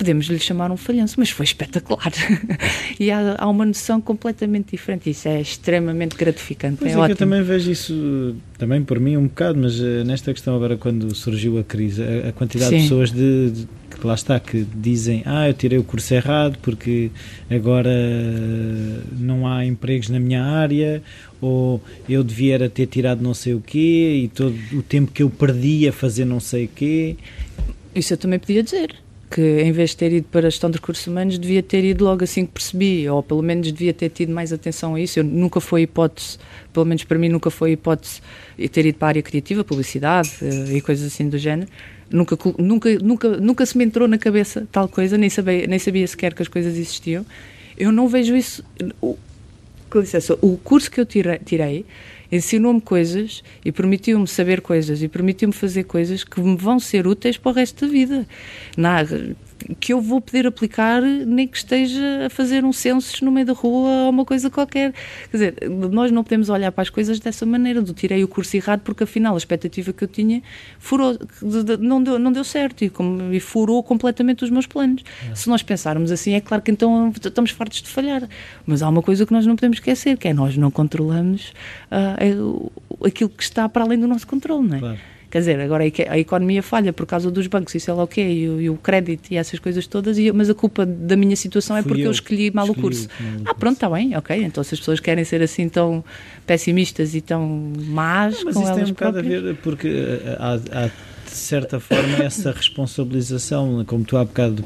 podemos 0.00 0.24
lhe 0.28 0.38
chamar 0.38 0.70
um 0.70 0.78
falhanço, 0.78 1.16
mas 1.18 1.28
foi 1.28 1.44
espetacular. 1.44 2.10
e 2.98 3.10
há, 3.10 3.36
há 3.36 3.46
uma 3.46 3.66
noção 3.66 4.00
completamente 4.00 4.70
diferente. 4.70 5.10
Isso 5.10 5.28
é 5.28 5.42
extremamente 5.42 6.16
gratificante. 6.16 6.78
Pois 6.78 6.92
é, 6.92 6.94
é, 6.94 6.98
ótimo. 6.98 7.12
eu 7.12 7.16
também 7.16 7.42
vejo 7.42 7.70
isso, 7.70 8.34
também 8.56 8.82
por 8.82 8.98
mim 8.98 9.18
um 9.18 9.24
bocado, 9.24 9.58
mas 9.58 9.78
eh, 9.78 10.02
nesta 10.02 10.32
questão 10.32 10.56
agora 10.56 10.78
quando 10.78 11.14
surgiu 11.14 11.58
a 11.58 11.62
crise, 11.62 12.02
a, 12.02 12.30
a 12.30 12.32
quantidade 12.32 12.70
de 12.70 12.78
Sim. 12.78 12.82
pessoas 12.88 13.12
de, 13.12 13.50
de- 13.50 13.68
que 14.00 14.06
lá 14.06 14.14
está, 14.14 14.40
que 14.40 14.66
dizem, 14.74 15.22
ah, 15.26 15.46
eu 15.48 15.52
tirei 15.52 15.76
o 15.76 15.84
curso 15.84 16.14
errado 16.14 16.56
porque 16.62 17.10
agora 17.50 17.90
eh, 17.92 19.00
não 19.18 19.46
há 19.46 19.66
empregos 19.66 20.08
na 20.08 20.18
minha 20.18 20.42
área, 20.42 21.02
ou 21.42 21.78
eu 22.08 22.24
devia 22.24 22.54
era 22.54 22.70
ter 22.70 22.86
tirado 22.86 23.20
não 23.22 23.34
sei 23.34 23.52
o 23.52 23.60
quê, 23.60 24.22
e 24.24 24.28
todo 24.28 24.56
o 24.72 24.82
tempo 24.82 25.12
que 25.12 25.22
eu 25.22 25.28
perdi 25.28 25.86
a 25.86 25.92
fazer 25.92 26.24
não 26.24 26.40
sei 26.40 26.64
o 26.64 26.68
quê. 26.68 27.16
Isso 27.94 28.14
eu 28.14 28.16
também 28.16 28.38
podia 28.38 28.62
dizer. 28.62 28.96
Que 29.32 29.60
em 29.62 29.70
vez 29.70 29.90
de 29.90 29.96
ter 29.98 30.12
ido 30.12 30.26
para 30.28 30.48
a 30.48 30.50
gestão 30.50 30.68
de 30.70 30.76
recursos 30.78 31.06
humanos, 31.06 31.38
devia 31.38 31.62
ter 31.62 31.84
ido 31.84 32.04
logo 32.04 32.24
assim 32.24 32.44
que 32.44 32.52
percebi, 32.52 33.08
ou 33.08 33.22
pelo 33.22 33.40
menos 33.42 33.70
devia 33.70 33.94
ter 33.94 34.08
tido 34.08 34.32
mais 34.32 34.52
atenção 34.52 34.96
a 34.96 35.00
isso. 35.00 35.20
Eu 35.20 35.24
nunca 35.24 35.60
foi 35.60 35.82
hipótese, 35.82 36.36
pelo 36.72 36.84
menos 36.84 37.04
para 37.04 37.16
mim, 37.16 37.28
nunca 37.28 37.48
foi 37.48 37.72
hipótese 37.72 38.20
ter 38.72 38.86
ido 38.86 38.98
para 38.98 39.06
a 39.06 39.10
área 39.10 39.22
criativa, 39.22 39.62
publicidade 39.62 40.30
eh, 40.42 40.76
e 40.76 40.80
coisas 40.80 41.06
assim 41.12 41.28
do 41.28 41.38
género. 41.38 41.70
Nunca, 42.10 42.36
nunca, 42.58 42.98
nunca, 42.98 43.28
nunca 43.36 43.64
se 43.64 43.78
me 43.78 43.84
entrou 43.84 44.08
na 44.08 44.18
cabeça 44.18 44.66
tal 44.72 44.88
coisa, 44.88 45.16
nem 45.16 45.30
sabia, 45.30 45.64
nem 45.68 45.78
sabia 45.78 46.04
sequer 46.08 46.34
que 46.34 46.42
as 46.42 46.48
coisas 46.48 46.74
existiam. 46.74 47.24
Eu 47.78 47.92
não 47.92 48.08
vejo 48.08 48.34
isso. 48.34 48.64
o- 49.00 49.16
Com 49.88 50.00
licença, 50.00 50.36
o 50.42 50.56
curso 50.56 50.90
que 50.90 51.00
eu 51.00 51.06
tirei, 51.06 51.38
tirei 51.38 51.86
ensinou-me 52.30 52.80
coisas 52.80 53.42
e 53.64 53.72
permitiu-me 53.72 54.26
saber 54.26 54.60
coisas 54.60 55.02
e 55.02 55.08
permitiu-me 55.08 55.54
fazer 55.54 55.84
coisas 55.84 56.24
que 56.24 56.40
me 56.40 56.56
vão 56.56 56.78
ser 56.78 57.06
úteis 57.06 57.36
para 57.36 57.52
o 57.52 57.54
resto 57.54 57.86
da 57.86 57.92
vida. 57.92 58.26
Na, 58.76 59.04
que 59.78 59.92
eu 59.92 60.00
vou 60.00 60.20
poder 60.20 60.46
aplicar 60.46 61.00
nem 61.02 61.46
que 61.46 61.56
esteja 61.56 62.26
a 62.26 62.30
fazer 62.30 62.64
um 62.64 62.72
census 62.72 63.20
no 63.20 63.30
meio 63.30 63.46
da 63.46 63.52
rua 63.52 64.04
ou 64.04 64.10
uma 64.10 64.24
coisa 64.24 64.48
qualquer. 64.50 64.92
Quer 65.30 65.36
dizer, 65.36 65.54
nós 65.90 66.10
não 66.10 66.22
podemos 66.24 66.48
olhar 66.48 66.72
para 66.72 66.82
as 66.82 66.90
coisas 66.90 67.18
dessa 67.20 67.44
maneira, 67.46 67.80
do 67.82 67.92
tirei 67.92 68.22
o 68.24 68.28
curso 68.28 68.56
errado 68.56 68.80
porque 68.80 69.04
afinal 69.04 69.34
a 69.34 69.38
expectativa 69.38 69.92
que 69.92 70.04
eu 70.04 70.08
tinha 70.08 70.42
furou, 70.78 71.16
não 71.78 72.02
deu, 72.02 72.18
não 72.18 72.32
deu 72.32 72.44
certo 72.44 72.84
e, 72.84 72.90
como- 72.90 73.32
e 73.32 73.40
furou 73.40 73.82
completamente 73.82 74.44
os 74.44 74.50
meus 74.50 74.66
planos. 74.66 75.02
Se 75.34 75.48
nós 75.48 75.62
pensarmos 75.62 76.10
assim, 76.10 76.32
é 76.34 76.40
claro 76.40 76.62
que 76.62 76.70
então 76.70 77.12
estamos 77.22 77.50
fartos 77.50 77.82
de 77.82 77.88
falhar. 77.88 78.28
Mas 78.66 78.82
há 78.82 78.88
uma 78.88 79.02
coisa 79.02 79.24
que 79.26 79.32
nós 79.32 79.46
não 79.46 79.56
podemos 79.56 79.76
esquecer, 79.78 80.16
que 80.16 80.28
é 80.28 80.32
nós 80.32 80.56
não 80.56 80.70
controlamos 80.70 81.52
é 82.18 82.30
o- 82.34 82.70
aquilo 83.04 83.30
que 83.30 83.42
está 83.42 83.68
para 83.68 83.84
além 83.84 83.98
do 83.98 84.06
nosso 84.08 84.26
controle, 84.26 84.68
não 84.68 84.76
é? 84.76 84.80
Claro. 84.80 84.98
Quer 85.30 85.38
dizer, 85.38 85.60
agora 85.60 85.84
a 85.84 85.86
eco- 85.86 86.10
a 86.10 86.18
economia 86.18 86.60
falha 86.62 86.92
por 86.92 87.06
causa 87.06 87.30
dos 87.30 87.46
bancos 87.46 87.72
e 87.76 87.78
sei 87.80 87.94
lá 87.94 88.02
o 88.02 88.06
quê, 88.08 88.20
e, 88.20 88.48
o- 88.48 88.60
e 88.60 88.68
o 88.68 88.76
crédito 88.76 89.30
e 89.30 89.36
essas 89.36 89.60
coisas 89.60 89.86
todas, 89.86 90.18
e, 90.18 90.32
mas 90.32 90.50
a 90.50 90.54
culpa 90.54 90.84
da 90.84 91.14
minha 91.16 91.36
situação 91.36 91.76
é 91.76 91.82
Fui 91.82 91.88
porque 91.90 92.02
eu, 92.02 92.06
eu 92.06 92.10
escolhi 92.10 92.50
mal 92.50 92.64
escolhi 92.66 92.78
o 92.78 92.82
curso. 92.82 93.08
Ah, 93.44 93.54
pronto, 93.54 93.74
está 93.74 93.88
bem, 93.88 94.16
ok. 94.16 94.42
Então 94.42 94.64
se 94.64 94.74
as 94.74 94.80
pessoas 94.80 94.98
querem 94.98 95.22
ser 95.24 95.40
assim 95.40 95.68
tão 95.68 96.02
pessimistas 96.46 97.14
e 97.14 97.20
tão 97.20 97.72
más 97.86 98.42
Mas 98.42 98.54
com 98.54 98.62
isso 98.62 98.70
tem 98.72 98.78
elas 98.78 98.90
um 98.90 98.92
bocado 98.94 99.12
próprias... 99.14 99.38
a 99.38 99.46
ver, 99.46 99.54
porque 99.62 99.88
eh, 99.88 100.36
há, 100.38 100.54
há, 100.86 100.90
de 101.30 101.36
certa 101.36 101.78
forma 101.78 102.16
essa 102.24 102.50
responsabilização, 102.50 103.84
como 103.86 104.04
tu 104.04 104.16
há 104.16 104.24
bocado 104.24 104.64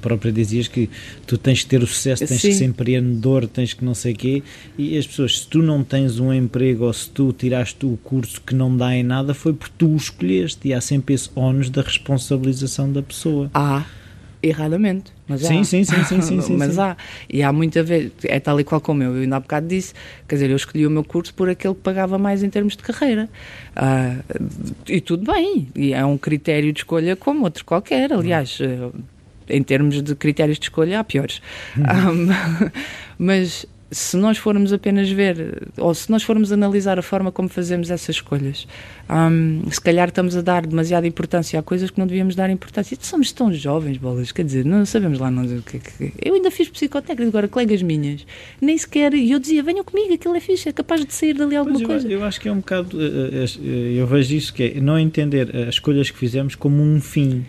próprio 0.00 0.32
dizias 0.32 0.66
que 0.66 0.88
tu 1.26 1.36
tens 1.36 1.62
que 1.62 1.68
ter 1.68 1.82
o 1.82 1.86
sucesso, 1.86 2.26
tens 2.26 2.40
que 2.40 2.52
Sim. 2.52 2.58
ser 2.58 2.64
empreendedor, 2.64 3.46
tens 3.46 3.74
que 3.74 3.84
não 3.84 3.94
sei 3.94 4.12
o 4.12 4.16
quê, 4.16 4.42
e 4.78 4.96
as 4.96 5.06
pessoas, 5.06 5.40
se 5.40 5.46
tu 5.46 5.62
não 5.62 5.84
tens 5.84 6.18
um 6.18 6.32
emprego 6.32 6.84
ou 6.84 6.92
se 6.92 7.08
tu 7.10 7.32
tiraste 7.32 7.84
o 7.84 7.98
curso 8.02 8.40
que 8.40 8.54
não 8.54 8.74
dá 8.76 8.94
em 8.94 9.02
nada, 9.02 9.34
foi 9.34 9.52
porque 9.52 9.74
tu 9.76 9.88
o 9.88 9.96
escolheste, 9.96 10.68
e 10.68 10.74
há 10.74 10.80
sempre 10.80 11.14
esse 11.14 11.30
ónus 11.36 11.70
da 11.70 11.82
responsabilização 11.82 12.90
da 12.90 13.02
pessoa. 13.02 13.50
Há, 13.52 13.84
erradamente. 14.48 15.12
Mas 15.28 15.40
Sim, 15.42 15.60
há. 15.60 15.64
sim, 15.64 15.84
sim, 15.84 16.04
sim, 16.04 16.20
sim, 16.22 16.40
sim, 16.40 16.56
mas 16.58 16.74
sim. 16.74 16.80
há. 16.80 16.96
E 17.28 17.42
há 17.42 17.52
muita 17.52 17.82
vez, 17.82 18.12
é 18.24 18.38
tal 18.40 18.58
e 18.60 18.64
qual 18.64 18.80
como 18.80 19.02
eu, 19.02 19.14
eu 19.16 19.22
ainda 19.22 19.36
há 19.36 19.40
bocado 19.40 19.66
disse, 19.66 19.92
quer 20.28 20.36
dizer, 20.36 20.50
eu 20.50 20.56
escolhi 20.56 20.86
o 20.86 20.90
meu 20.90 21.02
curso 21.04 21.34
por 21.34 21.48
aquele 21.48 21.74
que 21.74 21.80
pagava 21.80 22.16
mais 22.18 22.42
em 22.42 22.50
termos 22.50 22.76
de 22.76 22.82
carreira. 22.82 23.28
Ah, 23.74 24.16
e 24.88 25.00
tudo 25.00 25.30
bem, 25.32 25.68
e 25.74 25.92
é 25.92 26.04
um 26.04 26.16
critério 26.16 26.72
de 26.72 26.80
escolha 26.80 27.16
como 27.16 27.44
outro 27.44 27.64
qualquer, 27.64 28.12
aliás. 28.12 28.58
eh, 28.60 28.90
Em 29.48 29.62
termos 29.62 30.02
de 30.02 30.14
critérios 30.14 30.58
de 30.58 30.64
escolha, 30.66 31.00
há 31.00 31.04
piores. 31.04 31.40
Ah, 31.84 32.06
mas 33.18 33.66
se 33.90 34.16
nós 34.16 34.36
formos 34.36 34.72
apenas 34.72 35.08
ver, 35.08 35.68
ou 35.76 35.94
se 35.94 36.10
nós 36.10 36.22
formos 36.22 36.50
analisar 36.50 36.98
a 36.98 37.02
forma 37.02 37.30
como 37.30 37.48
fazemos 37.48 37.90
essas 37.90 38.16
escolhas, 38.16 38.66
hum, 39.08 39.62
se 39.70 39.80
calhar 39.80 40.08
estamos 40.08 40.36
a 40.36 40.40
dar 40.40 40.66
demasiada 40.66 41.06
importância 41.06 41.58
a 41.58 41.62
coisas 41.62 41.90
que 41.90 41.98
não 41.98 42.06
devíamos 42.06 42.34
dar 42.34 42.50
importância. 42.50 42.96
Somos 43.00 43.30
tão 43.30 43.52
jovens, 43.52 43.96
bolas, 43.96 44.32
quer 44.32 44.44
dizer, 44.44 44.64
não 44.64 44.84
sabemos 44.84 45.18
lá 45.18 45.30
nós 45.30 45.52
o 45.52 45.62
que 45.62 45.76
é 45.76 45.80
que. 45.80 46.12
Eu 46.24 46.34
ainda 46.34 46.50
fiz 46.50 46.68
psicotécnico, 46.68 47.28
agora 47.28 47.48
colegas 47.48 47.80
minhas, 47.82 48.26
nem 48.60 48.76
sequer. 48.76 49.14
E 49.14 49.30
eu 49.30 49.38
dizia, 49.38 49.62
venham 49.62 49.84
comigo, 49.84 50.12
aquilo 50.12 50.34
é 50.34 50.40
fixe, 50.40 50.68
é 50.68 50.72
capaz 50.72 51.04
de 51.04 51.14
sair 51.14 51.34
dali 51.34 51.54
alguma 51.54 51.80
eu, 51.80 51.86
coisa. 51.86 52.08
eu 52.08 52.24
acho 52.24 52.40
que 52.40 52.48
é 52.48 52.52
um 52.52 52.58
bocado, 52.58 53.00
eh, 53.00 53.04
eh, 53.04 53.44
eh, 53.44 54.00
eu 54.00 54.06
vejo 54.06 54.34
isso 54.34 54.52
que 54.52 54.62
é 54.64 54.80
não 54.80 54.98
entender 54.98 55.54
as 55.56 55.76
escolhas 55.76 56.10
que 56.10 56.18
fizemos 56.18 56.54
como 56.54 56.82
um 56.82 57.00
fim. 57.00 57.44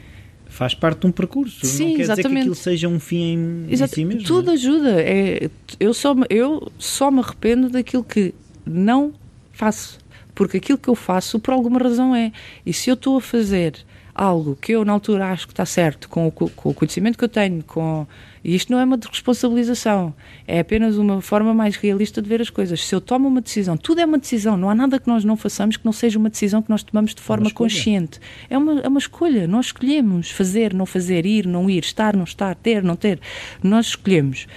Faz 0.58 0.74
parte 0.74 1.01
de 1.01 1.05
um 1.05 1.12
percurso. 1.12 1.64
Sim, 1.64 1.89
não 1.89 1.95
quer 1.97 2.01
dizer 2.01 2.14
que 2.16 2.20
exatamente. 2.22 2.39
aquilo 2.39 2.55
seja 2.55 2.88
um 2.88 2.99
fim 2.99 3.18
em, 3.18 3.66
em 3.70 3.74
Exato, 3.74 3.93
si 3.93 4.03
mesmo. 4.03 4.24
tudo 4.24 4.47
não 4.47 4.53
é? 4.53 4.55
ajuda. 4.55 5.01
É, 5.01 5.49
eu, 5.80 5.93
só, 5.93 6.16
eu 6.32 6.72
só 6.80 7.12
me 7.12 7.20
arrependo 7.20 7.70
daquilo 7.70 8.03
que 8.03 8.34
não 8.66 9.14
faço. 9.53 9.99
Porque 10.34 10.58
aquilo 10.58 10.80
que 10.80 10.88
eu 10.88 10.95
faço, 10.95 11.39
por 11.39 11.53
alguma 11.53 11.80
razão, 11.80 12.16
é. 12.16 12.32
E 12.66 12.74
se 12.74 12.89
eu 12.89 12.95
estou 12.95 13.18
a 13.18 13.22
fazer 13.22 13.76
algo 14.18 14.57
que 14.59 14.72
eu 14.72 14.84
na 14.84 14.91
altura 14.93 15.28
acho 15.28 15.45
que 15.45 15.53
está 15.53 15.65
certo, 15.65 16.09
com 16.09 16.28
o, 16.28 16.32
com 16.32 16.70
o 16.70 16.74
conhecimento 16.74 17.18
que 17.18 17.24
eu 17.24 17.30
tenho, 17.30 17.63
com 17.63 18.07
e 18.43 18.55
isto 18.55 18.72
não 18.72 18.80
é 18.80 18.86
uma 18.86 18.97
responsabilização, 19.11 20.13
é 20.47 20.61
apenas 20.61 20.97
uma 20.97 21.22
forma 21.22 21.53
mais 21.53 21.76
realista 21.76 22.22
de 22.22 22.30
ver 22.30 22.41
as 22.41 22.49
coisas. 22.49 22.82
Se 22.82 22.95
eu 22.95 23.01
tomo 23.01 23.28
uma 23.28 23.41
decisão, 23.41 23.76
tudo 23.76 23.99
é 23.99 24.05
uma 24.05 24.18
decisão, 24.18 24.55
não 24.55 24.70
há 24.70 24.76
nada 24.76 24.99
que 24.99 25.07
nós 25.07 25.26
não 25.26 25.36
façamos 25.36 25.76
que 25.76 25.86
não 25.86 25.91
seja 25.91 26.18
uma 26.18 26.30
decisão 26.30 26.61
que 26.61 26.70
nós 26.70 26.82
tomamos 26.82 27.13
de 27.13 27.22
forma 27.22 27.47
é 27.47 27.51
consciente. 27.51 28.22
É 28.49 28.57
uma, 28.57 28.80
é 28.80 28.88
uma 28.88 28.99
escolha, 28.99 29.47
nós 29.47 29.68
escolhemos 29.68 30.32
fazer, 30.32 30.74
não 30.74 30.86
fazer, 30.86 31.26
ir, 31.26 31.45
não 31.45 31.70
ir, 31.70 31.84
estar, 31.84 32.15
não 32.15 32.24
estar, 32.24 32.55
ter, 32.55 32.82
não 32.84 32.95
ter. 32.95 33.20
Nós 33.61 33.88
escolhemos. 33.88 34.47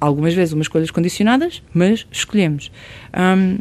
Algumas 0.00 0.34
vezes 0.34 0.52
umas 0.52 0.64
escolhas 0.64 0.90
condicionadas, 0.90 1.62
mas 1.72 2.06
escolhemos. 2.10 2.72
Hum, 3.16 3.58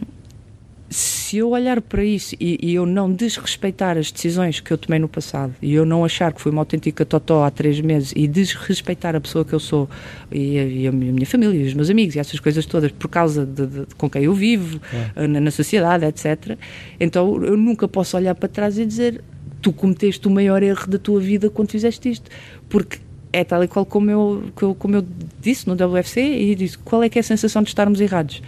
se 0.94 1.38
eu 1.38 1.50
olhar 1.50 1.82
para 1.82 2.04
isso 2.04 2.36
e, 2.40 2.58
e, 2.62 2.76
eu 2.76 2.86
não 2.86 3.12
desrespeitar 3.12 3.98
as 3.98 4.12
decisões 4.12 4.60
que 4.60 4.72
eu 4.72 4.78
tomei 4.78 5.00
no 5.00 5.08
passado 5.08 5.54
e 5.62 5.74
eu 5.74 5.86
não 5.86 6.06
achar 6.06 6.32
que 6.32 6.40
fui 6.40 6.52
uma 6.52 6.62
autêntica 6.62 7.04
totó 7.04 7.44
há 7.44 7.52
três 7.52 7.82
meses 7.82 8.14
e 8.16 8.28
desrespeitar 8.28 9.16
a 9.16 9.20
pessoa 9.20 9.44
que 9.44 9.54
eu 9.54 9.60
sou 9.60 9.90
e 10.32 10.60
a, 10.60 10.64
e 10.64 10.88
a 10.88 10.92
minha 10.92 11.26
família 11.26 11.60
e 11.60 11.66
os 11.66 11.74
meus 11.74 11.90
amigos 11.90 12.16
e 12.16 12.20
essas 12.20 12.40
coisas 12.40 12.66
todas 12.66 12.92
por 12.92 13.08
causa 13.08 13.46
de, 13.46 13.66
de, 13.66 13.86
de 13.86 13.96
com 13.96 14.10
quem 14.10 14.24
eu 14.24 14.34
vivo 14.34 14.80
é. 15.16 15.28
na, 15.28 15.40
na, 15.40 15.52
sociedade, 15.52 16.06
etc. 16.06 16.58
Então 17.00 17.44
eu 17.44 17.58
nunca 17.58 17.88
posso 17.88 18.16
olhar 18.16 18.36
para 18.36 18.48
trás 18.48 18.78
e 18.78 18.86
dizer 18.86 19.24
tu 19.62 19.74
cometeste 19.74 20.28
o 20.28 20.32
maior 20.32 20.62
erro 20.62 20.88
da 20.88 21.00
tua 21.00 21.20
vida 21.20 21.50
quando 21.50 21.72
fizeste 21.72 22.10
isto, 22.10 22.30
porque 22.70 23.00
é 23.32 23.44
tal 23.44 23.64
e 23.64 23.68
qual 23.68 23.86
como 23.86 24.12
eu, 24.12 24.44
como 24.78 24.96
eu 24.96 25.06
disse 25.42 25.68
no 25.68 25.74
WFC 25.74 26.22
e 26.22 26.54
disse 26.54 26.78
qual 26.78 27.02
é 27.02 27.10
que 27.10 27.18
é 27.18 27.22
a 27.22 27.24
sensação 27.24 27.64
de 27.64 27.70
estarmos 27.70 28.00
errados. 28.00 28.44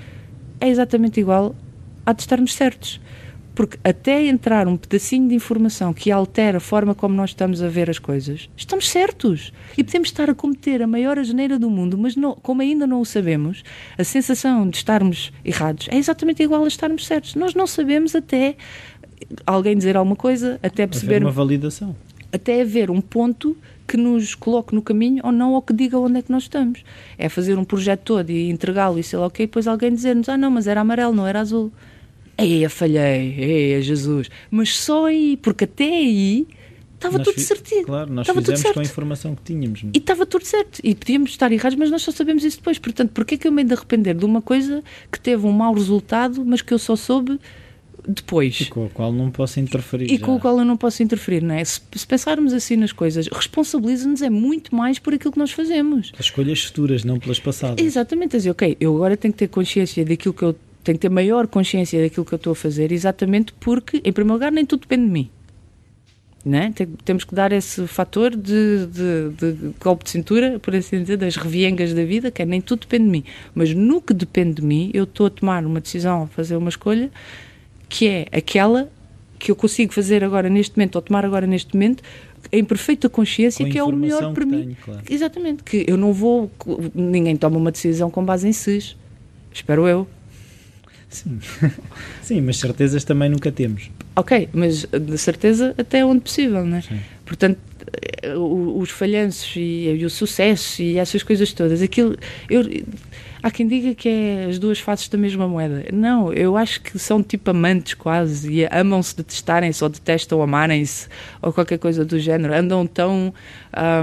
É 0.60 0.70
exatamente 0.70 1.20
igual 1.20 1.56
há 2.06 2.14
de 2.14 2.22
estarmos 2.22 2.54
certos. 2.54 3.02
Porque 3.56 3.80
até 3.86 4.26
entrar 4.26 4.68
um 4.68 4.76
pedacinho 4.76 5.30
de 5.30 5.34
informação 5.34 5.94
que 5.94 6.12
altera 6.12 6.58
a 6.58 6.60
forma 6.60 6.94
como 6.94 7.16
nós 7.16 7.30
estamos 7.30 7.64
a 7.64 7.70
ver 7.70 7.90
as 7.90 7.98
coisas, 7.98 8.50
estamos 8.58 8.90
certos. 8.90 9.54
E 9.78 9.84
podemos 9.84 10.10
estar 10.10 10.30
a 10.30 10.36
cometer 10.36 10.82
a 10.82 10.88
maior 10.88 11.18
asneira 11.18 11.58
do 11.58 11.70
mundo, 11.70 11.98
mas 11.98 12.18
não, 12.18 12.36
como 12.36 12.62
ainda 12.62 12.86
não 12.86 13.00
o 13.00 13.06
sabemos, 13.06 13.64
a 13.98 14.04
sensação 14.04 14.70
de 14.70 14.76
estarmos 14.76 15.32
errados 15.44 15.88
é 15.90 15.98
exatamente 15.98 16.44
igual 16.44 16.66
a 16.66 16.68
estarmos 16.68 17.08
certos. 17.08 17.36
Nós 17.36 17.54
não 17.54 17.66
sabemos 17.66 18.14
até 18.14 18.58
alguém 19.46 19.78
dizer 19.78 19.96
alguma 19.96 20.18
coisa, 20.18 20.60
até 20.62 20.86
perceber. 20.86 21.22
uma 21.22 21.32
validação. 21.32 21.96
Até 22.34 22.62
haver 22.62 22.92
um 22.92 23.00
ponto 23.00 23.56
que 23.88 23.96
nos 23.96 24.36
coloque 24.36 24.74
no 24.76 24.82
caminho 24.82 25.22
ou 25.24 25.32
não, 25.32 25.54
ou 25.54 25.62
que 25.62 25.72
diga 25.72 25.98
onde 25.98 26.20
é 26.20 26.22
que 26.22 26.32
nós 26.32 26.44
estamos. 26.44 26.84
É 27.18 27.30
fazer 27.30 27.58
um 27.58 27.64
projeto 27.64 28.02
todo 28.02 28.30
e 28.30 28.50
entregá-lo 28.50 29.00
e 29.00 29.04
sei 29.04 29.18
lá 29.18 29.28
o 29.28 29.32
quê, 29.32 29.44
e 29.44 29.46
depois 29.46 29.68
alguém 29.68 29.94
dizer-nos: 29.94 30.28
ah, 30.28 30.38
não, 30.38 30.52
mas 30.52 30.68
era 30.68 30.82
amarelo, 30.82 31.14
não 31.14 31.26
era 31.26 31.40
azul. 31.40 31.72
Eia, 32.38 32.70
falhei, 32.70 33.36
eia, 33.38 33.82
Jesus. 33.82 34.30
Mas 34.52 34.76
só 34.76 35.06
aí, 35.06 35.38
porque 35.38 35.64
até 35.64 35.86
aí 35.86 36.48
estava 36.96 37.20
tudo 37.20 37.40
certinho. 37.40 37.86
Claro, 37.86 38.12
nós 38.12 38.28
estava 38.28 38.42
fizemos 38.42 38.74
com 38.74 38.80
a 38.80 38.84
informação 38.84 39.36
que 39.36 39.44
tínhamos. 39.44 39.84
E 39.94 39.98
estava 39.98 40.26
tudo 40.26 40.46
certo. 40.46 40.80
E 40.84 40.96
podíamos 40.96 41.32
estar 41.32 41.52
errados, 41.52 41.78
mas 41.78 41.92
nós 41.92 42.02
só 42.02 42.12
sabemos 42.12 42.44
isso 42.44 42.58
depois. 42.58 42.80
Portanto, 42.80 43.12
porquê 43.12 43.36
é 43.36 43.38
que 43.38 43.48
eu 43.48 43.52
me 43.52 43.64
de 43.64 43.74
arrepender 43.74 44.16
de 44.16 44.26
uma 44.26 44.42
coisa 44.42 44.84
que 45.12 45.20
teve 45.20 45.46
um 45.46 45.52
mau 45.52 45.74
resultado, 45.74 46.44
mas 46.46 46.62
que 46.62 46.74
eu 46.74 46.80
só 46.80 46.96
soube 46.96 47.40
depois. 48.08 48.62
E 48.62 48.66
com 48.66 48.86
a 48.86 48.90
qual 48.90 49.12
não 49.12 49.32
posso 49.32 49.60
interferir. 49.60 50.12
E 50.12 50.18
já. 50.18 50.26
com 50.26 50.36
a 50.36 50.40
qual 50.40 50.60
eu 50.60 50.66
não 50.66 50.78
posso 50.78 51.02
interferir, 51.02 51.42
não 51.42 51.56
é? 51.56 51.64
Se, 51.64 51.82
se 51.96 52.06
pensarmos 52.06 52.54
assim 52.54 52.76
nas 52.76 52.92
coisas, 52.92 53.28
responsabiliza-nos 53.28 54.22
é 54.22 54.30
muito 54.30 54.76
mais 54.76 55.00
por 55.00 55.14
aquilo 55.14 55.32
que 55.32 55.40
nós 55.40 55.52
fazemos. 55.52 56.12
As 56.18 56.26
escolhas 56.26 56.64
futuras, 56.64 57.04
não 57.04 57.20
pelas 57.20 57.40
passadas. 57.40 57.84
Exatamente. 57.84 58.38
Dizer, 58.38 58.52
ok, 58.52 58.78
eu 58.80 58.96
agora 58.96 59.18
tenho 59.18 59.34
que 59.34 59.40
ter 59.40 59.48
consciência 59.48 60.04
daquilo 60.06 60.34
que 60.34 60.44
eu 60.44 60.56
tenho 60.86 60.98
que 60.98 61.02
ter 61.02 61.10
maior 61.10 61.48
consciência 61.48 62.00
daquilo 62.02 62.24
que 62.24 62.34
eu 62.34 62.38
estou 62.38 62.54
a 62.54 62.56
fazer, 62.56 62.92
exatamente 62.92 63.52
porque, 63.60 63.98
em 63.98 64.14
primeiro 64.14 64.34
lugar, 64.34 64.52
nem 64.52 64.66
tudo 64.66 64.82
depende 64.82 65.06
de 65.06 65.12
mim. 65.12 65.30
Né? 66.46 66.72
Temos 67.04 67.24
que 67.24 67.34
dar 67.34 67.52
esse 67.52 67.88
fator 67.88 68.36
de, 68.36 68.86
de, 68.86 69.30
de, 69.36 69.74
golpe 69.84 70.04
de 70.04 70.12
cintura, 70.12 70.60
por 70.60 70.76
assim 70.76 71.02
dizer, 71.02 71.18
das 71.18 71.36
reviengas 71.36 71.92
da 71.92 72.06
vida, 72.06 72.30
que 72.30 72.40
é 72.44 72.46
nem 72.46 72.62
tudo 72.62 72.82
depende 72.82 73.06
de 73.06 73.10
mim. 73.10 73.24
Mas 73.56 73.74
no 73.74 74.00
que 74.00 74.14
depende 74.14 74.58
de 74.58 74.62
mim, 74.62 74.92
eu 74.94 75.06
estou 75.06 75.26
a 75.26 75.30
tomar 75.32 75.66
uma 75.66 75.82
decisão, 75.82 76.24
a 76.24 76.28
fazer 76.28 76.56
uma 76.56 76.70
escolha, 76.70 77.10
que 77.90 78.08
é 78.08 78.28
aquela 78.32 78.92
que 79.40 79.50
eu 79.50 79.56
consigo 79.56 79.92
fazer 79.92 80.24
agora 80.24 80.48
neste 80.48 80.78
momento, 80.78 80.98
ou 80.98 81.02
tomar 81.02 81.26
agora 81.26 81.48
neste 81.48 81.74
momento, 81.74 82.04
em 82.52 82.64
perfeita 82.64 83.10
consciência 83.10 83.68
que 83.68 83.80
é 83.80 83.84
o 83.84 83.92
melhor 83.92 84.32
para 84.32 84.46
mim. 84.46 84.62
Tenho, 84.62 84.78
claro. 84.86 85.02
Exatamente, 85.10 85.64
que 85.64 85.84
eu 85.88 85.98
não 85.98 86.14
vou. 86.14 86.52
Ninguém 86.94 87.36
toma 87.36 87.58
uma 87.58 87.72
decisão 87.72 88.12
com 88.12 88.24
base 88.24 88.48
em 88.48 88.54
SIS. 88.54 88.96
Espero 89.52 89.88
eu. 89.88 90.08
Sim. 91.16 91.40
Sim, 92.22 92.42
mas 92.42 92.58
certezas 92.58 93.04
também 93.04 93.30
nunca 93.30 93.52
temos. 93.52 93.90
Ok, 94.16 94.50
mas 94.54 94.86
de 94.86 95.18
certeza 95.18 95.74
até 95.78 96.06
onde 96.06 96.22
possível, 96.22 96.66
não 96.66 96.78
é? 96.78 96.82
Sim. 96.82 97.00
Portanto, 97.26 97.58
eh, 98.22 98.36
os 98.36 98.90
falhanços 98.90 99.56
e, 99.56 99.96
e, 99.98 100.06
o 100.06 100.10
sucesso 100.10 100.82
e 100.82 100.98
essas 100.98 101.24
coisas 101.24 101.54
todas, 101.54 101.82
aquilo. 101.82 102.18
Eu, 102.50 102.64
há 103.46 103.52
quem 103.52 103.68
diga 103.68 103.94
que 103.94 104.10
é 104.10 104.48
as 104.50 104.58
duas 104.58 104.80
faces 104.80 105.08
da 105.08 105.20
mesma 105.20 105.48
moeda. 105.48 105.86
Não, 105.94 106.34
eu 106.34 106.58
acho 106.58 106.82
que 106.82 106.98
são 106.98 107.22
tipo 107.22 107.52
amantes 107.52 107.94
quase 107.94 108.52
e 108.52 108.66
amam-se 108.66 109.16
detestarem-se 109.16 109.84
ou 109.84 109.90
detestam 109.90 110.42
amarem-se 110.42 111.08
ou 111.44 111.54
qualquer 111.54 111.78
coisa 111.78 112.04
do 112.04 112.18
género. 112.18 112.56
Andam 112.56 112.88
tão, 112.88 113.32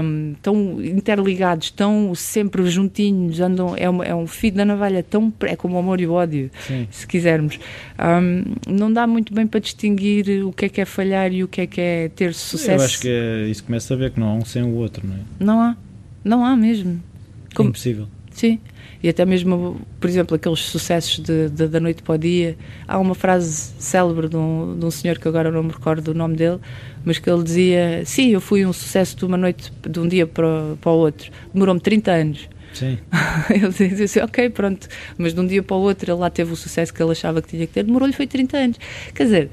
um, 0.01 0.33
tão 0.41 0.81
interligados, 0.81 1.71
tão 1.71 2.15
sempre 2.15 2.65
juntinhos, 2.67 3.41
andam, 3.41 3.75
é, 3.75 3.89
uma, 3.89 4.05
é 4.05 4.15
um 4.15 4.25
fio 4.25 4.53
da 4.53 4.63
navalha 4.63 5.03
tão. 5.03 5.33
é 5.41 5.57
como 5.57 5.75
o 5.75 5.79
amor 5.79 5.99
e 5.99 6.07
o 6.07 6.13
ódio, 6.13 6.49
Sim. 6.65 6.87
se 6.89 7.05
quisermos. 7.05 7.59
Um, 7.99 8.55
não 8.65 8.93
dá 8.93 9.05
muito 9.05 9.33
bem 9.33 9.45
para 9.45 9.59
distinguir 9.59 10.45
o 10.45 10.53
que 10.53 10.65
é 10.65 10.69
que 10.69 10.79
é 10.79 10.85
falhar 10.85 11.33
e 11.33 11.43
o 11.43 11.49
que 11.49 11.59
é 11.59 11.67
que 11.67 11.81
é 11.81 12.07
ter 12.07 12.33
sucesso. 12.33 12.81
Eu 12.81 12.85
acho 12.85 13.01
que 13.01 13.09
é, 13.09 13.49
isso 13.49 13.65
começa 13.65 13.93
a 13.93 13.97
ver 13.97 14.11
que 14.11 14.21
não 14.21 14.29
há 14.29 14.33
um 14.35 14.45
sem 14.45 14.63
o 14.63 14.73
outro, 14.75 15.05
não 15.05 15.15
é? 15.15 15.19
Não 15.37 15.61
há, 15.61 15.77
não 16.23 16.45
há 16.45 16.55
mesmo. 16.55 17.03
É 17.51 17.55
como... 17.55 17.67
impossível. 17.67 18.07
Sim 18.31 18.57
e 19.03 19.09
até 19.09 19.25
mesmo, 19.25 19.81
por 19.99 20.09
exemplo, 20.09 20.33
aqueles 20.33 20.59
sucessos 20.59 21.19
de, 21.19 21.49
de, 21.49 21.67
da 21.67 21.77
noite 21.77 22.01
para 22.01 22.15
o 22.15 22.17
dia. 22.17 22.55
Há 22.87 22.97
uma 22.97 23.13
frase 23.13 23.73
célebre 23.77 24.29
de 24.29 24.37
um, 24.37 24.79
de 24.79 24.85
um 24.85 24.89
senhor 24.89 25.19
que 25.19 25.27
agora 25.27 25.51
não 25.51 25.61
me 25.61 25.73
recordo 25.73 26.07
o 26.11 26.13
nome 26.13 26.37
dele, 26.37 26.57
mas 27.03 27.19
que 27.19 27.29
ele 27.29 27.43
dizia: 27.43 28.03
Sim, 28.05 28.29
eu 28.29 28.39
fui 28.39 28.65
um 28.65 28.71
sucesso 28.71 29.17
de 29.17 29.25
uma 29.25 29.35
noite, 29.35 29.73
de 29.87 29.99
um 29.99 30.07
dia 30.07 30.25
para, 30.25 30.77
para 30.79 30.89
o 30.89 30.95
outro. 30.95 31.29
Demorou-me 31.53 31.81
30 31.81 32.11
anos. 32.11 32.49
Sim. 32.73 32.97
ele 33.53 33.89
dizia 33.89 34.05
assim: 34.05 34.19
Ok, 34.21 34.49
pronto, 34.51 34.87
mas 35.17 35.33
de 35.33 35.39
um 35.41 35.45
dia 35.45 35.61
para 35.61 35.75
o 35.75 35.81
outro 35.81 36.09
ele 36.09 36.19
lá 36.21 36.29
teve 36.29 36.53
o 36.53 36.55
sucesso 36.55 36.93
que 36.93 37.03
ele 37.03 37.11
achava 37.11 37.41
que 37.41 37.49
tinha 37.49 37.67
que 37.67 37.73
ter, 37.73 37.83
demorou-lhe 37.83 38.13
foi 38.13 38.25
30 38.25 38.57
anos. 38.57 38.77
Quer 39.13 39.23
dizer, 39.25 39.49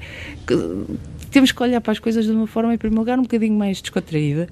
temos 1.29 1.51
que 1.51 1.61
olhar 1.61 1.81
para 1.81 1.91
as 1.91 1.99
coisas 1.99 2.23
de 2.23 2.31
uma 2.31 2.47
forma, 2.47 2.73
em 2.73 2.77
primeiro 2.77 3.01
lugar, 3.01 3.19
um 3.19 3.23
bocadinho 3.23 3.53
mais 3.53 3.81
descontraída, 3.81 4.47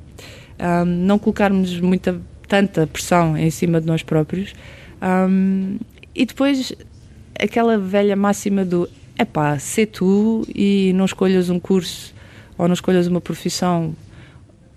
um, 0.60 0.84
não 0.84 1.18
colocarmos 1.18 1.80
muita 1.80 2.20
tanta 2.50 2.86
pressão 2.86 3.38
em 3.38 3.50
cima 3.50 3.80
de 3.80 3.88
nós 3.88 4.04
próprios 4.04 4.54
um, 5.02 5.78
e 6.14 6.26
depois 6.26 6.74
aquela 7.40 7.78
velha 7.78 8.16
máxima 8.16 8.66
do 8.66 8.90
é 9.18 9.26
pá, 9.26 9.60
sê 9.60 9.86
tu 9.86 10.46
e 10.54 10.94
não 10.94 11.06
escolhas 11.06 11.50
um 11.50 11.60
curso 11.60 12.14
ou 12.58 12.68
não 12.68 12.74
escolhas 12.74 13.08
uma 13.08 13.22
profissão 13.22 13.96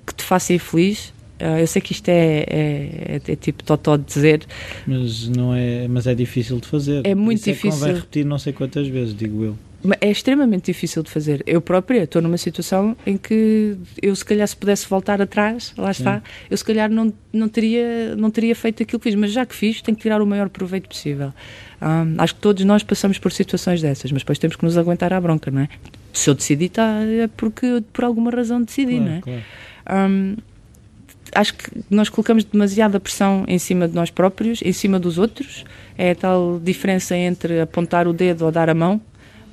que 0.06 0.14
te 0.14 0.22
faça 0.24 0.52
ir 0.52 0.58
feliz. 0.58 1.12
Uh, 1.40 1.58
eu 1.58 1.66
sei 1.66 1.82
que 1.82 1.92
isto 1.92 2.08
é, 2.08 2.44
é, 2.48 3.20
é, 3.26 3.32
é 3.32 3.36
tipo 3.36 3.64
totó 3.64 3.96
de 3.96 4.04
dizer. 4.04 4.46
Mas, 4.86 5.28
não 5.28 5.54
é, 5.54 5.88
mas 5.88 6.06
é 6.06 6.14
difícil 6.14 6.60
de 6.60 6.66
fazer. 6.66 7.04
É 7.04 7.14
muito 7.14 7.38
Isso 7.38 7.50
difícil. 7.50 7.78
É 7.78 7.88
vai 7.88 7.94
repetir 7.94 8.24
não 8.24 8.38
sei 8.38 8.52
quantas 8.52 8.86
vezes, 8.86 9.16
digo 9.16 9.44
eu. 9.44 9.58
É 10.00 10.10
extremamente 10.10 10.66
difícil 10.66 11.02
de 11.02 11.10
fazer. 11.10 11.42
Eu 11.46 11.60
própria 11.60 12.04
estou 12.04 12.22
numa 12.22 12.38
situação 12.38 12.96
em 13.04 13.16
que 13.16 13.76
eu, 14.00 14.14
se 14.14 14.24
calhar, 14.24 14.46
se 14.46 14.56
pudesse 14.56 14.88
voltar 14.88 15.20
atrás, 15.20 15.74
lá 15.76 15.90
está, 15.90 16.18
Sim. 16.18 16.22
eu 16.50 16.56
se 16.56 16.64
calhar 16.64 16.90
não, 16.90 17.12
não, 17.32 17.48
teria, 17.48 18.14
não 18.14 18.30
teria 18.30 18.54
feito 18.54 18.82
aquilo 18.82 19.00
que 19.00 19.10
fiz, 19.10 19.14
mas 19.16 19.32
já 19.32 19.44
que 19.44 19.54
fiz, 19.54 19.82
tenho 19.82 19.96
que 19.96 20.02
tirar 20.02 20.22
o 20.22 20.26
maior 20.26 20.48
proveito 20.48 20.88
possível. 20.88 21.32
Acho 22.16 22.34
que 22.36 22.40
todos 22.40 22.64
nós 22.64 22.84
passamos 22.84 23.18
por 23.18 23.32
situações 23.32 23.82
dessas, 23.82 24.12
mas 24.12 24.22
depois 24.22 24.38
temos 24.38 24.54
que 24.56 24.64
nos 24.64 24.78
aguentar 24.78 25.12
à 25.12 25.20
bronca, 25.20 25.50
não 25.50 25.62
é? 25.62 25.68
Se 26.12 26.30
eu 26.30 26.34
decidi, 26.34 26.68
tá, 26.68 27.00
é 27.04 27.26
porque 27.26 27.82
por 27.92 28.04
alguma 28.04 28.30
razão 28.30 28.62
decidi, 28.62 28.98
claro, 28.98 29.04
não 29.04 29.16
é? 29.16 29.20
Claro. 29.20 30.42
Acho 31.34 31.54
que 31.54 31.70
nós 31.90 32.08
colocamos 32.10 32.44
demasiada 32.44 33.00
pressão 33.00 33.44
em 33.48 33.58
cima 33.58 33.88
de 33.88 33.94
nós 33.94 34.10
próprios, 34.10 34.60
em 34.62 34.72
cima 34.72 35.00
dos 35.00 35.18
outros. 35.18 35.64
É 35.96 36.10
a 36.10 36.14
tal 36.14 36.60
diferença 36.62 37.16
entre 37.16 37.60
apontar 37.60 38.06
o 38.06 38.12
dedo 38.12 38.44
ou 38.44 38.52
dar 38.52 38.68
a 38.68 38.74
mão 38.74 39.00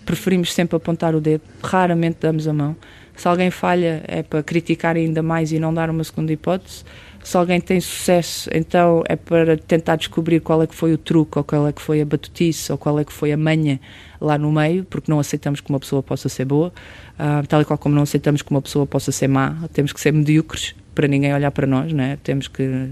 preferimos 0.10 0.52
sempre 0.56 0.76
apontar 0.76 1.14
o 1.14 1.22
dedo, 1.22 1.44
raramente 1.62 2.18
damos 2.20 2.48
a 2.48 2.54
mão. 2.54 2.76
Se 3.16 3.28
alguém 3.28 3.52
falha, 3.52 4.04
é 4.08 4.24
para 4.24 4.42
criticar 4.42 4.96
ainda 4.96 5.22
mais 5.22 5.52
e 5.52 5.60
não 5.60 5.72
dar 5.72 5.88
uma 5.88 6.04
segunda 6.04 6.34
hipótese. 6.34 6.84
Se 7.24 7.38
alguém 7.38 7.62
tem 7.62 7.80
sucesso, 7.80 8.50
então 8.52 9.04
é 9.08 9.16
para 9.16 9.56
tentar 9.56 9.98
descobrir 9.98 10.40
qual 10.40 10.64
é 10.64 10.68
que 10.68 10.74
foi 10.74 10.94
o 10.94 10.98
truque, 10.98 11.38
ou 11.38 11.44
qual 11.44 11.68
é 11.68 11.72
que 11.72 11.80
foi 11.80 12.02
a 12.02 12.06
batutice, 12.06 12.72
ou 12.72 12.78
qual 12.80 13.00
é 13.00 13.06
que 13.06 13.14
foi 13.14 13.32
a 13.32 13.38
manha 13.38 13.80
lá 14.20 14.36
no 14.36 14.52
meio, 14.52 14.84
porque 14.84 15.12
não 15.12 15.20
aceitamos 15.20 15.62
que 15.62 15.70
uma 15.70 15.80
pessoa 15.80 16.02
possa 16.02 16.28
ser 16.28 16.46
boa, 16.46 16.74
uh, 17.20 17.46
tal 17.48 17.62
e 17.62 17.66
qual 17.66 17.78
como 17.78 17.94
não 17.94 18.02
aceitamos 18.02 18.42
que 18.42 18.50
uma 18.50 18.64
pessoa 18.64 18.88
possa 18.88 19.12
ser 19.12 19.28
má. 19.28 19.58
Temos 19.72 19.94
que 19.94 20.02
ser 20.02 20.12
medíocres 20.12 20.74
para 20.96 21.08
ninguém 21.08 21.32
olhar 21.36 21.52
para 21.52 21.68
nós, 21.68 21.94
né? 21.94 22.18
Temos 22.24 22.48
que 22.48 22.90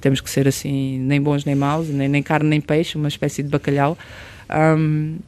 temos 0.00 0.22
que 0.22 0.30
ser 0.30 0.48
assim, 0.48 1.00
nem 1.00 1.20
bons 1.20 1.44
nem 1.44 1.54
maus, 1.54 1.88
nem, 1.90 2.08
nem 2.08 2.22
carne 2.22 2.48
nem 2.48 2.62
peixe, 2.62 2.96
uma 2.96 3.08
espécie 3.08 3.42
de 3.42 3.50
bacalhau. 3.50 3.98
Um, 4.50 5.18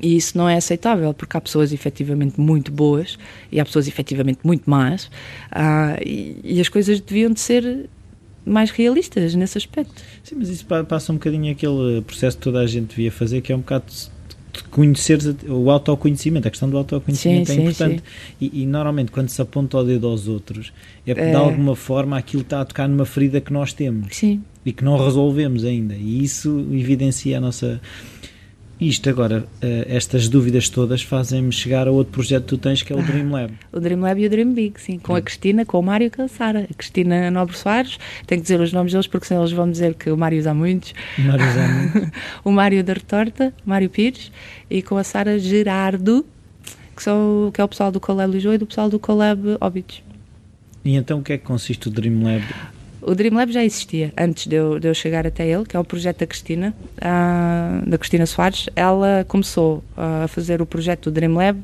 E 0.00 0.16
isso 0.16 0.36
não 0.36 0.48
é 0.48 0.56
aceitável, 0.56 1.12
porque 1.14 1.36
há 1.36 1.40
pessoas 1.40 1.72
efetivamente 1.72 2.40
muito 2.40 2.70
boas 2.70 3.18
e 3.50 3.60
há 3.60 3.64
pessoas 3.64 3.88
efetivamente 3.88 4.40
muito 4.44 4.68
más, 4.68 5.04
uh, 5.04 6.00
e, 6.04 6.40
e, 6.44 6.60
as 6.60 6.68
coisas 6.68 7.00
deviam 7.00 7.32
de 7.32 7.40
ser 7.40 7.88
mais 8.44 8.70
realistas 8.70 9.34
nesse 9.34 9.58
aspecto. 9.58 10.02
Sim, 10.22 10.36
mas 10.38 10.48
isso 10.48 10.64
passa 10.64 11.12
um 11.12 11.16
bocadinho 11.16 11.50
aquele 11.50 12.00
processo 12.02 12.36
que 12.36 12.42
toda 12.44 12.60
a 12.60 12.66
gente 12.66 12.90
devia 12.90 13.10
fazer, 13.10 13.40
que 13.40 13.52
é 13.52 13.56
um 13.56 13.60
bocado 13.60 13.86
de 14.56 14.64
conhecer 14.70 15.18
o 15.48 15.70
autoconhecimento, 15.70 16.48
a 16.48 16.50
questão 16.50 16.68
do 16.68 16.78
autoconhecimento 16.78 17.50
sim, 17.50 17.58
é 17.58 17.62
importante. 17.62 17.98
Sim. 17.98 18.02
E, 18.40 18.62
e, 18.62 18.66
normalmente 18.66 19.10
quando 19.10 19.28
se 19.28 19.40
aponta 19.40 19.78
o 19.78 19.84
dedo 19.84 20.06
aos 20.06 20.28
outros, 20.28 20.72
é 21.06 21.14
porque 21.14 21.28
é... 21.28 21.30
de 21.30 21.36
alguma 21.36 21.76
forma 21.76 22.16
aquilo 22.16 22.42
está 22.42 22.60
a 22.60 22.64
tocar 22.64 22.88
numa 22.88 23.04
ferida 23.04 23.40
que 23.40 23.52
nós 23.52 23.72
temos 23.72 24.16
sim. 24.16 24.42
e 24.64 24.72
que 24.72 24.84
não 24.84 24.96
resolvemos 24.96 25.64
ainda. 25.64 25.94
E 25.94 26.22
isso 26.22 26.66
evidencia 26.72 27.38
a 27.38 27.40
nossa 27.40 27.80
isto 28.78 29.08
agora, 29.08 29.46
eh, 29.62 29.86
estas 29.88 30.28
dúvidas 30.28 30.68
todas 30.68 31.02
fazem-me 31.02 31.50
chegar 31.50 31.88
a 31.88 31.90
outro 31.90 32.12
projeto 32.12 32.42
que 32.42 32.48
tu 32.48 32.58
tens 32.58 32.82
que 32.82 32.92
é 32.92 32.96
o 32.96 33.02
Dream 33.02 33.30
Lab. 33.30 33.54
o 33.72 33.80
Dream 33.80 34.00
Lab 34.00 34.20
e 34.20 34.26
o 34.26 34.30
Dream 34.30 34.52
Big, 34.52 34.78
sim, 34.78 34.98
com 34.98 35.14
a 35.14 35.22
Cristina, 35.22 35.64
com 35.64 35.78
o 35.78 35.82
Mário 35.82 36.08
e 36.08 36.10
com 36.10 36.22
a 36.22 36.28
Sara. 36.28 36.66
A 36.70 36.74
Cristina 36.74 37.30
Nobre 37.30 37.56
Soares, 37.56 37.98
tenho 38.26 38.40
que 38.40 38.42
dizer 38.42 38.60
os 38.60 38.74
nomes 38.74 38.92
deles 38.92 39.06
porque 39.06 39.26
senão 39.26 39.42
eles 39.42 39.52
vão 39.52 39.70
dizer 39.70 39.94
que 39.94 40.10
o 40.10 40.16
Mário 40.16 40.38
usa 40.38 40.52
muitos. 40.52 40.92
O 41.18 41.22
Mário 41.22 41.46
usa 41.48 41.68
muitos. 41.68 42.10
o 42.44 42.50
Mário 42.52 42.84
da 42.84 42.92
Retorta, 42.92 43.54
Mário 43.64 43.88
Pires, 43.88 44.30
e 44.68 44.82
com 44.82 44.98
a 44.98 45.04
Sara 45.04 45.38
Gerardo, 45.38 46.26
que, 46.94 47.02
são, 47.02 47.50
que 47.54 47.60
é 47.60 47.64
o 47.64 47.68
pessoal 47.68 47.90
do 47.90 47.98
Colab 47.98 48.30
Lisboa 48.30 48.56
e 48.56 48.58
do 48.58 48.66
pessoal 48.66 48.90
do 48.90 48.98
Colab 48.98 49.56
Óbitos. 49.58 50.02
E 50.84 50.96
então 50.96 51.20
o 51.20 51.22
que 51.22 51.32
é 51.32 51.38
que 51.38 51.44
consiste 51.44 51.88
o 51.88 51.90
Dream 51.90 52.22
Lab? 52.22 52.44
O 53.06 53.14
Dream 53.14 53.34
Lab 53.34 53.52
já 53.52 53.62
existia 53.62 54.12
antes 54.18 54.48
de 54.48 54.56
eu, 54.56 54.80
de 54.80 54.88
eu 54.88 54.92
chegar 54.92 55.28
até 55.28 55.46
ele, 55.46 55.64
que 55.64 55.76
é 55.76 55.78
o 55.78 55.84
projeto 55.84 56.18
da 56.18 56.26
Cristina, 56.26 56.74
uh, 56.98 57.88
da 57.88 57.96
Cristina 57.96 58.26
Soares. 58.26 58.68
Ela 58.74 59.24
começou 59.28 59.76
uh, 59.96 60.24
a 60.24 60.28
fazer 60.28 60.60
o 60.60 60.66
projeto 60.66 61.04
do 61.04 61.12
Dream 61.12 61.34
Lab 61.34 61.62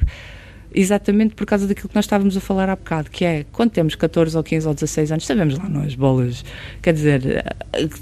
exatamente 0.75 1.35
por 1.35 1.45
causa 1.45 1.67
daquilo 1.67 1.89
que 1.89 1.95
nós 1.95 2.05
estávamos 2.05 2.37
a 2.37 2.41
falar 2.41 2.69
há 2.69 2.77
bocado, 2.77 3.11
que 3.11 3.25
é 3.25 3.45
quando 3.53 3.71
temos 3.71 3.95
14 3.95 4.37
ou 4.37 4.43
15 4.43 4.69
ou 4.69 4.75
16 4.75 5.13
anos, 5.13 5.27
sabemos 5.27 5.59
lá 5.59 5.69
nós, 5.69 5.95
bolas, 5.95 6.45
quer 6.81 6.95
dizer, 6.95 7.45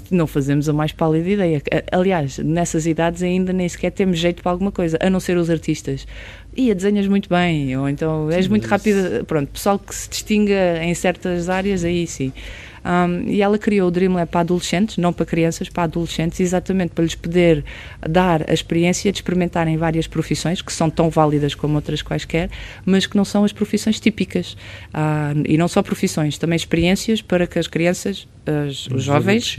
não 0.09 0.27
fazemos 0.27 0.69
a 0.69 0.73
mais 0.73 0.91
pálida 0.91 1.29
ideia. 1.29 1.61
Aliás, 1.91 2.37
nessas 2.37 2.85
idades 2.85 3.23
ainda 3.23 3.51
nem 3.51 3.67
sequer 3.67 3.91
temos 3.91 4.19
jeito 4.19 4.41
para 4.41 4.51
alguma 4.51 4.71
coisa, 4.71 4.97
a 5.01 5.09
não 5.09 5.19
ser 5.19 5.37
os 5.37 5.49
artistas. 5.49 6.07
E 6.55 6.73
desenhas 6.73 7.07
muito 7.07 7.29
bem, 7.29 7.77
ou 7.77 7.87
então 7.87 8.29
és 8.29 8.47
muito 8.47 8.67
rápida. 8.67 9.23
Pronto, 9.25 9.49
pessoal 9.49 9.79
que 9.79 9.95
se 9.95 10.09
distinga 10.09 10.83
em 10.83 10.93
certas 10.93 11.47
áreas, 11.47 11.83
aí 11.83 12.05
sim. 12.05 12.33
Um, 12.83 13.29
e 13.29 13.41
ela 13.41 13.57
criou 13.59 13.87
o 13.87 13.91
Dream 13.91 14.13
Lab 14.13 14.29
para 14.29 14.41
adolescentes, 14.41 14.97
não 14.97 15.13
para 15.13 15.25
crianças, 15.25 15.69
para 15.69 15.83
adolescentes, 15.83 16.39
exatamente 16.39 16.91
para 16.91 17.03
lhes 17.03 17.15
poder 17.15 17.63
dar 17.99 18.49
a 18.49 18.53
experiência 18.53 19.11
de 19.11 19.19
experimentarem 19.19 19.77
várias 19.77 20.07
profissões 20.07 20.61
que 20.61 20.73
são 20.73 20.89
tão 20.89 21.09
válidas 21.09 21.53
como 21.53 21.75
outras 21.75 22.01
quaisquer, 22.01 22.49
mas 22.83 23.05
que 23.05 23.15
não 23.15 23.23
são 23.23 23.43
as 23.43 23.53
profissões 23.53 23.99
típicas. 23.99 24.53
Uh, 24.93 25.43
e 25.45 25.57
não 25.57 25.67
só 25.67 25.81
profissões, 25.83 26.37
também 26.37 26.55
experiências 26.55 27.21
para 27.21 27.45
que 27.45 27.59
as 27.59 27.67
crianças, 27.67 28.27
as, 28.45 28.87
os, 28.87 28.95
os 28.95 29.03
jovens 29.03 29.57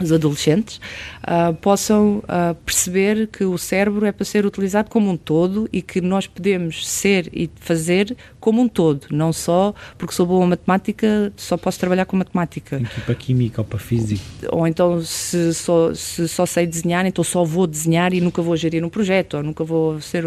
os 0.00 0.12
adolescentes 0.12 0.80
uh, 1.22 1.54
possam 1.54 2.18
uh, 2.18 2.54
perceber 2.64 3.28
que 3.28 3.44
o 3.44 3.56
cérebro 3.56 4.04
é 4.04 4.12
para 4.12 4.24
ser 4.24 4.44
utilizado 4.44 4.90
como 4.90 5.10
um 5.10 5.16
todo 5.16 5.68
e 5.72 5.80
que 5.80 6.00
nós 6.00 6.26
podemos 6.26 6.86
ser 6.88 7.30
e 7.32 7.48
fazer 7.56 8.16
como 8.40 8.60
um 8.60 8.68
todo, 8.68 9.06
não 9.10 9.32
só 9.32 9.74
porque 9.96 10.14
sou 10.14 10.26
boa 10.26 10.44
em 10.44 10.48
matemática, 10.48 11.32
só 11.36 11.56
posso 11.56 11.78
trabalhar 11.78 12.04
com 12.06 12.16
matemática. 12.16 12.76
Ir 12.76 13.00
para 13.02 13.14
química 13.14 13.60
ou 13.60 13.64
para 13.64 13.78
física. 13.78 14.22
Ou 14.50 14.66
então, 14.66 15.00
se 15.02 15.54
só, 15.54 15.94
se 15.94 16.28
só 16.28 16.44
sei 16.44 16.66
desenhar, 16.66 17.06
então 17.06 17.24
só 17.24 17.44
vou 17.44 17.66
desenhar 17.66 18.12
e 18.12 18.20
nunca 18.20 18.42
vou 18.42 18.56
gerir 18.56 18.84
um 18.84 18.88
projeto, 18.88 19.36
ou 19.36 19.42
nunca 19.42 19.64
vou 19.64 20.00
ser 20.00 20.24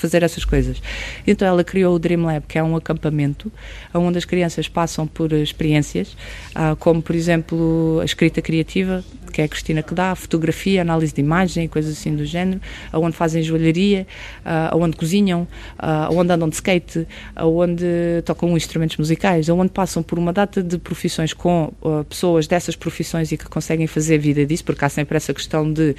fazer 0.00 0.22
essas 0.22 0.44
coisas. 0.44 0.82
Então 1.26 1.46
ela 1.46 1.62
criou 1.62 1.94
o 1.94 1.98
Dream 1.98 2.24
Lab, 2.24 2.46
que 2.46 2.58
é 2.58 2.62
um 2.62 2.74
acampamento 2.74 3.52
onde 3.92 4.18
as 4.18 4.24
crianças 4.24 4.66
passam 4.68 5.06
por 5.06 5.32
experiências, 5.32 6.16
ah, 6.54 6.74
como 6.78 7.02
por 7.02 7.14
exemplo 7.14 7.98
a 8.00 8.04
escrita 8.04 8.40
criativa, 8.40 9.04
que 9.32 9.40
é 9.40 9.44
a 9.44 9.48
Cristina 9.48 9.82
que 9.82 9.94
dá, 9.94 10.14
fotografia, 10.14 10.80
análise 10.80 11.12
de 11.12 11.20
imagem, 11.20 11.68
coisas 11.68 11.96
assim 11.98 12.16
do 12.16 12.24
género, 12.24 12.60
onde 12.92 13.16
fazem 13.16 13.42
joalharia, 13.42 14.06
ah, 14.44 14.72
onde 14.74 14.96
cozinham, 14.96 15.46
ah, 15.78 16.08
onde 16.10 16.32
andam 16.32 16.48
de 16.48 16.54
skate, 16.54 17.06
onde 17.36 17.84
tocam 18.24 18.56
instrumentos 18.56 18.96
musicais, 18.96 19.48
onde 19.48 19.70
passam 19.70 20.02
por 20.02 20.18
uma 20.18 20.32
data 20.32 20.62
de 20.62 20.78
profissões 20.78 21.32
com 21.32 21.72
pessoas 22.08 22.46
dessas 22.46 22.74
profissões 22.74 23.30
e 23.32 23.36
que 23.36 23.44
conseguem 23.44 23.86
fazer 23.86 24.18
vida 24.18 24.44
disso, 24.46 24.64
porque 24.64 24.84
há 24.84 24.88
sempre 24.88 25.16
essa 25.16 25.34
questão 25.34 25.70
de 25.70 25.94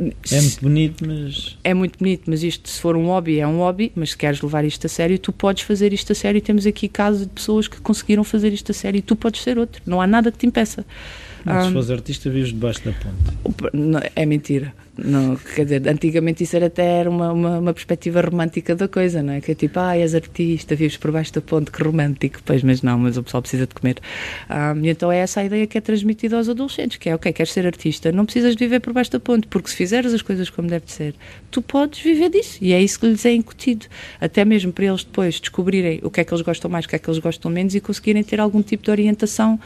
é 0.00 0.40
muito 0.40 0.60
bonito, 0.62 1.06
mas. 1.06 1.58
É 1.62 1.74
muito 1.74 1.98
bonito, 1.98 2.22
mas 2.26 2.42
isto, 2.42 2.68
se 2.68 2.80
for 2.80 2.96
um 2.96 3.06
hobby, 3.06 3.38
é 3.38 3.46
um 3.46 3.58
hobby, 3.58 3.92
mas 3.94 4.10
se 4.10 4.16
queres 4.16 4.40
levar 4.40 4.64
isto 4.64 4.86
a 4.86 4.88
sério, 4.88 5.18
tu 5.18 5.32
podes 5.32 5.62
fazer 5.62 5.92
isto 5.92 6.12
a 6.12 6.14
sério. 6.14 6.40
Temos 6.40 6.66
aqui 6.66 6.88
casos 6.88 7.22
de 7.22 7.28
pessoas 7.28 7.68
que 7.68 7.80
conseguiram 7.80 8.24
fazer 8.24 8.52
isto 8.52 8.72
a 8.72 8.74
sério 8.74 8.98
e 8.98 9.02
tu 9.02 9.14
podes 9.14 9.42
ser 9.42 9.58
outro. 9.58 9.82
Não 9.84 10.00
há 10.00 10.06
nada 10.06 10.32
que 10.32 10.38
te 10.38 10.46
impeça. 10.46 10.84
Mas 11.44 11.64
um, 11.64 11.68
se 11.68 11.72
fores 11.74 11.90
artista, 11.90 12.30
vives 12.30 12.50
debaixo 12.50 12.82
da 12.84 12.92
ponte. 12.92 14.10
É 14.16 14.24
mentira. 14.24 14.74
Não, 15.02 15.36
quer 15.36 15.64
dizer, 15.64 15.88
antigamente 15.88 16.44
isso 16.44 16.54
era 16.56 16.66
até 16.66 17.08
uma, 17.08 17.32
uma, 17.32 17.58
uma, 17.58 17.72
perspectiva 17.72 18.20
romântica 18.20 18.76
da 18.76 18.86
coisa, 18.86 19.22
não 19.22 19.32
é? 19.32 19.40
Que 19.40 19.52
é 19.52 19.54
tipo, 19.54 19.78
ah, 19.80 19.96
és 19.96 20.14
artista, 20.14 20.74
vives 20.74 20.96
por 20.96 21.10
baixo 21.10 21.32
da 21.32 21.40
ponte, 21.40 21.70
que 21.70 21.82
romântico. 21.82 22.40
Pois, 22.44 22.62
mas 22.62 22.82
não, 22.82 22.98
mas 22.98 23.16
o 23.16 23.22
pessoal 23.22 23.40
precisa 23.40 23.66
de 23.66 23.74
comer. 23.74 23.96
E 24.82 24.88
então 24.88 25.10
é 25.10 25.18
essa 25.18 25.40
a 25.40 25.44
ideia 25.44 25.66
que 25.66 25.78
é 25.78 25.80
transmitida 25.80 26.36
aos 26.36 26.48
adolescentes, 26.48 26.98
que 26.98 27.08
é, 27.08 27.14
ok, 27.14 27.32
queres 27.32 27.52
ser 27.52 27.66
artista, 27.66 28.12
não 28.12 28.24
precisas 28.24 28.54
de 28.54 28.64
viver 28.64 28.80
por 28.80 28.92
baixo 28.92 29.10
da 29.10 29.20
ponte, 29.20 29.46
porque 29.46 29.70
se 29.70 29.76
fizeres 29.76 30.12
as 30.12 30.22
coisas 30.22 30.50
como 30.50 30.68
deve 30.68 30.90
ser, 30.92 31.14
tu 31.50 31.62
podes 31.62 32.00
viver 32.00 32.28
disso. 32.28 32.58
E 32.60 32.72
é 32.72 32.82
isso 32.82 33.00
que 33.00 33.06
lhes 33.06 33.24
é 33.24 33.32
incutido. 33.32 33.86
Até 34.20 34.44
mesmo 34.44 34.72
para 34.72 34.84
eles 34.86 35.04
depois 35.04 35.40
descobrirem 35.40 36.00
o 36.02 36.10
que 36.10 36.20
é 36.20 36.24
que 36.24 36.32
eles 36.32 36.42
gostam 36.42 36.70
mais, 36.70 36.84
o 36.84 36.88
que 36.88 36.96
é 36.96 36.98
que 36.98 37.08
eles 37.08 37.18
gostam 37.18 37.50
menos 37.50 37.74
e 37.74 37.80
conseguirem 37.80 38.22
ter 38.22 38.40
algum 38.40 38.62
tipo 38.62 38.84
de 38.84 38.90
orientação 38.90 39.58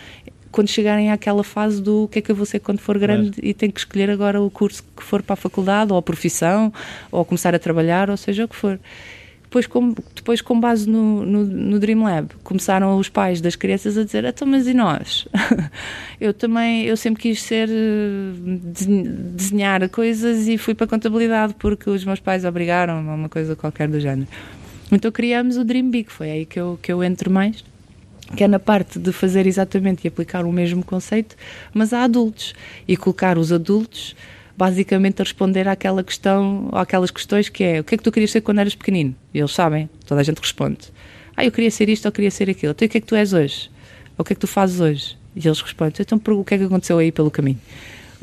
quando 0.54 0.68
chegarem 0.68 1.10
àquela 1.10 1.42
fase 1.42 1.82
do 1.82 2.06
que 2.06 2.20
é 2.20 2.22
que 2.22 2.30
eu 2.30 2.36
vou 2.36 2.46
ser 2.46 2.60
quando 2.60 2.78
for 2.78 2.96
grande 2.96 3.32
claro. 3.32 3.48
e 3.48 3.52
tenho 3.52 3.72
que 3.72 3.80
escolher 3.80 4.08
agora 4.08 4.40
o 4.40 4.48
curso 4.48 4.84
que 4.96 5.02
for 5.02 5.20
para 5.20 5.32
a 5.32 5.36
faculdade 5.36 5.90
ou 5.90 5.98
a 5.98 6.02
profissão 6.02 6.72
ou 7.10 7.24
começar 7.24 7.52
a 7.56 7.58
trabalhar 7.58 8.08
ou 8.08 8.16
seja 8.16 8.44
o 8.44 8.48
que 8.48 8.54
for. 8.54 8.78
Depois, 9.42 9.66
com, 9.66 9.94
depois, 10.14 10.40
com 10.40 10.60
base 10.60 10.88
no, 10.88 11.26
no, 11.26 11.44
no 11.44 11.78
Dream 11.80 12.04
Lab, 12.04 12.28
começaram 12.44 12.96
os 12.98 13.08
pais 13.08 13.40
das 13.40 13.56
crianças 13.56 13.98
a 13.98 14.04
dizer: 14.04 14.24
então, 14.24 14.46
mas 14.46 14.68
e 14.68 14.74
nós? 14.74 15.26
eu 16.20 16.32
também, 16.32 16.84
eu 16.84 16.96
sempre 16.96 17.22
quis 17.22 17.42
ser, 17.42 17.68
desenhar 19.34 19.88
coisas 19.88 20.46
e 20.46 20.56
fui 20.56 20.74
para 20.74 20.84
a 20.84 20.88
contabilidade 20.88 21.54
porque 21.58 21.90
os 21.90 22.04
meus 22.04 22.20
pais 22.20 22.44
obrigaram 22.44 23.10
a 23.10 23.14
uma 23.14 23.28
coisa 23.28 23.56
qualquer 23.56 23.88
do 23.88 23.98
género. 23.98 24.28
Então 24.90 25.10
criamos 25.10 25.56
o 25.56 25.64
Dream 25.64 25.90
Big, 25.90 26.12
foi 26.12 26.30
aí 26.30 26.46
que 26.46 26.60
eu, 26.60 26.78
que 26.80 26.92
eu 26.92 27.02
entro 27.02 27.28
mais 27.28 27.64
que 28.36 28.44
é 28.44 28.48
na 28.48 28.58
parte 28.58 28.98
de 28.98 29.12
fazer 29.12 29.46
exatamente 29.46 30.04
e 30.04 30.08
aplicar 30.08 30.44
o 30.44 30.52
mesmo 30.52 30.84
conceito, 30.84 31.36
mas 31.72 31.92
a 31.92 32.04
adultos 32.04 32.54
e 32.86 32.96
colocar 32.96 33.38
os 33.38 33.52
adultos 33.52 34.16
basicamente 34.56 35.20
a 35.20 35.24
responder 35.24 35.66
àquela 35.68 36.02
questão, 36.02 36.68
àquelas 36.72 37.10
questões 37.10 37.48
que 37.48 37.64
é 37.64 37.80
o 37.80 37.84
que 37.84 37.94
é 37.94 37.98
que 37.98 38.04
tu 38.04 38.12
querias 38.12 38.30
ser 38.30 38.40
quando 38.40 38.60
eras 38.60 38.74
pequenino? 38.74 39.14
E 39.32 39.38
eles 39.38 39.52
sabem, 39.52 39.90
toda 40.06 40.20
a 40.20 40.24
gente 40.24 40.38
responde. 40.38 40.92
Ah, 41.36 41.44
eu 41.44 41.50
queria 41.50 41.70
ser 41.70 41.88
isto 41.88 42.06
ou 42.06 42.12
queria 42.12 42.30
ser 42.30 42.48
aquilo. 42.48 42.72
Então 42.72 42.86
o 42.86 42.88
que 42.88 42.98
é 42.98 43.00
que 43.00 43.06
tu 43.06 43.16
és 43.16 43.32
hoje? 43.32 43.70
Ou 44.16 44.22
o 44.22 44.24
que 44.24 44.32
é 44.32 44.36
que 44.36 44.40
tu 44.40 44.46
fazes 44.46 44.80
hoje? 44.80 45.16
E 45.34 45.46
eles 45.46 45.60
respondem, 45.60 45.94
então 45.98 46.20
o 46.24 46.44
que 46.44 46.54
é 46.54 46.58
que 46.58 46.64
aconteceu 46.64 46.98
aí 46.98 47.10
pelo 47.10 47.30
caminho? 47.30 47.58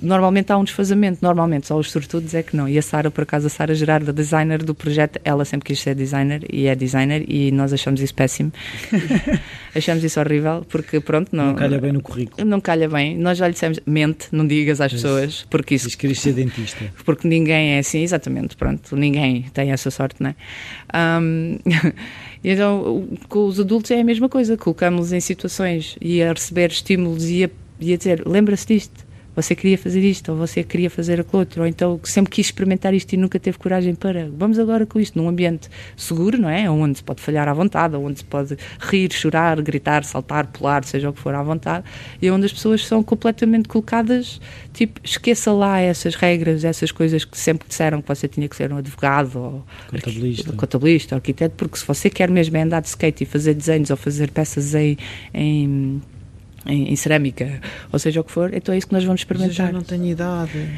Normalmente 0.01 0.51
há 0.51 0.57
um 0.57 0.63
desfazamento, 0.63 1.19
normalmente, 1.21 1.67
só 1.67 1.77
os 1.77 1.91
sortudos 1.91 2.33
é 2.33 2.41
que 2.41 2.55
não. 2.55 2.67
E 2.67 2.77
a 2.77 2.81
Sara, 2.81 3.11
por 3.11 3.21
acaso, 3.21 3.47
a 3.47 3.49
Sara 3.49 3.75
Gerardo, 3.75 4.11
designer 4.11 4.63
do 4.63 4.73
projeto, 4.73 5.19
ela 5.23 5.45
sempre 5.45 5.67
quis 5.67 5.79
ser 5.79 5.93
designer 5.93 6.43
e 6.51 6.65
é 6.65 6.75
designer 6.75 7.23
e 7.27 7.51
nós 7.51 7.71
achamos 7.71 8.01
isso 8.01 8.13
péssimo. 8.13 8.51
achamos 9.75 10.03
isso 10.03 10.19
horrível 10.19 10.65
porque, 10.67 10.99
pronto, 10.99 11.35
não. 11.35 11.47
Não 11.47 11.55
calha 11.55 11.79
bem 11.79 11.91
no 11.91 12.01
currículo. 12.01 12.47
Não 12.47 12.59
calha 12.59 12.89
bem. 12.89 13.15
Nós 13.15 13.37
já 13.37 13.47
lhe 13.47 13.53
dissemos, 13.53 13.79
mente, 13.85 14.27
não 14.31 14.47
digas 14.47 14.81
às 14.81 14.91
pessoas, 14.91 15.45
porque 15.49 15.75
isso. 15.75 15.87
Diz 15.87 15.95
que 15.95 16.15
ser 16.15 16.33
dentista. 16.33 16.85
Porque 17.05 17.27
ninguém 17.27 17.75
é 17.75 17.79
assim, 17.79 18.01
exatamente, 18.01 18.55
pronto, 18.55 18.95
ninguém 18.95 19.45
tem 19.53 19.71
essa 19.71 19.91
sorte, 19.91 20.21
não 20.21 20.29
é? 20.29 21.19
Um, 21.21 21.59
então, 22.43 23.07
com 23.29 23.45
os 23.45 23.59
adultos 23.59 23.91
é 23.91 23.99
a 23.99 24.03
mesma 24.03 24.29
coisa, 24.29 24.57
colocamos-los 24.57 25.13
em 25.13 25.19
situações 25.19 25.95
e 26.01 26.23
a 26.23 26.33
receber 26.33 26.71
estímulos 26.71 27.29
e 27.29 27.43
a, 27.43 27.49
e 27.79 27.93
a 27.93 27.97
dizer, 27.97 28.23
lembra-se 28.25 28.67
disto 28.67 29.10
você 29.35 29.55
queria 29.55 29.77
fazer 29.77 30.01
isto, 30.01 30.31
ou 30.31 30.37
você 30.37 30.63
queria 30.63 30.89
fazer 30.89 31.19
aquilo 31.19 31.39
outro, 31.39 31.61
ou 31.61 31.67
então 31.67 31.99
sempre 32.03 32.31
quis 32.31 32.47
experimentar 32.47 32.93
isto 32.93 33.13
e 33.13 33.17
nunca 33.17 33.39
teve 33.39 33.57
coragem 33.57 33.95
para. 33.95 34.29
Vamos 34.35 34.59
agora 34.59 34.85
com 34.85 34.99
isto, 34.99 35.17
num 35.17 35.27
ambiente 35.27 35.69
seguro, 35.95 36.37
não 36.37 36.49
é? 36.49 36.69
Onde 36.69 36.97
se 36.97 37.03
pode 37.03 37.21
falhar 37.21 37.47
à 37.47 37.53
vontade, 37.53 37.95
onde 37.95 38.19
se 38.19 38.25
pode 38.25 38.57
rir, 38.79 39.11
chorar, 39.13 39.61
gritar, 39.61 40.03
saltar, 40.03 40.47
pular, 40.47 40.83
seja 40.83 41.09
o 41.09 41.13
que 41.13 41.19
for 41.19 41.33
à 41.33 41.41
vontade, 41.41 41.85
e 42.21 42.29
onde 42.29 42.45
as 42.45 42.53
pessoas 42.53 42.85
são 42.85 43.01
completamente 43.01 43.67
colocadas, 43.67 44.41
tipo, 44.73 44.99
esqueça 45.03 45.51
lá 45.51 45.79
essas 45.79 46.15
regras, 46.15 46.63
essas 46.63 46.91
coisas 46.91 47.23
que 47.23 47.37
sempre 47.37 47.67
disseram 47.67 48.01
que 48.01 48.07
você 48.07 48.27
tinha 48.27 48.47
que 48.47 48.55
ser 48.55 48.71
um 48.71 48.77
advogado, 48.77 49.35
ou 49.37 49.65
contabilista, 49.89 50.53
contabilista 50.53 51.15
arquiteto, 51.15 51.55
porque 51.55 51.77
se 51.77 51.85
você 51.85 52.09
quer 52.09 52.29
mesmo 52.29 52.57
é 52.57 52.61
andar 52.61 52.81
de 52.81 52.87
skate 52.87 53.23
e 53.23 53.25
fazer 53.25 53.53
desenhos 53.53 53.89
ou 53.89 53.97
fazer 53.97 54.31
peças 54.31 54.75
em, 54.75 54.97
em 55.33 56.01
em, 56.65 56.91
em, 56.91 56.95
cerâmica, 56.95 57.59
ou 57.91 57.99
seja 57.99 58.21
o 58.21 58.23
que 58.23 58.31
for, 58.31 58.53
então 58.53 58.73
é 58.73 58.77
isso 58.77 58.87
que 58.87 58.93
nós 58.93 59.03
vamos 59.03 59.21
experimentar. 59.21 59.49
Mas 59.49 59.59
eu 59.59 59.65
já 59.65 59.71
não 59.71 59.81
tenho 59.81 60.05
idade. 60.05 60.69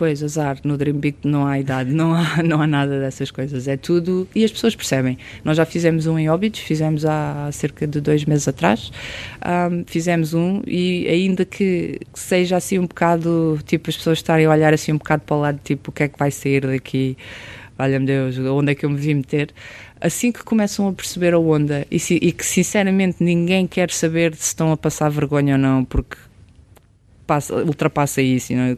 Pois, 0.00 0.22
azar, 0.22 0.56
no 0.64 0.78
Dream 0.78 0.96
Big 0.96 1.18
não 1.24 1.46
há 1.46 1.58
idade, 1.58 1.92
não 1.92 2.14
há, 2.14 2.40
não 2.42 2.62
há 2.62 2.66
nada 2.66 2.98
dessas 2.98 3.30
coisas, 3.30 3.68
é 3.68 3.76
tudo. 3.76 4.26
E 4.34 4.42
as 4.42 4.50
pessoas 4.50 4.74
percebem. 4.74 5.18
Nós 5.44 5.58
já 5.58 5.66
fizemos 5.66 6.06
um 6.06 6.18
em 6.18 6.26
Óbidos, 6.30 6.60
fizemos 6.60 7.04
há 7.04 7.50
cerca 7.52 7.86
de 7.86 8.00
dois 8.00 8.24
meses 8.24 8.48
atrás, 8.48 8.90
um, 9.70 9.84
fizemos 9.86 10.32
um 10.32 10.62
e 10.66 11.06
ainda 11.06 11.44
que 11.44 12.00
seja 12.14 12.56
assim 12.56 12.78
um 12.78 12.86
bocado, 12.86 13.60
tipo, 13.66 13.90
as 13.90 13.96
pessoas 13.98 14.16
estarem 14.16 14.46
a 14.46 14.50
olhar 14.50 14.72
assim 14.72 14.90
um 14.90 14.96
bocado 14.96 15.22
para 15.26 15.36
o 15.36 15.40
lado, 15.40 15.60
tipo, 15.62 15.90
o 15.90 15.92
que 15.92 16.04
é 16.04 16.08
que 16.08 16.18
vai 16.18 16.30
sair 16.30 16.66
daqui, 16.66 17.14
valha-me 17.76 18.06
Deus, 18.06 18.38
onde 18.38 18.72
é 18.72 18.74
que 18.74 18.86
eu 18.86 18.90
me 18.90 18.96
vim 18.96 19.16
meter 19.16 19.52
assim 20.00 20.32
que 20.32 20.42
começam 20.42 20.88
a 20.88 20.92
perceber 20.92 21.34
a 21.34 21.38
onda 21.38 21.86
e, 21.90 21.96
e, 22.10 22.32
que 22.32 22.44
sinceramente 22.44 23.22
ninguém 23.22 23.66
quer 23.66 23.90
saber 23.90 24.34
se 24.34 24.48
estão 24.48 24.72
a 24.72 24.76
passar 24.76 25.10
vergonha 25.10 25.54
ou 25.54 25.58
não, 25.58 25.84
porque 25.84 26.16
passa, 27.26 27.54
ultrapassa 27.56 28.22
isso, 28.22 28.52
não 28.54 28.62
é? 28.62 28.76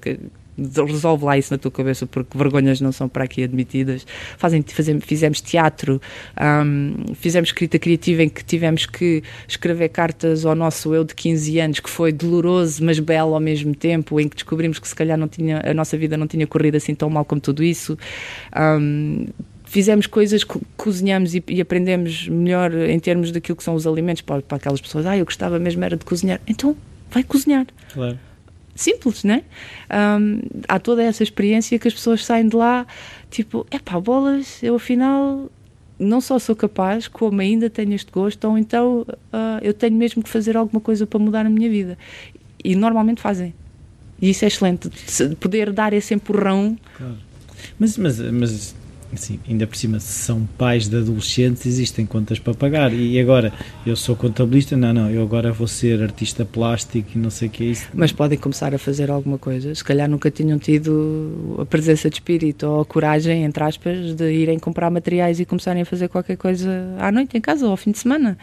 resolve 0.87 1.25
lá 1.25 1.39
isso 1.39 1.53
na 1.53 1.59
tua 1.59 1.71
cabeça 1.71 2.07
porque 2.07 2.37
vergonhas 2.37 2.81
não 2.81 2.93
são 2.93 3.09
para 3.09 3.25
aqui 3.25 3.43
admitidas 3.43 4.07
Fazem, 4.37 4.63
fazemos, 4.63 5.05
fizemos 5.05 5.41
teatro 5.41 6.01
um, 6.39 7.15
fizemos 7.15 7.49
escrita 7.49 7.79
criativa 7.79 8.23
em 8.23 8.29
que 8.29 8.45
tivemos 8.45 8.85
que 8.85 9.23
escrever 9.49 9.89
cartas 9.89 10.45
ao 10.45 10.55
nosso 10.55 10.95
eu 10.95 11.05
de 11.05 11.15
15 11.15 11.59
anos 11.59 11.81
que 11.81 11.89
foi 11.89 12.13
doloroso 12.13 12.85
mas 12.85 12.99
belo 12.99 13.35
ao 13.35 13.41
mesmo 13.41 13.75
tempo 13.75 14.21
em 14.21 14.29
que 14.29 14.37
descobrimos 14.37 14.79
que 14.79 14.87
se 14.87 14.95
calhar 14.95 15.17
não 15.17 15.27
tinha, 15.27 15.63
a 15.65 15.73
nossa 15.73 15.97
vida 15.97 16.17
não 16.17 16.27
tinha 16.27 16.47
corrido 16.47 16.77
assim 16.77 16.95
tão 16.95 17.09
mal 17.09 17.25
como 17.25 17.41
tudo 17.41 17.65
isso 17.65 17.97
um, 18.55 19.27
fizemos 19.73 20.07
coisas, 20.07 20.45
cozinhamos 20.77 21.35
e, 21.35 21.43
e, 21.49 21.59
aprendemos 21.59 22.29
melhor 22.29 22.75
em 22.75 22.99
termos 23.01 23.33
daquilo 23.33 23.57
que 23.57 23.65
são 23.65 23.75
os 23.75 23.87
alimentos 23.87 24.21
para, 24.21 24.43
para 24.43 24.59
aquelas 24.59 24.83
pessoas. 24.83 25.07
Ah, 25.07 25.17
eu 25.17 25.25
gostava 25.25 25.59
mesmo 25.59 25.83
era 25.83 25.97
de 25.97 26.05
cozinhar. 26.05 26.39
Então, 26.47 26.77
vai 27.11 27.25
cozinhar. 27.25 27.67
Claro. 27.91 28.19
Simples, 28.75 29.25
né? 29.25 29.45
Um, 29.91 30.43
há 30.69 30.79
toda 30.79 31.03
essa 31.03 31.23
experiência 31.23 31.79
que 31.79 31.89
as 31.89 31.95
pessoas 31.95 32.23
saem 32.23 32.49
de 32.49 32.55
lá, 32.55 32.87
tipo, 33.31 33.67
é 33.71 33.79
pá, 33.79 33.99
bolas, 33.99 34.63
eu 34.63 34.75
afinal 34.75 35.51
não 35.99 36.21
só 36.21 36.39
sou 36.39 36.55
capaz, 36.55 37.09
como 37.09 37.41
ainda 37.41 37.71
tenho 37.71 37.95
este 37.95 38.13
gosto, 38.13 38.47
ou 38.47 38.59
então 38.59 39.07
uh, 39.09 39.59
eu 39.63 39.73
tenho 39.73 39.97
mesmo 39.97 40.23
que 40.23 40.29
fazer 40.29 40.55
alguma 40.55 40.83
coisa 40.83 41.07
para 41.07 41.19
mudar 41.19 41.47
a 41.47 41.51
minha 41.51 41.71
vida. 41.71 41.97
E 42.63 42.77
normalmente 42.77 43.23
fazem. 43.23 43.55
E 44.21 44.29
isso 44.29 44.45
é 44.45 44.49
excelente. 44.49 44.91
Poder 45.41 45.73
dar 45.73 45.95
esse 45.95 46.13
empurrão. 46.13 46.77
Claro. 46.99 47.17
Mas, 47.79 47.97
mas, 47.97 48.19
mas 48.19 48.75
Assim, 49.13 49.39
ainda 49.49 49.67
por 49.67 49.77
cima, 49.77 50.01
são 50.01 50.49
pais 50.57 50.89
de 50.89 50.97
adolescentes, 50.97 51.67
existem 51.67 52.07
contas 52.07 52.39
para 52.39 52.55
pagar. 52.55 52.93
E 52.93 53.21
agora, 53.21 53.53
eu 53.87 53.95
sou 53.95 54.17
contabilista, 54.17 54.77
não, 54.77 54.93
não, 54.93 55.11
eu 55.11 55.23
agora 55.23 55.53
vou 55.53 55.67
ser 55.67 56.03
artista 56.03 56.45
plástico 56.45 57.11
e 57.15 57.19
não 57.19 57.29
sei 57.29 57.49
o 57.49 57.51
que 57.51 57.65
é 57.65 57.67
isso. 57.67 57.89
Mas 57.93 58.11
podem 58.11 58.39
começar 58.39 58.75
a 58.75 58.79
fazer 58.79 59.11
alguma 59.11 59.37
coisa. 59.37 59.75
Se 59.75 59.85
calhar 59.85 60.09
nunca 60.09 60.31
tinham 60.31 60.59
tido 60.59 61.57
a 61.61 61.67
presença 61.67 62.09
de 62.09 62.17
espírito 62.17 62.67
ou 62.67 62.81
a 62.81 62.85
coragem, 62.85 63.45
entre 63.45 63.63
aspas, 63.63 64.15
de 64.15 64.33
irem 64.33 64.59
comprar 64.59 64.91
materiais 64.91 65.41
e 65.41 65.45
começarem 65.45 65.83
a 65.83 65.87
fazer 65.87 66.09
qualquer 66.09 66.37
coisa 66.37 66.71
à 66.99 67.13
noite 67.13 67.37
em 67.37 67.41
casa 67.41 67.67
ou 67.67 67.71
ao 67.71 67.77
fim 67.77 67.91
de 67.91 67.99
semana. 67.99 68.39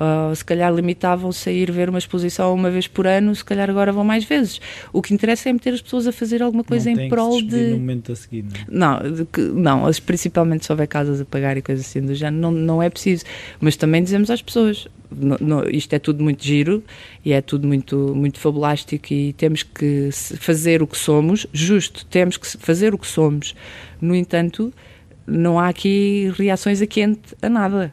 Uh, 0.00 0.34
se 0.34 0.42
calhar 0.42 0.72
limitavam-se 0.74 1.46
a 1.50 1.52
ir 1.52 1.70
ver 1.70 1.90
uma 1.90 1.98
exposição 1.98 2.54
uma 2.54 2.70
vez 2.70 2.86
por 2.86 3.06
ano, 3.06 3.34
se 3.34 3.44
calhar 3.44 3.68
agora 3.68 3.92
vão 3.92 4.02
mais 4.02 4.24
vezes. 4.24 4.58
O 4.94 5.02
que 5.02 5.12
interessa 5.12 5.50
é 5.50 5.52
meter 5.52 5.74
as 5.74 5.82
pessoas 5.82 6.06
a 6.06 6.12
fazer 6.12 6.42
alguma 6.42 6.64
coisa 6.64 6.90
não 6.90 7.02
em 7.02 7.10
prol 7.10 7.42
de. 7.42 7.72
No 7.72 7.76
momento 7.76 8.12
a 8.12 8.16
seguir, 8.16 8.46
não, 8.66 8.94
é? 8.96 9.10
não, 9.10 9.26
que, 9.26 9.40
não, 9.42 9.90
principalmente 10.06 10.64
se 10.64 10.72
houver 10.72 10.86
casas 10.86 11.20
a 11.20 11.24
pagar 11.26 11.58
e 11.58 11.60
coisas 11.60 11.84
assim 11.84 12.00
do 12.00 12.14
género, 12.14 12.40
não, 12.40 12.50
não 12.50 12.82
é 12.82 12.88
preciso. 12.88 13.26
Mas 13.60 13.76
também 13.76 14.02
dizemos 14.02 14.30
às 14.30 14.40
pessoas: 14.40 14.88
isto 15.70 15.92
é 15.92 15.98
tudo 15.98 16.24
muito 16.24 16.42
giro 16.42 16.82
e 17.22 17.34
é 17.34 17.42
tudo 17.42 17.68
muito, 17.68 18.14
muito 18.16 18.38
fabulástico 18.38 19.12
e 19.12 19.34
temos 19.34 19.62
que 19.62 20.08
fazer 20.12 20.82
o 20.82 20.86
que 20.86 20.96
somos, 20.96 21.46
justo, 21.52 22.06
temos 22.06 22.38
que 22.38 22.46
fazer 22.56 22.94
o 22.94 22.98
que 22.98 23.06
somos. 23.06 23.54
No 24.00 24.14
entanto, 24.14 24.72
não 25.26 25.58
há 25.58 25.68
aqui 25.68 26.32
reações 26.38 26.80
a 26.80 26.86
quente 26.86 27.36
a 27.42 27.50
nada 27.50 27.92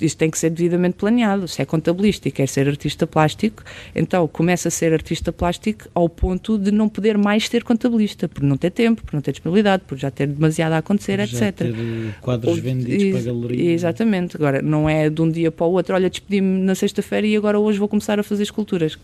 isto 0.00 0.18
tem 0.18 0.30
que 0.30 0.38
ser 0.38 0.50
devidamente 0.50 0.96
planeado. 0.96 1.46
Se 1.46 1.62
é 1.62 1.64
contabilista 1.64 2.28
e 2.28 2.30
quer 2.30 2.48
ser 2.48 2.68
artista 2.68 3.06
plástico, 3.06 3.62
então 3.94 4.26
começa 4.28 4.68
a 4.68 4.70
ser 4.70 4.92
artista 4.92 5.32
plástico 5.32 5.88
ao 5.94 6.08
ponto 6.08 6.58
de 6.58 6.70
não 6.70 6.88
poder 6.88 7.16
mais 7.16 7.48
ser 7.48 7.62
contabilista, 7.64 8.28
por 8.28 8.42
não 8.42 8.56
ter 8.56 8.70
tempo, 8.70 9.02
por 9.02 9.14
não 9.14 9.20
ter 9.20 9.32
disponibilidade, 9.32 9.84
por 9.86 9.96
já 9.98 10.10
ter 10.10 10.26
demasiado 10.26 10.72
a 10.72 10.78
acontecer, 10.78 11.16
por 11.18 11.24
etc. 11.24 11.56
Ter 11.56 11.74
quadros 12.20 12.58
vendidos 12.58 13.10
para 13.10 13.30
a 13.30 13.34
galeria. 13.34 13.72
Exatamente. 13.72 14.36
Agora, 14.36 14.62
não 14.62 14.88
é 14.88 15.08
de 15.08 15.22
um 15.22 15.30
dia 15.30 15.50
para 15.50 15.66
o 15.66 15.72
outro, 15.72 15.94
olha, 15.94 16.10
despedi-me 16.10 16.62
na 16.62 16.74
sexta-feira 16.74 17.26
e 17.26 17.36
agora 17.36 17.58
hoje 17.58 17.78
vou 17.78 17.88
começar 17.88 18.18
a 18.18 18.22
fazer 18.22 18.42
esculturas. 18.42 18.98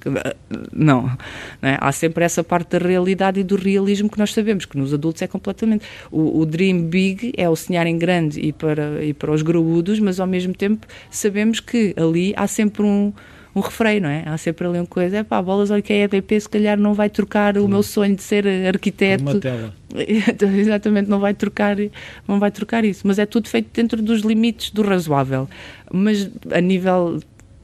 Não. 0.72 1.02
não 1.62 1.68
é? 1.68 1.78
Há 1.80 1.92
sempre 1.92 2.24
essa 2.24 2.42
parte 2.42 2.78
da 2.78 2.86
realidade 2.86 3.40
e 3.40 3.44
do 3.44 3.56
realismo 3.56 4.08
que 4.08 4.18
nós 4.18 4.32
sabemos, 4.32 4.64
que 4.64 4.76
nos 4.76 4.92
adultos 4.92 5.22
é 5.22 5.26
completamente. 5.26 5.84
O, 6.10 6.40
o 6.40 6.46
dream 6.46 6.82
big 6.82 7.32
é 7.36 7.48
o 7.48 7.56
sonhar 7.56 7.86
em 7.86 7.98
grande 7.98 8.40
e 8.40 8.52
para, 8.52 9.04
e 9.04 9.12
para 9.12 9.32
os 9.32 9.42
graúdos, 9.42 9.98
mas 9.98 10.20
ao 10.20 10.26
mesmo 10.26 10.54
tempo 10.54 10.79
sabemos 11.10 11.60
que 11.60 11.94
ali 11.96 12.32
há 12.36 12.46
sempre 12.46 12.82
um, 12.82 13.12
um 13.54 13.60
refreio, 13.60 14.02
não 14.02 14.08
é? 14.08 14.22
Há 14.26 14.36
sempre 14.38 14.66
ali 14.66 14.78
uma 14.78 14.86
coisa, 14.86 15.18
é 15.18 15.22
pá, 15.22 15.40
bolas, 15.42 15.70
olha 15.70 15.82
que 15.82 15.92
a 15.92 15.96
EDP 15.96 16.40
se 16.40 16.48
calhar 16.48 16.78
não 16.78 16.94
vai 16.94 17.10
trocar 17.10 17.58
o 17.58 17.68
meu 17.68 17.82
sonho 17.82 18.14
de 18.14 18.22
ser 18.22 18.46
arquiteto. 18.66 19.22
Uma 19.22 19.40
tela. 19.40 19.74
Exatamente, 20.58 21.08
não 21.08 21.18
vai 21.18 21.34
trocar, 21.34 21.76
não 22.26 22.38
vai 22.38 22.50
trocar 22.50 22.84
isso, 22.84 23.06
mas 23.06 23.18
é 23.18 23.26
tudo 23.26 23.48
feito 23.48 23.68
dentro 23.72 24.00
dos 24.00 24.20
limites 24.22 24.70
do 24.70 24.82
razoável. 24.82 25.48
Mas 25.92 26.30
a 26.52 26.60
nível 26.60 27.20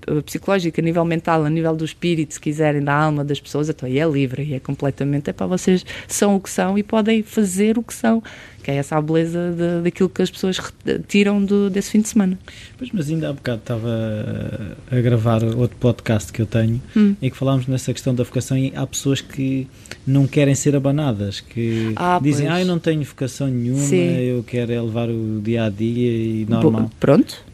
eh, 0.07 0.23
psicológico, 0.23 0.81
a 0.81 0.85
nível 0.85 1.05
mental, 1.05 1.45
a 1.45 1.51
nível 1.51 1.75
do 1.75 1.85
espírito, 1.85 2.35
se 2.35 2.41
quiserem, 2.41 2.83
da 2.83 2.95
alma 2.95 3.25
das 3.25 3.41
pessoas, 3.41 3.69
então 3.69 3.89
é 3.89 4.09
livre 4.09 4.45
e 4.45 4.55
é 4.55 4.61
completamente, 4.61 5.31
é 5.31 5.33
para 5.33 5.47
vocês 5.47 5.85
são 6.07 6.37
o 6.37 6.41
que 6.41 6.49
são 6.49 6.79
e 6.79 6.83
podem 6.83 7.23
fazer 7.23 7.77
o 7.77 7.83
que 7.83 7.93
são, 7.93 8.23
que 8.67 8.73
é 8.73 8.75
essa 8.75 8.97
a 8.97 9.01
beleza 9.01 9.55
de, 9.57 9.85
daquilo 9.85 10.09
que 10.09 10.21
as 10.21 10.29
pessoas 10.29 10.61
tiram 11.07 11.45
do, 11.45 11.71
desse 11.71 11.89
fim 11.89 12.01
de 12.01 12.09
semana. 12.09 12.37
Pois, 12.77 12.91
mas 12.93 13.09
ainda 13.09 13.31
há 13.31 13.33
bocado 13.33 13.59
estava 13.59 14.77
a 14.91 14.97
gravar 14.97 15.45
outro 15.45 15.77
podcast 15.79 16.33
que 16.33 16.43
eu 16.43 16.47
tenho 16.47 16.83
hum. 16.97 17.14
em 17.23 17.31
que 17.31 17.37
falámos 17.37 17.69
nessa 17.69 17.93
questão 17.93 18.12
da 18.12 18.25
vocação 18.25 18.59
e 18.59 18.73
há 18.75 18.85
pessoas 18.85 19.21
que 19.21 19.69
não 20.05 20.27
querem 20.27 20.57
ser 20.57 20.75
abanadas, 20.75 21.39
que 21.39 21.93
ah, 21.95 22.19
dizem, 22.21 22.47
pois. 22.47 22.59
ah, 22.59 22.61
eu 22.61 22.67
não 22.67 22.81
tenho 22.81 23.05
vocação 23.05 23.47
nenhuma, 23.47 23.85
Sim. 23.85 23.99
eu 23.99 24.43
quero 24.43 24.73
é 24.73 24.83
levar 24.83 25.09
o 25.11 25.41
dia 25.41 25.67
a 25.67 25.71
dia 25.71 26.11
e 26.11 26.45
normal. 26.49 26.83
Bo 26.83 26.91
pronto, 26.99 27.45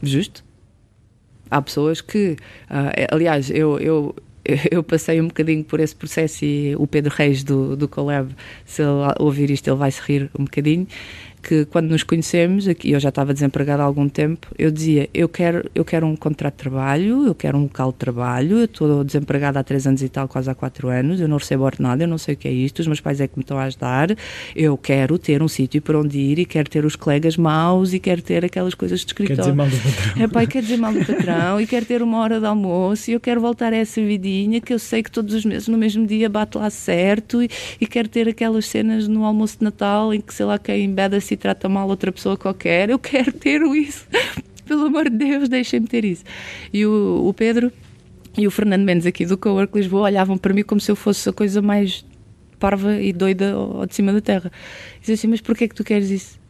justo 0.00 0.44
há 1.50 1.60
pessoas 1.60 2.00
que, 2.00 2.36
uh, 2.70 3.06
aliás, 3.10 3.50
eu, 3.50 3.80
eu, 3.80 4.14
eu 4.70 4.82
passei 4.82 5.20
um 5.20 5.28
bocadinho 5.28 5.64
por 5.64 5.80
esse 5.80 5.94
processo 5.94 6.44
e 6.44 6.74
o 6.76 6.86
Pedro 6.86 7.14
Reis 7.14 7.42
do, 7.42 7.76
do 7.76 7.88
Colab, 7.88 8.30
se 8.64 8.82
ele 8.82 8.90
ouvir 9.18 9.50
isto, 9.50 9.68
ele 9.68 9.76
vai 9.76 9.90
se 9.90 10.00
rir 10.02 10.30
um 10.38 10.44
bocadinho 10.44 10.86
que 11.46 11.64
quando 11.66 11.90
nos 11.90 12.02
conhecemos, 12.02 12.66
aqui 12.66 12.90
eu 12.90 12.98
já 12.98 13.10
estava 13.10 13.32
desempregada 13.32 13.80
há 13.80 13.86
algum 13.86 14.08
tempo, 14.08 14.48
eu 14.58 14.68
dizia, 14.68 15.08
eu 15.14 15.28
quero, 15.28 15.70
eu 15.72 15.84
quero 15.84 16.04
um 16.04 16.16
contrato 16.16 16.54
de 16.54 16.58
trabalho, 16.58 17.24
eu 17.24 17.36
quero 17.36 17.56
um 17.56 17.62
local 17.62 17.92
de 17.92 17.98
trabalho, 17.98 18.58
eu 18.58 18.64
estou 18.64 19.04
desempregada 19.04 19.60
há 19.60 19.62
três 19.62 19.86
anos 19.86 20.02
e 20.02 20.08
tal, 20.08 20.26
quase 20.26 20.50
há 20.50 20.56
quatro 20.56 20.88
anos, 20.88 21.20
eu 21.20 21.28
não 21.28 21.36
recebo 21.36 21.62
ordenado, 21.62 22.02
eu 22.02 22.08
não 22.08 22.18
sei 22.18 22.34
o 22.34 22.36
que 22.36 22.48
é 22.48 22.50
isto, 22.50 22.80
os 22.80 22.88
meus 22.88 23.00
pais 23.00 23.20
é 23.20 23.28
que 23.28 23.38
me 23.38 23.44
estão 23.44 23.56
a 23.58 23.62
ajudar, 23.62 24.08
eu 24.56 24.76
quero 24.76 25.16
ter 25.18 25.40
um 25.40 25.46
sítio 25.46 25.80
para 25.80 26.00
onde 26.00 26.18
ir 26.18 26.40
e 26.40 26.44
quero 26.44 26.68
ter 26.68 26.84
os 26.84 26.96
colegas 26.96 27.36
maus 27.36 27.92
e 27.92 28.00
quero 28.00 28.22
ter 28.22 28.44
aquelas 28.44 28.74
coisas 28.74 29.00
de 29.00 29.06
escritório. 29.06 29.36
Quer 29.36 29.42
dizer 29.42 29.54
mal 29.54 29.68
do 29.68 29.76
patrão. 29.76 30.24
É 30.24 30.28
pai, 30.28 30.46
quer 30.48 30.62
dizer 30.62 30.76
mal 30.78 30.92
do 30.92 31.04
patrão 31.04 31.60
e 31.60 31.66
quero 31.66 31.86
ter 31.86 32.02
uma 32.02 32.18
hora 32.18 32.40
de 32.40 32.46
almoço 32.46 33.08
e 33.08 33.14
eu 33.14 33.20
quero 33.20 33.40
voltar 33.40 33.72
a 33.72 33.76
essa 33.76 34.02
vidinha 34.02 34.60
que 34.60 34.74
eu 34.74 34.80
sei 34.80 35.00
que 35.00 35.12
todos 35.12 35.32
os 35.32 35.44
meses 35.44 35.68
no 35.68 35.78
mesmo 35.78 36.04
dia 36.06 36.28
bate 36.28 36.58
lá 36.58 36.68
certo 36.70 37.40
e, 37.40 37.48
e 37.80 37.86
quero 37.86 38.08
ter 38.08 38.28
aquelas 38.28 38.66
cenas 38.66 39.06
no 39.06 39.24
almoço 39.24 39.58
de 39.58 39.64
Natal 39.64 40.12
em 40.12 40.20
que 40.20 40.34
sei 40.34 40.44
lá 40.44 40.58
quem 40.58 40.84
embeda-se 40.84 41.35
e 41.36 41.38
trata 41.38 41.68
mal 41.68 41.86
outra 41.88 42.10
pessoa 42.10 42.36
qualquer, 42.36 42.90
eu 42.90 42.98
quero 42.98 43.32
ter 43.32 43.62
isso. 43.62 44.06
Pelo 44.66 44.86
amor 44.86 45.08
de 45.08 45.16
Deus, 45.16 45.48
deixem-me 45.48 45.86
ter 45.86 46.04
isso. 46.04 46.24
E 46.72 46.84
o, 46.84 47.28
o 47.28 47.32
Pedro 47.32 47.70
e 48.36 48.46
o 48.46 48.50
Fernando 48.50 48.82
Mendes 48.84 49.06
aqui 49.06 49.24
do 49.24 49.38
Cowork 49.38 49.76
Lisboa 49.76 50.02
olhavam 50.02 50.36
para 50.36 50.52
mim 50.52 50.62
como 50.62 50.80
se 50.80 50.90
eu 50.90 50.96
fosse 50.96 51.28
a 51.28 51.32
coisa 51.32 51.62
mais 51.62 52.04
parva 52.58 53.00
e 53.00 53.12
doida 53.12 53.54
de 53.88 53.94
cima 53.94 54.12
da 54.12 54.20
terra. 54.20 54.50
Diziam 55.00 55.14
assim, 55.14 55.28
mas 55.28 55.40
porquê 55.40 55.64
é 55.64 55.68
que 55.68 55.74
tu 55.74 55.84
queres 55.84 56.10
isso? 56.10 56.45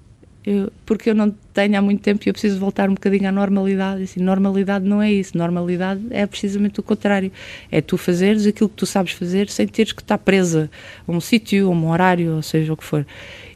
Eu, 0.47 0.73
porque 0.85 1.11
eu 1.11 1.15
não 1.15 1.35
tenho 1.53 1.77
há 1.77 1.83
muito 1.83 2.01
tempo 2.01 2.23
e 2.25 2.31
eu 2.31 2.33
preciso 2.33 2.61
voltar 2.61 2.89
um 2.89 2.95
bocadinho 2.95 3.29
à 3.29 3.33
normalidade. 3.33 4.05
Assim, 4.05 4.21
normalidade 4.21 4.85
não 4.85 5.03
é 5.03 5.13
isso. 5.13 5.37
Normalidade 5.37 6.01
é 6.11 6.25
precisamente 6.25 6.79
o 6.79 6.85
contrário. 6.85 7.33
É 7.71 7.81
tu 7.81 7.99
fazeres 7.99 8.47
aquilo 8.47 8.69
que 8.69 8.77
tu 8.77 8.87
sabes 8.87 9.13
fazer 9.13 9.49
sem 9.49 9.67
teres 9.67 9.93
que 9.93 10.03
estar 10.03 10.19
presa 10.19 10.71
a 11.07 11.11
um 11.11 11.21
sítio, 11.21 11.67
a 11.67 11.71
um 11.71 11.91
horário, 11.91 12.37
ou 12.37 12.43
seja 12.43 12.73
o 12.73 12.77
que 12.77 12.85
for. 12.85 13.05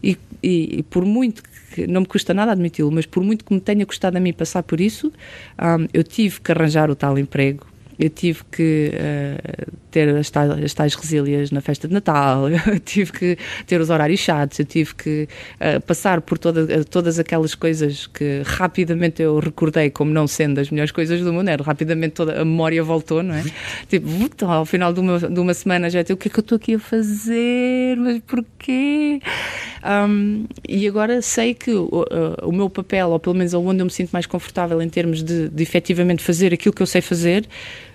E, 0.03 0.19
e, 0.43 0.79
e 0.79 0.83
por 0.83 1.05
muito 1.05 1.45
que 1.73 1.87
não 1.87 2.01
me 2.01 2.07
custa 2.09 2.35
nada 2.35 2.51
admiti-lo, 2.51 2.91
mas 2.91 3.07
por 3.07 3.23
muito 3.23 3.45
que 3.45 3.55
me 3.55 3.61
tenha 3.61 3.87
custado 3.87 4.17
a 4.17 4.21
mim 4.21 4.33
passar 4.33 4.63
por 4.65 4.81
isso, 4.81 5.13
um, 5.57 5.87
eu 5.95 6.03
tive 6.03 6.41
que 6.41 6.51
arranjar 6.51 6.91
o 6.91 6.97
tal 6.97 7.17
emprego, 7.17 7.65
eu 7.99 8.11
tive 8.11 8.41
que 8.51 8.93
uh, 8.95 9.73
ter 9.91 10.09
as 10.17 10.31
tais, 10.31 10.51
as 10.51 10.75
tais 10.75 10.95
resílias 10.95 11.51
na 11.51 11.61
festa 11.61 11.89
de 11.89 11.95
Natal, 11.95 12.49
eu 12.51 12.81
tive 12.81 13.13
que 13.13 13.39
ter 13.67 13.81
os 13.81 13.91
horários 13.91 14.21
chatos, 14.21 14.59
eu 14.59 14.65
tive 14.65 14.95
que 14.95 15.29
uh, 15.57 15.81
passar 15.83 16.21
por 16.21 16.39
toda, 16.39 16.85
todas 16.85 17.19
aquelas 17.19 17.55
coisas 17.55 18.07
que 18.07 18.43
rapidamente 18.45 19.23
eu 19.23 19.39
recordei 19.39 19.91
como 19.91 20.11
não 20.11 20.27
sendo 20.27 20.61
as 20.61 20.71
melhores 20.71 20.93
coisas 20.93 21.21
do 21.21 21.33
mundo, 21.33 21.49
era, 21.49 21.63
rapidamente 21.63 22.15
toda 22.15 22.41
a 22.41 22.45
memória 22.45 22.83
voltou, 22.83 23.23
não 23.23 23.35
é? 23.35 23.45
tipo, 23.89 24.09
então, 24.09 24.51
ao 24.51 24.65
final 24.65 24.93
de 24.93 25.01
uma, 25.01 25.19
de 25.19 25.41
uma 25.41 25.55
semana 25.55 25.89
já 25.89 26.01
o 26.01 26.17
que 26.17 26.29
é 26.29 26.31
que 26.31 26.39
eu 26.39 26.43
estou 26.43 26.57
aqui 26.57 26.75
a 26.75 26.79
fazer? 26.79 27.97
Mas 27.97 28.21
porquê? 28.21 29.21
Um, 29.85 30.47
e 30.69 30.87
agora 30.87 31.23
sei 31.23 31.55
que 31.55 31.73
o, 31.73 31.87
uh, 31.87 32.49
o, 32.49 32.53
meu 32.53 32.69
papel, 32.69 33.11
ou 33.11 33.19
pelo 33.19 33.35
menos 33.35 33.55
onde 33.55 33.81
eu 33.81 33.85
me 33.85 33.91
sinto 33.91 34.11
mais 34.11 34.27
confortável 34.27 34.81
em 34.81 34.89
termos 34.89 35.23
de, 35.23 35.49
de 35.49 35.63
efetivamente 35.63 36.23
fazer 36.23 36.53
aquilo 36.53 36.75
que 36.75 36.83
eu 36.83 36.87
sei 36.87 37.01
fazer, 37.01 37.47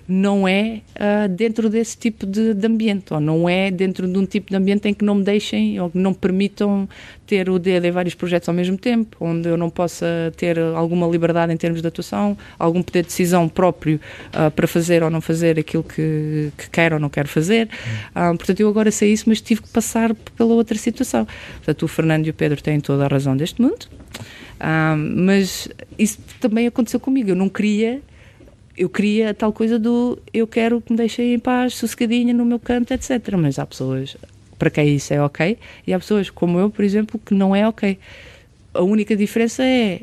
não 0.08 0.46
é 0.46 0.82
uh, 0.94 1.28
dentro 1.28 1.68
desse 1.68 1.96
tipo 1.96 2.24
de, 2.24 2.54
de, 2.54 2.66
ambiente, 2.66 3.12
ou 3.12 3.20
não 3.20 3.48
é 3.48 3.70
dentro 3.70 4.06
de 4.06 4.16
um 4.16 4.24
tipo 4.24 4.50
de 4.50 4.56
ambiente 4.56 4.88
em 4.88 4.94
que 4.94 5.04
não 5.04 5.16
me 5.16 5.24
deixem 5.24 5.80
ou 5.80 5.90
que 5.90 5.98
não 5.98 6.12
me 6.12 6.16
permitam 6.16 6.88
ter 7.26 7.50
o 7.50 7.58
dedo 7.58 7.86
em 7.86 7.90
vários 7.90 8.14
projetos 8.14 8.48
ao 8.48 8.54
mesmo 8.54 8.78
tempo, 8.78 9.16
onde 9.18 9.48
eu 9.48 9.56
não 9.56 9.68
possa 9.68 10.32
ter 10.36 10.58
alguma 10.58 11.08
liberdade 11.08 11.52
em 11.52 11.56
termos 11.56 11.82
de 11.82 11.88
atuação, 11.88 12.38
algum 12.56 12.82
poder 12.82 13.02
de 13.02 13.08
decisão 13.08 13.48
próprio 13.48 14.00
uh, 14.28 14.50
para 14.52 14.68
fazer 14.68 15.02
ou 15.02 15.10
não 15.10 15.20
fazer 15.20 15.58
aquilo 15.58 15.82
que, 15.82 16.52
que 16.56 16.70
quero 16.70 16.96
ou 16.96 17.00
não 17.00 17.08
quero 17.08 17.28
fazer. 17.28 17.68
Uh, 18.10 18.36
portanto, 18.36 18.60
eu 18.60 18.68
agora 18.68 18.92
sei 18.92 19.12
isso, 19.12 19.24
mas 19.26 19.40
tive 19.40 19.62
que 19.62 19.68
passar 19.68 20.14
pela 20.14 20.54
outra 20.54 20.78
situação. 20.78 21.26
Portanto, 21.56 21.82
o 21.82 21.88
Fernando 21.88 22.26
e 22.28 22.30
o 22.30 22.34
Pedro 22.34 22.62
têm 22.62 22.78
toda 22.78 23.04
a 23.04 23.08
razão 23.08 23.36
deste 23.36 23.60
mundo. 23.60 23.88
mas 25.16 25.68
isso 25.98 26.18
também 26.40 26.68
aconteceu 26.68 27.00
comigo. 27.00 27.30
Eu 27.30 27.36
não 27.36 27.48
queria 27.48 28.00
eu 28.76 28.88
queria 28.88 29.32
tal 29.32 29.52
coisa 29.52 29.78
do 29.78 30.18
eu 30.32 30.46
quero 30.46 30.80
que 30.80 30.92
me 30.92 30.96
deixem 30.96 31.34
em 31.34 31.38
paz, 31.38 31.74
sossegadinha 31.74 32.34
no 32.34 32.44
meu 32.44 32.58
canto, 32.58 32.92
etc. 32.92 33.34
Mas 33.38 33.58
há 33.58 33.66
pessoas 33.66 34.16
para 34.58 34.70
quem 34.70 34.94
isso 34.94 35.12
é 35.12 35.22
ok 35.22 35.58
e 35.86 35.92
há 35.92 35.98
pessoas 35.98 36.30
como 36.30 36.58
eu, 36.58 36.70
por 36.70 36.84
exemplo, 36.84 37.20
que 37.24 37.34
não 37.34 37.54
é 37.54 37.66
ok. 37.66 37.98
A 38.74 38.82
única 38.82 39.16
diferença 39.16 39.64
é 39.64 40.02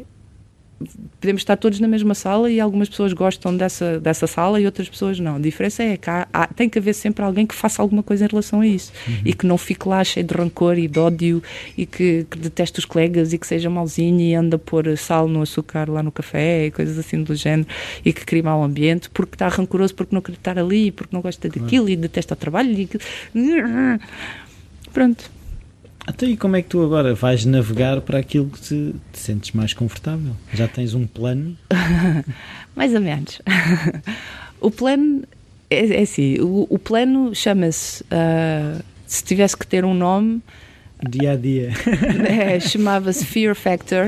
podemos 1.20 1.42
estar 1.42 1.58
todos 1.58 1.80
na 1.80 1.88
mesma 1.88 2.14
sala 2.14 2.50
e 2.50 2.60
algumas 2.60 2.90
pessoas 2.90 3.14
gostam 3.14 3.56
dessa, 3.56 4.00
dessa 4.00 4.28
sala 4.28 4.60
e 4.60 4.66
outras 4.66 4.90
pessoas 4.90 5.20
não. 5.20 5.36
A 5.36 5.40
diferença 5.40 5.84
é 5.84 5.98
que 5.98 6.10
há, 6.10 6.28
há, 6.32 6.48
tem 6.48 6.70
que 6.70 6.80
haver 6.80 6.94
sempre 6.94 7.24
alguém 7.24 7.46
que 7.46 7.56
faça 7.56 7.82
alguma 7.82 8.04
coisa 8.04 8.26
em 8.26 8.28
relação 8.28 8.62
a 8.62 8.68
isso 8.68 8.92
uhum. 9.08 9.18
e 9.26 9.34
que 9.34 9.46
não 9.46 9.58
fique 9.58 9.88
lá 9.88 10.04
cheio 10.04 10.26
de 10.26 10.34
rancor 10.34 10.78
e 10.78 10.88
de 10.88 11.00
ódio 11.00 11.42
e 11.78 11.86
que, 11.86 12.26
que 12.30 12.38
deteste 12.38 12.80
os 12.80 12.86
colegas 12.86 13.34
e 13.34 13.38
que 13.38 13.48
seja 13.48 13.70
malzinho 13.70 14.20
e 14.20 14.34
anda 14.36 14.56
a 14.56 14.60
pôr 14.60 14.98
sal 14.98 15.28
no 15.28 15.42
açúcar 15.42 15.90
lá 15.90 16.04
no 16.04 16.12
café 16.12 16.68
e 16.68 16.72
coisas 16.72 16.98
assim 16.98 17.24
do 17.24 17.36
género 17.36 17.68
e 18.04 18.14
que 18.14 18.26
cria 18.26 18.44
mau 18.44 18.64
ambiente 18.64 19.10
porque 19.10 19.36
está 19.36 19.48
rancoroso 19.48 19.96
porque 19.96 20.14
não 20.14 20.22
quer 20.22 20.34
estar 20.34 20.58
ali, 20.58 20.92
porque 20.92 21.16
não 21.16 21.22
gosta 21.22 21.50
daquilo 21.50 21.90
e 21.90 21.96
detesta 21.96 22.34
o 22.34 22.38
trabalho 22.38 22.72
e 22.78 22.90
pronto. 24.94 25.43
Até 26.06 26.26
e 26.26 26.38
como 26.38 26.56
é 26.56 26.62
que 26.62 26.70
tu 26.70 26.84
agora 26.84 27.14
vais 27.14 27.46
navegar 27.46 28.02
para 28.02 28.20
aquilo 28.20 28.50
que 28.50 28.60
te, 28.60 28.96
te 29.12 29.20
sentes 29.20 29.52
mais 29.52 29.74
confortável? 29.74 30.36
Já 30.54 30.68
tens 30.68 30.94
um 30.94 31.08
plano? 31.08 31.58
mais 32.76 32.94
ou 32.94 33.00
menos. 33.00 33.42
o 34.60 34.70
plano 34.70 35.24
é, 35.70 36.00
é 36.00 36.02
assim, 36.02 36.40
o, 36.42 36.68
o 36.70 36.78
plano 36.78 37.34
chama-se, 37.34 38.04
uh, 38.04 38.84
se 39.08 39.24
tivesse 39.24 39.56
que 39.56 39.66
ter 39.66 39.86
um 39.86 39.94
nome, 39.94 40.42
dia 41.10 41.32
a 41.32 41.36
dia. 41.36 41.72
É, 42.28 42.60
chamava-se 42.60 43.26
Fear 43.26 43.56
Factor, 43.56 44.08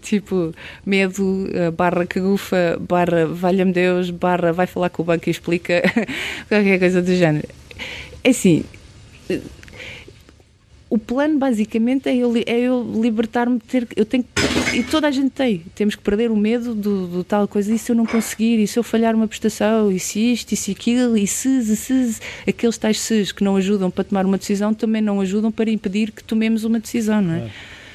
tipo 0.00 0.54
medo, 0.84 1.22
uh, 1.22 1.72
barra 1.72 2.06
cagufa, 2.06 2.78
barra 2.80 3.26
valha-me 3.26 3.72
Deus, 3.72 4.10
barra 4.10 4.52
vai 4.52 4.66
falar 4.66 4.90
com 4.90 5.02
o 5.02 5.04
banco 5.04 5.28
e 5.28 5.30
explica 5.30 5.82
qualquer 6.48 6.78
coisa 6.78 7.02
do 7.02 7.14
género. 7.14 7.48
É 8.24 8.30
assim, 8.30 8.64
o 10.92 10.98
plano 10.98 11.38
basicamente 11.38 12.06
é 12.10 12.16
eu, 12.16 12.36
é 12.36 12.60
eu 12.60 12.86
libertar-me 13.00 13.58
ter 13.58 13.88
eu 13.96 14.04
tenho 14.04 14.26
e 14.74 14.82
toda 14.82 15.08
a 15.08 15.10
gente 15.10 15.30
tem 15.30 15.62
temos 15.74 15.94
que 15.94 16.02
perder 16.02 16.30
o 16.30 16.36
medo 16.36 16.74
do, 16.74 17.06
do, 17.06 17.24
tal 17.24 17.48
coisa 17.48 17.72
e 17.72 17.78
se 17.78 17.90
eu 17.90 17.96
não 17.96 18.04
conseguir 18.04 18.58
e 18.62 18.66
se 18.66 18.78
eu 18.78 18.82
falhar 18.82 19.14
uma 19.14 19.26
prestação 19.26 19.90
e 19.90 19.98
se 19.98 20.34
isto 20.34 20.52
e 20.52 20.56
se 20.56 20.70
aquilo 20.70 21.16
e 21.16 21.26
se, 21.26 21.64
se, 21.64 21.76
se 21.76 22.20
aqueles 22.46 22.76
tais 22.76 23.00
se's 23.00 23.32
que 23.32 23.42
não 23.42 23.56
ajudam 23.56 23.90
para 23.90 24.04
tomar 24.04 24.26
uma 24.26 24.36
decisão 24.36 24.74
também 24.74 25.00
não 25.00 25.18
ajudam 25.22 25.50
para 25.50 25.70
impedir 25.70 26.12
que 26.12 26.22
tomemos 26.22 26.62
uma 26.62 26.78
decisão 26.78 27.22
não 27.22 27.36
é? 27.36 27.38
é. 27.38 27.50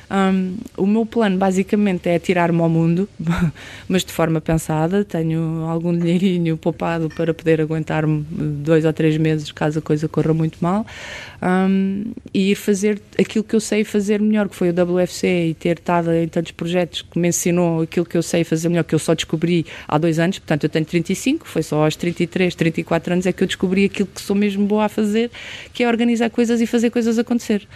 Um, 0.10 0.58
o 0.78 0.88
meu 0.88 1.06
plano 1.06 1.38
basicamente 1.38 2.08
é 2.08 2.18
tirar-me 2.18 2.62
ao 2.62 2.70
mundo, 2.70 3.10
mas 3.88 4.04
de 4.04 4.12
forma 4.12 4.40
pensada. 4.40 5.04
Tenho 5.04 5.66
algum 5.68 5.98
dinheirinho 5.98 6.58
poupado 6.58 7.10
para 7.10 7.34
poder 7.34 7.60
aguentar-me 7.62 8.26
dois 8.30 8.86
ou 8.86 8.94
três 8.94 9.18
meses 9.18 9.52
caso 9.52 9.80
a 9.80 9.82
coisa 9.82 10.08
corra 10.08 10.34
muito 10.34 10.58
mal 10.62 10.86
um, 11.42 12.14
e 12.34 12.52
ir 12.52 12.56
fazer 12.56 13.02
aquilo 13.20 13.44
que 13.44 13.56
eu 13.56 13.60
sei 13.60 13.84
fazer 13.84 14.22
melhor, 14.22 14.48
que 14.48 14.56
foi 14.56 14.70
o 14.70 14.74
WFC 14.74 15.50
e 15.50 15.54
ter 15.54 15.78
estado 15.78 16.12
em 16.14 16.28
tantos 16.28 16.52
projetos 16.52 17.02
que 17.02 17.20
me 17.20 17.28
ensinou 17.28 17.82
aquilo 17.82 18.06
que 18.06 18.18
eu 18.18 18.24
sei 18.24 18.44
fazer 18.44 18.70
melhor, 18.70 18.84
que 18.84 18.96
eu 18.96 19.00
só 19.00 19.14
descobri 19.14 19.66
há 19.88 19.98
dois 19.98 20.20
anos. 20.20 20.40
Portanto, 20.40 20.64
eu 20.64 20.70
tenho 20.70 20.86
35, 20.86 21.48
foi 21.48 21.64
só 21.64 21.84
aos 21.84 21.96
33, 21.96 22.56
34 22.56 23.14
anos 23.14 23.26
é 23.26 23.34
que 23.34 23.44
eu 23.44 23.48
descobri 23.48 23.86
aquilo 23.86 24.08
que 24.08 24.22
sou 24.22 24.36
mesmo 24.36 24.66
boa 24.66 24.86
a 24.86 24.90
fazer, 24.90 25.30
que 25.74 25.84
é 25.84 25.88
organizar 25.88 26.30
coisas 26.30 26.62
e 26.62 26.66
fazer 26.66 26.90
coisas 26.90 27.20
acontecer. 27.20 27.68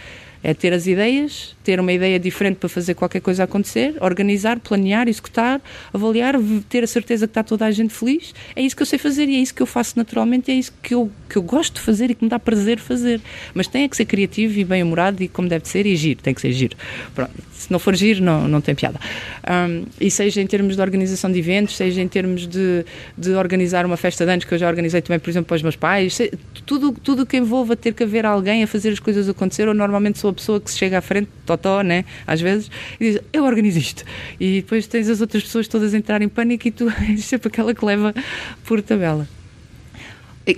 É 0.42 0.52
ter 0.52 0.72
as 0.72 0.86
ideias, 0.86 1.54
ter 1.62 1.78
uma 1.78 1.92
ideia 1.92 2.18
diferente 2.18 2.56
para 2.56 2.68
fazer 2.68 2.94
qualquer 2.94 3.20
coisa 3.20 3.44
acontecer, 3.44 3.94
organizar, 4.00 4.58
planear, 4.58 5.08
executar, 5.08 5.60
avaliar, 5.92 6.34
ter 6.68 6.82
a 6.82 6.86
certeza 6.86 7.26
que 7.26 7.30
está 7.30 7.42
toda 7.42 7.64
a 7.64 7.70
gente 7.70 7.94
feliz. 7.94 8.34
É 8.56 8.62
isso 8.62 8.74
que 8.74 8.82
eu 8.82 8.86
sei 8.86 8.98
fazer 8.98 9.28
e 9.28 9.36
é 9.36 9.38
isso 9.38 9.54
que 9.54 9.62
eu 9.62 9.66
faço 9.66 9.94
naturalmente, 9.96 10.50
é 10.50 10.54
isso 10.54 10.72
que 10.82 10.94
eu, 10.94 11.10
que 11.28 11.36
eu 11.36 11.42
gosto 11.42 11.74
de 11.74 11.80
fazer 11.80 12.10
e 12.10 12.14
que 12.14 12.24
me 12.24 12.30
dá 12.30 12.38
prazer 12.38 12.78
fazer. 12.78 13.20
Mas 13.54 13.66
tem 13.66 13.88
que 13.88 13.96
ser 13.96 14.04
criativo 14.04 14.58
e 14.58 14.64
bem-humorado 14.64 15.22
e 15.22 15.28
como 15.28 15.48
deve 15.48 15.68
ser 15.68 15.86
e 15.86 15.94
giro, 15.94 16.20
tem 16.22 16.34
que 16.34 16.40
ser 16.40 16.52
giro. 16.52 16.76
Pronto. 17.14 17.32
Se 17.52 17.70
não 17.70 17.78
for 17.78 17.94
giro, 17.94 18.24
não, 18.24 18.48
não 18.48 18.60
tem 18.60 18.74
piada. 18.74 18.98
Um, 19.48 19.84
e 20.00 20.10
seja 20.10 20.40
em 20.40 20.46
termos 20.48 20.74
de 20.74 20.82
organização 20.82 21.30
de 21.30 21.38
eventos, 21.38 21.76
seja 21.76 22.02
em 22.02 22.08
termos 22.08 22.48
de, 22.48 22.84
de 23.16 23.30
organizar 23.34 23.86
uma 23.86 23.96
festa 23.96 24.24
de 24.24 24.32
anos, 24.32 24.44
que 24.44 24.52
eu 24.52 24.58
já 24.58 24.68
organizei 24.68 25.00
também, 25.00 25.20
por 25.20 25.30
exemplo, 25.30 25.46
para 25.46 25.54
os 25.54 25.62
meus 25.62 25.76
pais, 25.76 26.18
tudo, 26.66 26.90
tudo 26.90 27.24
que 27.24 27.36
envolva 27.36 27.76
ter 27.76 27.94
que 27.94 28.02
haver 28.02 28.26
alguém 28.26 28.64
a 28.64 28.66
fazer 28.66 28.90
as 28.90 28.98
coisas 28.98 29.28
acontecer, 29.28 29.68
ou 29.68 29.74
normalmente 29.74 30.18
sou 30.18 30.31
a 30.32 30.34
pessoa 30.34 30.60
que 30.60 30.70
se 30.70 30.78
chega 30.78 30.98
à 30.98 31.00
frente, 31.00 31.28
totó, 31.46 31.82
né? 31.82 32.04
Às 32.26 32.40
vezes, 32.40 32.70
e 33.00 33.12
diz, 33.12 33.20
eu 33.32 33.44
organizo 33.44 33.78
isto. 33.78 34.04
E 34.40 34.62
depois 34.62 34.86
tens 34.86 35.08
as 35.08 35.20
outras 35.20 35.42
pessoas 35.42 35.68
todas 35.68 35.94
a 35.94 35.96
entrar 35.96 36.20
em 36.22 36.28
pânico 36.28 36.66
e 36.68 36.70
tu 36.70 36.88
és 37.08 37.24
sempre 37.24 37.48
aquela 37.48 37.74
que 37.74 37.84
leva 37.84 38.14
por 38.64 38.82
tabela. 38.82 39.28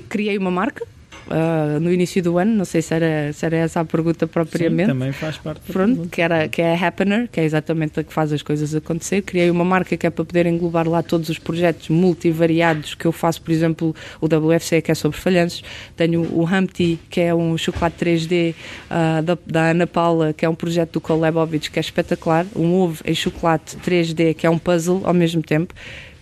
criei 0.08 0.38
uma 0.38 0.50
marca, 0.50 0.86
uh, 1.26 1.80
no 1.80 1.92
início 1.92 2.22
do 2.22 2.38
ano, 2.38 2.54
não 2.54 2.64
sei 2.64 2.82
se 2.82 2.94
era, 2.94 3.32
se 3.32 3.44
era 3.44 3.56
essa 3.56 3.80
a 3.80 3.84
pergunta 3.84 4.26
propriamente. 4.26 4.90
Sim, 4.90 4.98
também 4.98 5.12
faz 5.12 5.38
parte 5.38 5.60
Pronto, 5.72 6.08
que, 6.08 6.20
era, 6.20 6.48
que 6.48 6.62
é 6.62 6.74
a 6.74 6.86
Happener, 6.86 7.28
que 7.30 7.40
é 7.40 7.44
exatamente 7.44 8.00
a 8.00 8.04
que 8.04 8.12
faz 8.12 8.32
as 8.32 8.42
coisas 8.42 8.74
acontecer. 8.74 9.22
Criei 9.22 9.50
uma 9.50 9.64
marca 9.64 9.96
que 9.96 10.06
é 10.06 10.10
para 10.10 10.24
poder 10.24 10.46
englobar 10.46 10.88
lá 10.88 11.02
todos 11.02 11.28
os 11.28 11.38
projetos 11.38 11.88
multivariados 11.88 12.94
que 12.94 13.06
eu 13.06 13.12
faço, 13.12 13.42
por 13.42 13.52
exemplo, 13.52 13.94
o 14.20 14.26
WFC, 14.26 14.82
que 14.82 14.90
é 14.90 14.94
sobre 14.94 15.18
falhanços. 15.18 15.62
Tenho 15.96 16.22
o 16.22 16.44
Humpty, 16.44 16.98
que 17.08 17.20
é 17.20 17.34
um 17.34 17.56
chocolate 17.56 18.04
3D 18.04 18.52
uh, 18.52 18.54
ah, 18.90 19.20
da, 19.22 19.38
da, 19.46 19.70
Ana 19.70 19.86
Paula, 19.86 20.32
que 20.32 20.44
é 20.44 20.48
um 20.48 20.54
projeto 20.54 20.92
do 20.94 21.00
Kolebovich, 21.00 21.70
que 21.70 21.78
é 21.78 21.82
espetacular. 21.82 22.46
Um 22.54 22.74
ovo 22.74 23.02
em 23.04 23.14
chocolate 23.14 23.76
3D, 23.76 24.34
que 24.34 24.46
é 24.46 24.50
um 24.50 24.58
puzzle 24.58 25.02
ao 25.04 25.14
mesmo 25.14 25.42
tempo 25.42 25.74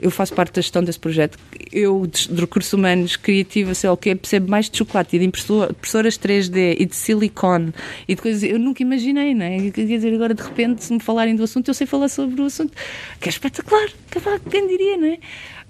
eu 0.02 0.10
faço 0.10 0.34
parte 0.34 0.56
da 0.56 0.60
gestão 0.60 0.82
desse 0.82 0.98
projeto. 0.98 1.38
Eu, 1.70 2.04
de, 2.06 2.34
recursos 2.34 2.72
humanos, 2.72 3.16
criativa, 3.16 3.72
sei 3.72 3.88
lá 3.88 3.94
o 3.94 3.96
quê, 3.96 4.16
percebo 4.16 4.50
mais 4.50 4.68
de 4.68 4.76
chocolate 4.76 5.14
e 5.14 5.18
de 5.20 5.24
impressoras 5.24 6.18
3D 6.18 6.76
e 6.78 6.84
de 6.84 6.96
silicone 6.96 7.72
e 8.08 8.16
de 8.16 8.20
coisas. 8.20 8.42
Eu 8.42 8.58
nunca 8.58 8.82
imaginei, 8.82 9.32
não 9.32 9.46
é? 9.46 9.70
Quer 9.70 9.86
dizer, 9.86 10.12
agora 10.12 10.34
de 10.34 10.42
repente, 10.42 10.82
se 10.82 10.92
me 10.92 11.00
falarem 11.00 11.36
do 11.36 11.44
assunto, 11.44 11.68
eu 11.68 11.74
sei 11.74 11.86
falar 11.86 12.08
sobre 12.08 12.42
o 12.42 12.46
assunto, 12.46 12.72
que 13.20 13.28
é 13.28 13.30
espetacular, 13.30 13.88
quem 14.50 14.66
diria, 14.66 14.96
não 14.96 15.06
é? 15.06 15.18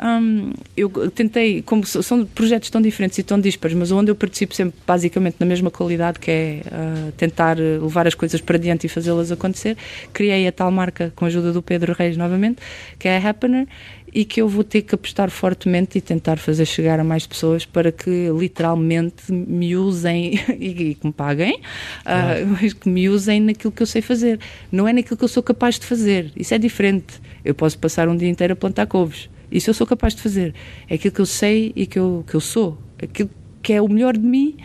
Um, 0.03 0.53
eu 0.76 0.91
tentei, 1.11 1.62
como 1.62 1.85
são 1.87 2.24
projetos 2.24 2.70
tão 2.70 2.80
diferentes 2.83 3.18
e 3.18 3.22
tão 3.22 3.39
dispares, 3.39 3.76
mas 3.76 3.93
onde 3.93 4.11
eu 4.11 4.16
participo 4.16 4.55
sempre 4.55 4.76
basicamente 4.85 5.37
na 5.39 5.47
mesma 5.47 5.70
qualidade, 5.70 6.18
que 6.18 6.30
é 6.30 6.62
uh, 6.66 7.12
tentar 7.12 7.57
levar 7.57 8.07
as 8.07 8.14
coisas 8.14 8.41
para 8.41 8.59
diante 8.59 8.87
e 8.87 8.89
fazê-las 8.89 9.30
acontecer, 9.30 9.76
criei 10.12 10.49
a 10.49 10.53
tal 10.53 10.72
marca 10.72 11.12
com 11.14 11.24
a 11.24 11.28
ajuda 11.28 11.53
do 11.53 11.62
Pedro 11.62 11.93
Reis 11.93 12.16
novamente, 12.16 12.61
que 12.99 13.07
é 13.07 13.16
a 13.16 13.30
Happener, 13.30 13.68
e 14.13 14.25
que 14.25 14.43
eu 14.43 14.49
vou 14.49 14.63
ter 14.63 14.83
que 14.83 14.95
apostar 14.95 15.31
fortemente 15.31 15.97
e 15.97 16.01
tentar 16.01 16.37
fazer 16.37 16.67
chegar 16.67 17.01
a 17.01 17.05
mais 17.05 17.27
pessoas 17.27 17.65
para 17.65 17.91
que 17.91 18.29
literalmente 18.39 19.33
me 19.33 19.75
usem 19.77 20.35
e, 20.61 20.95
que 20.95 21.07
me 21.07 21.13
paguem, 21.13 21.61
uh, 22.05 22.75
que 22.79 22.89
me 22.89 23.09
usem 23.09 23.41
naquilo 23.41 23.73
que 23.73 23.83
eu 23.83 23.87
sei 23.87 24.03
fazer. 24.03 24.39
Não 24.71 24.87
é 24.87 24.93
naquilo 24.93 25.17
que 25.17 25.25
eu 25.25 25.29
sou 25.29 25.43
capaz 25.43 25.79
de 25.79 25.87
fazer. 25.87 26.31
Isso 26.37 26.53
é 26.53 26.59
diferente. 26.59 27.21
Eu 27.45 27.55
posso 27.55 27.79
passar 27.79 28.09
um 28.09 28.17
dia 28.17 28.29
inteiro 28.29 28.53
a 28.53 28.57
plantar 28.57 28.87
couves. 28.87 29.31
Isso 29.51 29.71
eu 29.71 29.75
sou 29.75 29.87
capaz 29.87 30.15
de 30.15 30.21
fazer. 30.21 30.55
É 30.89 30.95
aquilo 30.95 31.15
que 31.15 31.21
eu 31.21 31.27
sei 31.27 31.73
e 31.75 31.87
que 31.87 31.99
eu, 31.99 32.25
que 32.27 32.35
eu 32.35 32.41
sou. 32.41 32.79
Aquilo 33.03 33.31
que 33.63 33.73
é 33.73 33.81
o 33.81 33.89
melhor 33.89 34.17
de 34.17 34.27
mim. 34.27 34.57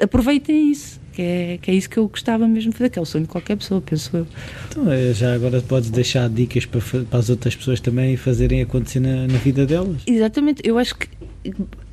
Aproveitem 0.00 0.70
isso 0.70 1.00
que 1.18 1.22
é, 1.22 1.58
que 1.60 1.68
é 1.72 1.74
isso 1.74 1.90
que 1.90 1.96
eu 1.96 2.06
gostava 2.06 2.46
mesmo 2.46 2.70
de 2.70 2.78
fazer, 2.78 2.90
que 2.90 2.98
é 2.98 3.02
o 3.02 3.04
sonho 3.04 3.24
de 3.24 3.30
qualquer 3.30 3.56
pessoa, 3.56 3.80
penso 3.80 4.16
eu. 4.16 4.26
Então, 4.68 4.88
é, 4.88 5.12
já 5.12 5.34
agora 5.34 5.60
podes 5.60 5.90
deixar 5.90 6.28
dicas 6.28 6.64
para, 6.64 6.80
para 6.80 7.18
as 7.18 7.28
outras 7.28 7.56
pessoas 7.56 7.80
também 7.80 8.16
fazerem 8.16 8.62
acontecer 8.62 9.00
na, 9.00 9.26
na 9.26 9.38
vida 9.38 9.66
delas? 9.66 9.96
Exatamente, 10.06 10.62
eu 10.64 10.78
acho 10.78 10.94
que 10.94 11.08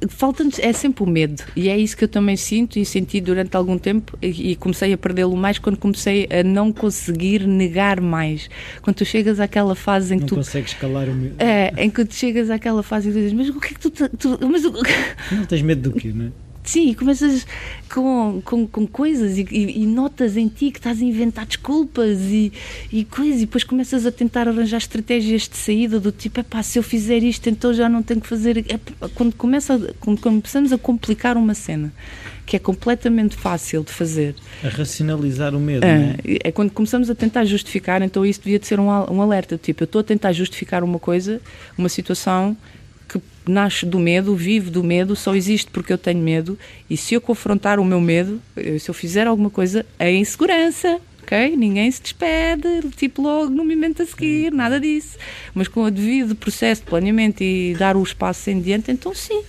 falta-nos, 0.07 0.59
é 0.59 0.71
sempre 0.71 1.03
o 1.03 1.07
medo, 1.07 1.41
e 1.55 1.69
é 1.69 1.75
isso 1.75 1.97
que 1.97 2.03
eu 2.03 2.07
também 2.07 2.37
sinto 2.37 2.77
e 2.77 2.85
senti 2.85 3.19
durante 3.19 3.57
algum 3.57 3.79
tempo, 3.79 4.15
e, 4.21 4.51
e 4.51 4.55
comecei 4.55 4.93
a 4.93 4.97
perdê-lo 4.97 5.35
mais 5.35 5.57
quando 5.57 5.77
comecei 5.77 6.27
a 6.29 6.43
não 6.43 6.71
conseguir 6.71 7.47
negar 7.47 7.99
mais. 7.99 8.47
Quando 8.83 8.97
tu 8.97 9.05
chegas 9.05 9.39
àquela 9.39 9.73
fase 9.73 10.13
em 10.13 10.17
que 10.17 10.21
não 10.21 10.27
tu. 10.27 10.35
consegues 10.35 10.75
calar 10.75 11.09
o 11.09 11.15
medo. 11.15 11.33
É, 11.39 11.73
em 11.83 11.89
que 11.89 12.05
tu 12.05 12.13
chegas 12.13 12.51
àquela 12.51 12.83
fase 12.83 13.09
e 13.09 13.11
tu 13.11 13.15
dizes, 13.15 13.33
mas 13.33 13.49
o 13.49 13.59
que 13.59 13.69
é 13.69 13.71
que 13.71 13.79
tu. 13.79 13.89
tu 13.89 14.37
mas, 14.47 14.61
não 15.31 15.45
tens 15.45 15.63
medo 15.63 15.89
do 15.89 15.99
quê, 15.99 16.11
não 16.13 16.27
é? 16.27 16.44
Sim, 16.65 16.89
e 16.89 16.95
começas 16.95 17.45
com, 17.93 18.41
com, 18.43 18.67
com 18.67 18.87
coisas 18.87 19.37
e, 19.37 19.45
e, 19.51 19.83
e, 19.83 19.85
notas 19.85 20.35
em 20.35 20.47
ti 20.47 20.71
que 20.71 20.79
estás 20.79 20.99
a 20.99 21.05
inventar 21.05 21.45
desculpas 21.45 22.19
e, 22.21 22.51
e 22.91 23.05
coisas, 23.05 23.37
e 23.37 23.45
depois 23.45 23.63
começas 23.63 24.05
a 24.05 24.11
tentar 24.11 24.47
arranjar 24.47 24.77
estratégias 24.77 25.47
de 25.47 25.55
saída 25.55 25.99
do 25.99 26.11
tipo, 26.11 26.39
é 26.39 26.43
pá, 26.43 26.63
se 26.63 26.79
eu 26.79 26.83
fizer 26.83 27.21
isto, 27.21 27.47
então 27.47 27.71
já 27.71 27.87
não 27.87 28.01
tenho 28.01 28.19
que 28.19 28.27
fazer. 28.27 28.65
É, 28.67 28.79
quando, 29.13 29.35
começa, 29.35 29.93
quando 29.99 30.19
começamos 30.19 30.73
a 30.73 30.77
complicar 30.77 31.37
uma 31.37 31.53
cena 31.53 31.93
que 32.45 32.55
é 32.55 32.59
completamente 32.59 33.35
fácil 33.35 33.83
de 33.83 33.91
fazer. 33.91 34.35
A 34.63 34.69
racionalizar 34.69 35.55
o 35.55 35.59
medo, 35.59 35.83
é, 35.83 36.15
é? 36.23 36.49
é 36.49 36.51
quando 36.51 36.71
começamos 36.71 37.09
a 37.09 37.15
tentar 37.15 37.43
justificar, 37.45 38.01
então 38.01 38.25
isso 38.25 38.41
devia 38.41 38.59
de 38.59 38.67
ser 38.67 38.79
um, 38.79 38.87
um 38.87 39.21
alerta, 39.21 39.57
tipo, 39.57 39.83
eu 39.83 39.85
estou 39.85 40.01
a 40.01 40.03
tentar 40.03 40.31
justificar 40.31 40.83
uma 40.83 40.99
coisa, 40.99 41.41
uma 41.77 41.89
situação 41.89 42.55
nasce 43.47 43.85
do 43.85 43.99
medo, 43.99 44.35
vive 44.35 44.69
do 44.69 44.83
medo, 44.83 45.15
só 45.15 45.35
existe 45.35 45.69
porque 45.71 45.93
eu 45.93 45.97
tenho 45.97 46.19
medo. 46.19 46.57
E 46.89 46.97
se 46.97 47.13
eu 47.13 47.21
confrontar 47.21 47.79
o 47.79 47.85
meu 47.85 48.01
medo, 48.01 48.41
se 48.79 48.89
eu 48.89 48.93
fizer 48.93 49.27
alguma 49.27 49.49
coisa, 49.49 49.85
é 49.97 50.11
insegurança. 50.13 50.99
Ok? 51.23 51.55
Ninguém 51.55 51.89
se 51.89 52.03
despede, 52.03 52.67
tipo 52.95 53.19
logo 53.23 53.49
no 53.49 53.65
momento 53.65 54.03
a 54.03 54.05
seguir, 54.05 54.51
nada 54.51 54.79
disso. 54.79 55.17
Mas 55.55 55.67
com 55.67 55.81
o 55.81 55.89
devido 55.89 56.35
processo 56.35 56.81
de 56.81 56.87
planeamento 56.87 57.43
e 57.43 57.75
dar 57.79 57.97
o 57.97 58.03
espaço 58.03 58.51
em 58.51 58.61
diante, 58.61 58.91
então 58.91 59.11
sim, 59.15 59.41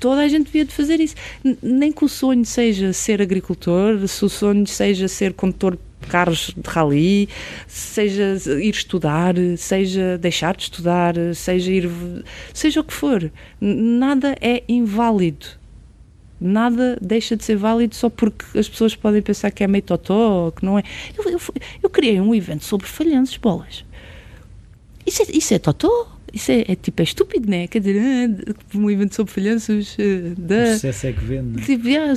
toda 0.00 0.22
a 0.22 0.26
gente 0.26 0.46
devia 0.46 0.64
de 0.64 0.72
fazer 0.72 0.98
isso. 0.98 1.14
Nem 1.62 1.92
que 1.92 2.04
o 2.04 2.08
sonho 2.08 2.44
seja 2.44 2.92
ser 2.92 3.22
agricultor, 3.22 4.08
se 4.08 4.24
o 4.24 4.28
sonho 4.28 4.66
seja 4.66 5.06
ser 5.06 5.32
condutor 5.32 5.78
carros 6.08 6.52
de 6.56 6.68
rally, 6.68 7.28
seja 7.66 8.36
ir 8.60 8.70
estudar, 8.74 9.34
seja 9.56 10.18
deixar 10.18 10.56
de 10.56 10.64
estudar, 10.64 11.14
seja 11.34 11.70
ir. 11.70 11.90
seja 12.52 12.80
o 12.80 12.84
que 12.84 12.92
for. 12.92 13.30
Nada 13.60 14.36
é 14.40 14.62
inválido. 14.68 15.46
Nada 16.40 16.96
deixa 17.02 17.36
de 17.36 17.44
ser 17.44 17.56
válido 17.56 17.94
só 17.94 18.08
porque 18.08 18.58
as 18.58 18.66
pessoas 18.66 18.96
podem 18.96 19.20
pensar 19.20 19.50
que 19.50 19.62
é 19.62 19.66
meio 19.66 19.82
totó, 19.82 20.50
que 20.50 20.64
não 20.64 20.78
é. 20.78 20.82
Eu, 21.16 21.30
eu, 21.30 21.40
eu 21.82 21.90
criei 21.90 22.18
um 22.18 22.34
evento 22.34 22.64
sobre 22.64 22.86
falhanços, 22.86 23.36
bolas. 23.36 23.84
Isso 25.06 25.22
é, 25.22 25.26
isso 25.36 25.52
é 25.52 25.58
totó? 25.58 26.08
Isso 26.32 26.52
é, 26.52 26.64
é, 26.68 26.74
tipo, 26.74 27.00
é 27.00 27.04
estúpido, 27.04 27.50
né? 27.50 27.66
Quer 27.66 27.80
dizer, 27.80 28.00
ah, 28.00 28.78
um 28.78 28.90
evento 28.90 29.14
sobre 29.14 29.32
falhanços 29.32 29.96
uh, 29.98 30.34
da. 30.38 30.62
O 30.62 30.66
sucesso 30.74 31.06
é 31.06 31.12
que 31.12 31.24
vende. 31.24 31.58
Né? 31.58 31.62
Tipo, 31.64 31.88
yeah, 31.88 32.12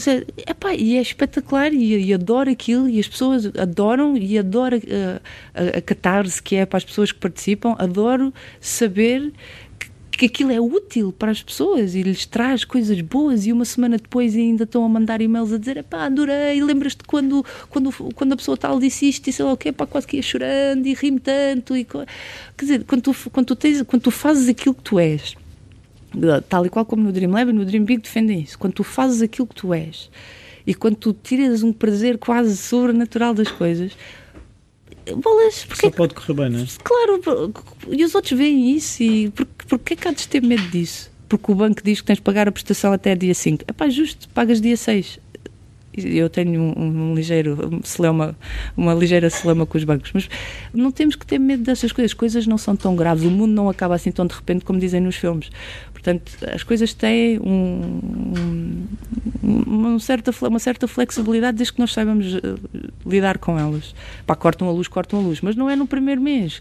epá, 0.47 0.73
e 0.73 0.97
é 0.97 1.01
espetacular 1.01 1.73
e, 1.73 2.05
e 2.05 2.13
adoro 2.13 2.49
aquilo 2.49 2.87
e 2.87 2.99
as 2.99 3.07
pessoas 3.07 3.45
adoram 3.57 4.15
e 4.17 4.37
adoro 4.37 4.77
uh, 4.77 5.21
a, 5.53 5.77
a 5.77 5.81
catarse 5.81 6.41
que 6.41 6.55
é 6.55 6.65
para 6.65 6.77
as 6.77 6.85
pessoas 6.85 7.11
que 7.11 7.19
participam. 7.19 7.75
Adoro 7.77 8.33
saber 8.59 9.31
que 10.17 10.25
aquilo 10.25 10.51
é 10.51 10.59
útil 10.59 11.11
para 11.11 11.31
as 11.31 11.41
pessoas 11.41 11.95
e 11.95 12.03
lhes 12.03 12.25
traz 12.25 12.63
coisas 12.63 12.99
boas 13.01 13.45
e 13.45 13.51
uma 13.51 13.65
semana 13.65 13.97
depois 13.97 14.35
ainda 14.35 14.63
estão 14.63 14.85
a 14.85 14.89
mandar 14.89 15.21
e-mails 15.21 15.51
a 15.51 15.57
dizer 15.57 15.83
pá, 15.83 16.05
adorei, 16.05 16.61
lembras-te 16.61 17.03
quando, 17.03 17.45
quando, 17.69 17.91
quando 18.13 18.33
a 18.33 18.35
pessoa 18.35 18.55
tal 18.55 18.79
disse 18.79 19.07
isto 19.07 19.27
e 19.27 19.33
sei 19.33 19.43
lá 19.43 19.53
o 19.53 19.57
quê, 19.57 19.71
pá, 19.71 19.85
quase 19.85 20.05
que 20.05 20.17
ia 20.17 20.23
chorando 20.23 20.85
e 20.85 20.93
ri-me 20.93 21.19
tanto 21.19 21.75
e, 21.75 21.83
quer 21.83 22.05
dizer, 22.59 22.83
quando 22.83 23.01
tu, 23.01 23.15
quando, 23.31 23.47
tu 23.47 23.55
tens, 23.55 23.81
quando 23.83 24.03
tu 24.03 24.11
fazes 24.11 24.47
aquilo 24.47 24.75
que 24.75 24.83
tu 24.83 24.99
és 24.99 25.35
tal 26.47 26.65
e 26.65 26.69
qual 26.69 26.85
como 26.85 27.03
no 27.03 27.11
Dream 27.11 27.31
Lab 27.31 27.51
no 27.51 27.65
Dream 27.65 27.83
Big 27.83 28.03
defendem 28.03 28.41
isso, 28.41 28.57
quando 28.59 28.73
tu 28.73 28.83
fazes 28.83 29.21
aquilo 29.21 29.47
que 29.47 29.55
tu 29.55 29.73
és 29.73 30.09
e 30.65 30.73
quando 30.73 30.95
tu 30.95 31.13
tiras 31.13 31.63
um 31.63 31.73
prazer 31.73 32.17
quase 32.17 32.55
sobrenatural 32.55 33.33
das 33.33 33.51
coisas 33.51 33.93
bolas. 35.15 35.65
Porque 35.65 35.87
Só 35.87 35.91
pode 35.91 36.13
correr 36.13 36.33
bem, 36.33 36.49
não 36.49 36.59
é? 36.59 36.65
Claro, 36.83 37.53
e 37.89 38.03
os 38.03 38.15
outros 38.15 38.37
veem 38.37 38.75
isso 38.75 39.03
e 39.03 39.29
porquê, 39.31 39.65
porquê 39.67 39.95
que 39.95 40.07
há 40.07 40.11
de 40.11 40.27
ter 40.27 40.41
medo 40.41 40.63
disso? 40.69 41.11
Porque 41.27 41.51
o 41.51 41.55
banco 41.55 41.81
diz 41.83 42.01
que 42.01 42.07
tens 42.07 42.17
de 42.17 42.21
pagar 42.21 42.47
a 42.47 42.51
prestação 42.51 42.93
até 42.93 43.15
dia 43.15 43.33
5. 43.33 43.65
É 43.67 43.73
pá, 43.73 43.89
justo, 43.89 44.29
pagas 44.29 44.61
dia 44.61 44.77
6 44.77 45.19
eu 45.95 46.29
tenho 46.29 46.59
um, 46.59 47.11
um 47.11 47.15
ligeiro 47.15 47.81
celema, 47.83 48.35
uma 48.75 48.93
ligeira 48.93 49.29
celema 49.29 49.65
com 49.65 49.77
os 49.77 49.83
bancos, 49.83 50.11
mas 50.13 50.29
não 50.73 50.91
temos 50.91 51.15
que 51.15 51.25
ter 51.25 51.37
medo 51.37 51.63
dessas 51.63 51.91
coisas. 51.91 52.11
As 52.11 52.13
coisas 52.13 52.47
não 52.47 52.57
são 52.57 52.75
tão 52.75 52.95
graves, 52.95 53.23
o 53.23 53.31
mundo 53.31 53.51
não 53.51 53.69
acaba 53.69 53.95
assim 53.95 54.11
tão 54.11 54.25
de 54.25 54.33
repente 54.33 54.65
como 54.65 54.79
dizem 54.79 54.99
nos 54.99 55.15
filmes. 55.15 55.49
Portanto, 56.03 56.33
as 56.53 56.63
coisas 56.63 56.93
têm 56.93 57.39
um, 57.39 58.85
um, 59.41 59.63
uma, 59.65 59.99
certa, 59.99 60.33
uma 60.45 60.59
certa 60.59 60.85
flexibilidade 60.85 61.55
desde 61.55 61.73
que 61.73 61.79
nós 61.79 61.93
saibamos 61.93 62.33
uh, 62.33 62.59
lidar 63.05 63.37
com 63.37 63.57
elas. 63.57 63.95
Pá, 64.27 64.35
cortam 64.35 64.67
a 64.67 64.71
luz, 64.73 64.89
cortam 64.89 65.19
a 65.19 65.23
luz, 65.23 65.39
mas 65.39 65.55
não 65.55 65.69
é 65.69 65.77
no 65.77 65.87
primeiro 65.87 66.19
mês. 66.19 66.59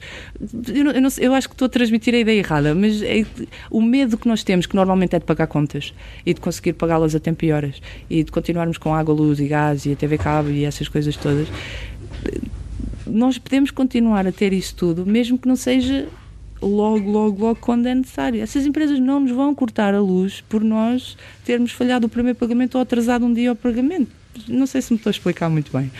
Eu, 0.68 0.92
eu, 0.92 1.02
não, 1.02 1.10
eu 1.18 1.34
acho 1.34 1.48
que 1.48 1.56
estou 1.56 1.66
a 1.66 1.68
transmitir 1.68 2.14
a 2.14 2.18
ideia 2.18 2.38
errada, 2.38 2.72
mas 2.72 3.02
é, 3.02 3.26
o 3.68 3.82
medo 3.82 4.16
que 4.16 4.28
nós 4.28 4.44
temos, 4.44 4.64
que 4.64 4.76
normalmente 4.76 5.16
é 5.16 5.18
de 5.18 5.24
pagar 5.24 5.48
contas 5.48 5.92
e 6.24 6.32
de 6.32 6.40
conseguir 6.40 6.74
pagá-las 6.74 7.12
a 7.16 7.18
tempo 7.18 7.44
e 7.44 7.50
horas 7.50 7.82
e 8.08 8.22
de 8.22 8.30
continuarmos 8.30 8.78
com 8.78 8.94
água, 8.94 9.12
luz 9.12 9.40
e 9.40 9.48
gás 9.48 9.86
e 9.86 9.92
a 9.92 9.96
TV 9.96 10.18
cabo 10.18 10.50
e 10.50 10.64
essas 10.64 10.86
coisas 10.86 11.16
todas, 11.16 11.48
nós 13.04 13.38
podemos 13.38 13.72
continuar 13.72 14.24
a 14.24 14.30
ter 14.30 14.52
isso 14.52 14.76
tudo, 14.76 15.04
mesmo 15.04 15.36
que 15.36 15.48
não 15.48 15.56
seja 15.56 16.06
logo, 16.62 17.10
logo, 17.10 17.40
logo 17.44 17.58
quando 17.60 17.86
é 17.86 17.94
necessário. 17.94 18.40
Essas 18.40 18.64
empresas 18.64 18.98
não 18.98 19.20
nos 19.20 19.32
vão 19.32 19.54
cortar 19.54 19.94
a 19.94 20.00
luz 20.00 20.42
por 20.48 20.62
nós 20.62 21.16
termos 21.44 21.72
falhado 21.72 22.06
o 22.06 22.08
primeiro 22.08 22.38
pagamento 22.38 22.76
ou 22.76 22.82
atrasado 22.82 23.26
um 23.26 23.32
dia 23.32 23.52
o 23.52 23.56
pagamento. 23.56 24.10
Não 24.48 24.66
sei 24.66 24.80
se 24.80 24.92
me 24.92 24.96
estou 24.96 25.10
a 25.10 25.12
explicar 25.12 25.50
muito 25.50 25.70
bem, 25.76 25.90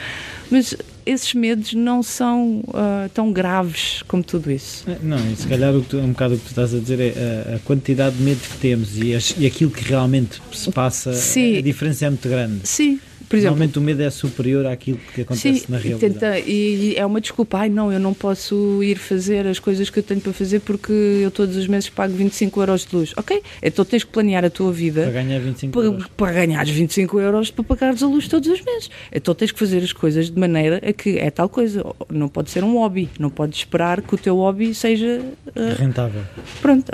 mas 0.51 0.75
esses 1.05 1.35
medos 1.35 1.75
não 1.75 2.03
são 2.03 2.61
uh, 2.69 3.09
tão 3.13 3.31
graves 3.31 4.03
como 4.09 4.23
tudo 4.23 4.51
isso. 4.51 4.89
É, 4.89 4.97
não, 5.03 5.19
e 5.31 5.37
se 5.37 5.47
calhar 5.47 5.75
tu, 5.87 5.99
um 5.99 6.13
bocado 6.13 6.35
o 6.35 6.39
que 6.39 6.45
tu 6.45 6.49
estás 6.49 6.75
a 6.75 6.79
dizer 6.79 6.99
é 6.99 7.53
a, 7.53 7.57
a 7.57 7.59
quantidade 7.59 8.17
de 8.17 8.23
medos 8.23 8.47
que 8.47 8.57
temos 8.57 8.97
e, 8.97 9.15
as, 9.15 9.35
e 9.37 9.45
aquilo 9.45 9.71
que 9.71 9.85
realmente 9.85 10.41
se 10.51 10.71
passa, 10.73 11.13
Sim. 11.13 11.59
a 11.59 11.61
diferença 11.61 12.07
é 12.07 12.11
muito 12.11 12.27
grande. 12.27 12.61
Sim, 12.65 12.99
por 13.33 13.39
exemplo, 13.39 13.57
Normalmente 13.57 13.79
o 13.79 13.81
medo 13.81 14.03
é 14.03 14.11
superior 14.11 14.67
àquilo 14.67 15.01
que 15.15 15.23
acontece 15.23 15.61
sim, 15.61 15.65
na 15.67 15.79
realidade. 15.79 16.13
Tenta, 16.13 16.39
e 16.39 16.95
é 16.99 17.07
uma 17.07 17.19
desculpa, 17.19 17.61
ai 17.61 17.71
não, 17.71 17.91
eu 17.91 17.99
não 17.99 18.13
posso 18.13 18.83
ir 18.83 18.99
fazer 18.99 19.47
as 19.47 19.59
coisas 19.59 19.89
que 19.89 20.01
eu 20.01 20.03
tenho 20.03 20.21
para 20.21 20.35
fazer 20.35 20.61
porque 20.61 20.93
eu 20.93 21.31
todos 21.31 21.57
os 21.57 21.67
meses 21.67 21.89
pago 21.89 22.13
25 22.13 22.61
euros 22.61 22.85
de 22.85 22.95
luz. 22.95 23.15
Ok, 23.17 23.43
então 23.63 23.87
tens 23.87 24.05
que 24.05 24.11
planear 24.11 24.45
a 24.45 24.51
tua 24.51 24.71
vida 24.71 25.05
para 25.05 25.13
ganhar 25.13 25.41
25 25.41 25.73
para, 25.73 25.83
euros. 25.83 26.07
Para 26.15 26.33
ganhar 26.33 26.67
25 26.67 27.21
euros 27.21 27.51
para 27.51 27.65
pagares 27.65 28.03
a 28.03 28.07
luz 28.07 28.29
todos 28.29 28.47
os 28.51 28.61
meses. 28.61 28.91
Então 29.11 29.35
tens 29.35 29.51
que 29.51 29.59
fazer 29.59 29.83
as 29.83 29.95
coisas 29.95 30.31
de 30.31 30.39
maneira 30.39 30.83
a 30.87 30.93
que 30.93 31.17
é 31.17 31.31
tal 31.31 31.49
coisa. 31.49 31.83
Não 32.11 32.29
pode 32.29 32.51
ser 32.51 32.63
um 32.63 32.75
hobby, 32.75 33.09
não 33.19 33.31
podes 33.31 33.61
esperar 33.61 34.03
que 34.03 34.15
o 34.15 34.19
teu 34.19 34.37
hobby 34.37 34.75
seja 34.75 35.23
uh, 35.57 35.75
rentável. 35.79 36.21
Pronto, 36.61 36.93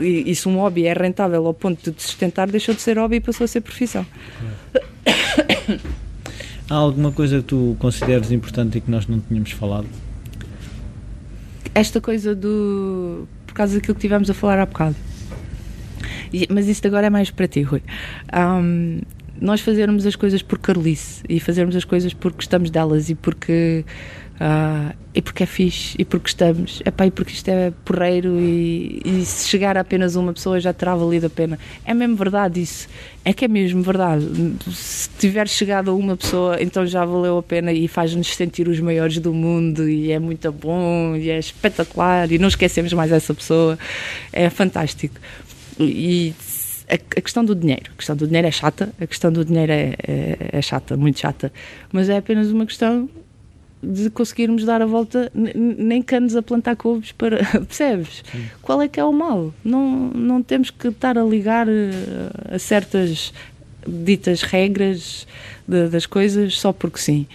e, 0.00 0.30
e 0.30 0.34
se 0.34 0.48
um 0.48 0.56
hobby 0.56 0.86
é 0.86 0.94
rentável 0.94 1.46
ao 1.46 1.52
ponto 1.52 1.92
de 1.92 2.02
sustentar, 2.02 2.48
deixou 2.48 2.74
de 2.74 2.80
ser 2.80 2.96
hobby 2.96 3.16
e 3.16 3.20
passou 3.20 3.44
a 3.44 3.48
ser 3.48 3.60
profissão. 3.60 4.06
É. 4.72 4.95
Há 6.68 6.74
alguma 6.74 7.12
coisa 7.12 7.38
que 7.38 7.44
tu 7.44 7.76
consideres 7.78 8.30
importante 8.32 8.78
e 8.78 8.80
que 8.80 8.90
nós 8.90 9.06
não 9.06 9.20
tínhamos 9.20 9.52
falado? 9.52 9.86
Esta 11.74 12.00
coisa 12.00 12.34
do. 12.34 13.28
por 13.46 13.54
causa 13.54 13.74
daquilo 13.74 13.94
que 13.94 14.00
tivemos 14.00 14.28
a 14.30 14.34
falar 14.34 14.58
há 14.58 14.66
bocado. 14.66 14.96
Mas 16.50 16.66
isto 16.68 16.86
agora 16.86 17.06
é 17.06 17.10
mais 17.10 17.30
para 17.30 17.46
ti, 17.46 17.62
Rui. 17.62 17.82
Um, 18.34 19.00
nós 19.40 19.60
fazermos 19.60 20.06
as 20.06 20.16
coisas 20.16 20.42
por 20.42 20.58
carolice 20.58 21.22
e 21.28 21.38
fazermos 21.38 21.76
as 21.76 21.84
coisas 21.84 22.12
porque 22.12 22.36
gostamos 22.36 22.70
delas 22.70 23.10
e 23.10 23.14
porque 23.14 23.84
Uh, 24.36 24.94
e 25.14 25.22
porque 25.22 25.44
é 25.44 25.46
fixe, 25.46 25.96
e 25.98 26.04
porque 26.04 26.28
estamos, 26.28 26.82
epá, 26.84 27.06
e 27.06 27.10
porque 27.10 27.32
isto 27.32 27.48
é 27.48 27.72
porreiro, 27.86 28.38
e, 28.38 29.00
e, 29.02 29.24
se 29.24 29.48
chegar 29.48 29.74
a 29.78 29.80
apenas 29.80 30.14
uma 30.14 30.30
pessoa 30.34 30.60
já 30.60 30.74
terá 30.74 30.94
valido 30.94 31.26
a 31.26 31.30
pena. 31.30 31.58
É 31.86 31.94
mesmo 31.94 32.16
verdade 32.16 32.60
isso, 32.60 32.86
é 33.24 33.32
que 33.32 33.46
é 33.46 33.48
mesmo 33.48 33.82
verdade. 33.82 34.26
Se 34.70 35.08
tiver 35.18 35.48
chegado 35.48 35.90
a 35.90 35.94
uma 35.94 36.18
pessoa, 36.18 36.62
então 36.62 36.84
já 36.84 37.02
valeu 37.02 37.38
a 37.38 37.42
pena 37.42 37.72
e 37.72 37.88
faz-nos 37.88 38.28
sentir 38.36 38.68
os 38.68 38.78
maiores 38.78 39.18
do 39.18 39.32
mundo, 39.32 39.88
e 39.88 40.12
é 40.12 40.18
muito 40.18 40.52
bom, 40.52 41.16
e 41.16 41.30
é 41.30 41.38
espetacular, 41.38 42.30
e 42.30 42.38
não 42.38 42.48
esquecemos 42.48 42.92
mais 42.92 43.10
essa 43.10 43.32
pessoa, 43.32 43.78
é 44.34 44.50
fantástico. 44.50 45.16
E 45.80 46.34
a, 46.90 47.20
questão 47.20 47.42
do 47.42 47.54
dinheiro. 47.54 47.90
A 47.92 47.96
questão 47.96 48.14
do 48.14 48.26
dinheiro 48.26 48.48
é 48.48 48.50
chata, 48.50 48.92
a 49.00 49.06
questão 49.06 49.32
do 49.32 49.44
dinheiro 49.44 49.72
é, 49.72 49.94
é, 50.06 50.36
é 50.52 50.62
chata, 50.62 50.94
muito 50.94 51.18
chata, 51.18 51.50
mas 51.90 52.10
é 52.10 52.18
apenas 52.18 52.50
uma 52.50 52.66
questão 52.66 53.08
de 53.86 54.10
conseguirmos 54.10 54.64
dar 54.64 54.82
a 54.82 54.86
volta, 54.86 55.30
nem 55.32 56.02
canos 56.02 56.34
a 56.34 56.42
plantar 56.42 56.74
couves 56.74 57.12
para. 57.12 57.38
Percebes? 57.66 58.24
Sim. 58.30 58.44
Qual 58.60 58.82
é 58.82 58.88
que 58.88 58.98
é 58.98 59.04
o 59.04 59.12
mal? 59.12 59.54
Não, 59.64 60.10
não 60.12 60.42
temos 60.42 60.70
que 60.70 60.88
estar 60.88 61.16
a 61.16 61.22
ligar 61.22 61.68
eh, 61.68 62.54
a 62.54 62.58
certas 62.58 63.32
ditas 63.86 64.42
regras 64.42 65.26
de, 65.66 65.88
das 65.88 66.06
coisas 66.06 66.58
só 66.58 66.72
porque 66.72 66.98
sim. 66.98 67.26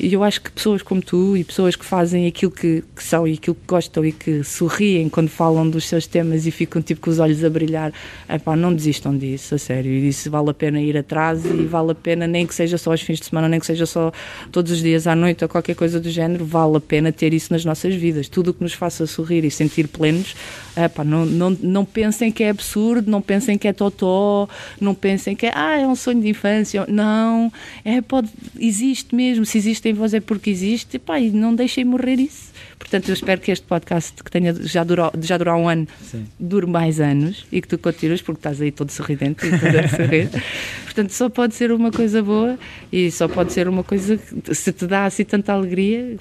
E 0.00 0.12
eu 0.12 0.22
acho 0.22 0.40
que 0.40 0.50
pessoas 0.50 0.80
como 0.80 1.02
tu 1.02 1.36
e 1.36 1.42
pessoas 1.42 1.74
que 1.74 1.84
fazem 1.84 2.26
aquilo 2.26 2.52
que, 2.52 2.84
que, 2.94 3.02
são 3.02 3.26
e 3.26 3.32
aquilo 3.34 3.56
que 3.56 3.66
gostam 3.66 4.04
e 4.04 4.12
que 4.12 4.44
sorriem 4.44 5.08
quando 5.08 5.28
falam 5.28 5.68
dos 5.68 5.86
seus 5.88 6.06
temas 6.06 6.46
e 6.46 6.52
ficam 6.52 6.80
tipo 6.80 7.00
com 7.00 7.10
os 7.10 7.18
olhos 7.18 7.42
a 7.42 7.50
brilhar, 7.50 7.92
epá, 8.28 8.54
não 8.54 8.72
desistam 8.72 9.16
disso, 9.16 9.56
a 9.56 9.58
sério. 9.58 9.90
E 9.90 10.08
isso 10.08 10.30
vale 10.30 10.50
a 10.50 10.54
pena 10.54 10.80
ir 10.80 10.96
atrás 10.96 11.44
e 11.44 11.64
vale 11.64 11.90
a 11.90 11.94
pena, 11.94 12.26
nem 12.28 12.46
que 12.46 12.54
seja 12.54 12.78
só 12.78 12.92
aos 12.92 13.00
fins 13.00 13.18
de 13.18 13.26
semana, 13.26 13.48
nem 13.48 13.58
que 13.58 13.66
seja 13.66 13.86
só 13.86 14.12
todos 14.52 14.70
os 14.70 14.80
dias 14.80 15.06
à 15.06 15.16
noite 15.16 15.42
ou 15.42 15.48
qualquer 15.48 15.74
coisa 15.74 15.98
do 15.98 16.10
género, 16.10 16.44
vale 16.44 16.76
a 16.76 16.80
pena 16.80 17.10
ter 17.10 17.34
isso 17.34 17.52
nas 17.52 17.64
nossas 17.64 17.94
vidas. 17.94 18.28
Tudo 18.28 18.52
o 18.52 18.54
que 18.54 18.62
nos 18.62 18.74
faça 18.74 19.04
sorrir 19.06 19.44
e 19.44 19.50
sentir 19.50 19.88
plenos, 19.88 20.36
epá, 20.76 21.02
não, 21.02 21.26
não, 21.26 21.50
não 21.60 21.84
pensem 21.84 22.30
que 22.30 22.44
é 22.44 22.50
absurdo, 22.50 23.10
não 23.10 23.20
pensem 23.20 23.58
que 23.58 23.66
é 23.66 23.72
totó, 23.72 24.48
não 24.80 24.94
pensem 24.94 25.34
que 25.34 25.46
é, 25.46 25.52
ah, 25.54 25.76
é 25.76 25.86
um 25.86 25.96
sonho 25.96 26.20
de 26.20 26.28
infância. 26.28 26.84
Não, 26.88 27.52
é, 27.84 28.00
pode, 28.00 28.28
existe 28.58 29.14
mesmo, 29.14 29.44
se 29.44 29.58
existe 29.58 29.87
em 29.88 30.16
é 30.16 30.20
porque 30.20 30.50
existe, 30.50 30.96
e, 30.96 30.98
pá, 30.98 31.18
e 31.18 31.30
não 31.30 31.54
deixem 31.54 31.84
morrer 31.84 32.18
isso. 32.20 32.52
Portanto, 32.78 33.08
eu 33.08 33.14
espero 33.14 33.40
que 33.40 33.50
este 33.50 33.66
podcast, 33.66 34.22
que 34.22 34.30
tenha 34.30 34.54
já 34.54 34.84
durou, 34.84 35.10
já 35.20 35.36
durou 35.36 35.56
um 35.56 35.68
ano, 35.68 35.86
Sim. 36.02 36.26
dure 36.38 36.66
mais 36.66 37.00
anos 37.00 37.46
e 37.50 37.60
que 37.60 37.68
tu 37.68 37.78
continues, 37.78 38.22
porque 38.22 38.38
estás 38.38 38.60
aí 38.60 38.70
todo 38.70 38.90
sorridente 38.90 39.46
e 39.46 39.50
todo 39.58 39.76
a 39.76 39.88
sorrir. 39.88 40.30
Portanto, 40.84 41.10
só 41.10 41.28
pode 41.28 41.54
ser 41.54 41.72
uma 41.72 41.90
coisa 41.90 42.22
boa 42.22 42.58
e 42.92 43.10
só 43.10 43.28
pode 43.28 43.52
ser 43.52 43.68
uma 43.68 43.82
coisa 43.82 44.16
que, 44.16 44.54
se 44.54 44.72
te 44.72 44.86
dá 44.86 45.06
assim 45.06 45.24
tanta 45.24 45.52
alegria. 45.52 46.16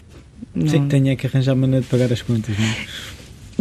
Não... 0.54 0.68
Sei 0.68 0.80
que 0.80 0.88
tenha 0.88 1.16
que 1.16 1.28
arranjar 1.28 1.56
maneira 1.56 1.84
de 1.84 1.88
pagar 1.88 2.12
as 2.12 2.22
contas, 2.22 2.58
não 2.58 2.66
é? 2.66 2.76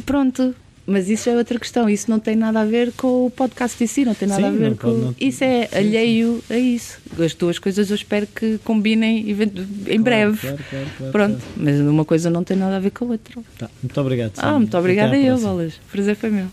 Pronto, 0.05 0.55
mas 0.87 1.11
isso 1.11 1.29
é 1.29 1.37
outra 1.37 1.59
questão, 1.59 1.89
isso 1.91 2.09
não 2.09 2.21
tem 2.21 2.37
nada 2.37 2.61
a 2.61 2.65
ver 2.65 2.93
com 2.93 3.27
o 3.27 3.31
podcast 3.31 3.83
em 3.83 3.87
si, 3.89 4.05
não 4.05 4.15
tem 4.15 4.29
nada 4.29 4.43
Sim, 4.43 4.49
a 4.49 4.51
ver 4.53 4.77
com. 4.77 4.89
Não... 4.89 5.15
Isso 5.21 5.43
é 5.43 5.67
sim, 5.67 5.77
alheio 5.77 6.43
sim. 6.47 6.55
a 6.55 6.59
isso. 6.59 6.99
As 7.19 7.35
duas 7.35 7.59
coisas 7.59 7.91
eu 7.91 7.97
espero 7.97 8.27
que 8.27 8.59
combinem 8.59 9.29
em 9.29 9.35
claro, 9.35 10.03
breve. 10.03 10.39
Claro, 10.39 10.59
claro, 10.71 11.13
Pronto, 11.13 11.43
mas 11.57 11.81
uma 11.81 12.05
coisa 12.05 12.31
não 12.31 12.45
tem 12.45 12.57
nada 12.57 12.77
a 12.77 12.79
ver 12.79 12.91
com 12.91 13.07
a 13.07 13.09
outra. 13.09 13.43
Tá, 13.59 13.69
muito 13.83 14.01
obrigado. 14.01 14.33
Ah, 14.39 14.59
muito 14.59 14.79
obrigada 14.79 15.17
eu, 15.17 15.37
Bolas. 15.39 15.75
Prazer 15.91 16.15
foi 16.15 16.31
meu. 16.31 16.47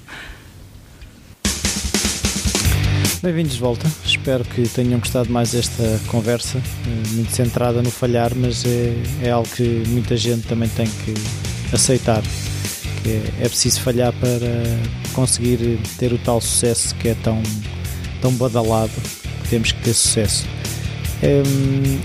Bem-vindos 3.21 3.53
de 3.53 3.59
volta. 3.59 3.87
Espero 4.03 4.43
que 4.43 4.67
tenham 4.67 4.99
gostado 4.99 5.31
mais 5.31 5.51
desta 5.51 6.01
conversa, 6.07 6.57
eh, 6.57 7.07
muito 7.13 7.31
centrada 7.31 7.81
no 7.81 7.89
falhar, 7.89 8.33
mas 8.35 8.65
é, 8.65 8.93
é 9.27 9.29
algo 9.29 9.47
que 9.47 9.63
muita 9.87 10.17
gente 10.17 10.45
também 10.47 10.67
tem 10.67 10.87
que 10.87 11.13
aceitar 11.73 12.21
é, 13.09 13.45
é 13.45 13.49
preciso 13.49 13.81
falhar 13.81 14.13
para 14.13 14.39
conseguir 15.13 15.79
ter 15.97 16.13
o 16.13 16.17
tal 16.17 16.39
sucesso 16.41 16.95
que 16.95 17.09
é 17.09 17.15
tão, 17.15 17.41
tão 18.21 18.31
badalado 18.33 18.91
temos 19.49 19.71
que 19.71 19.81
ter 19.81 19.93
sucesso. 19.93 20.45
Hum, 21.21 21.99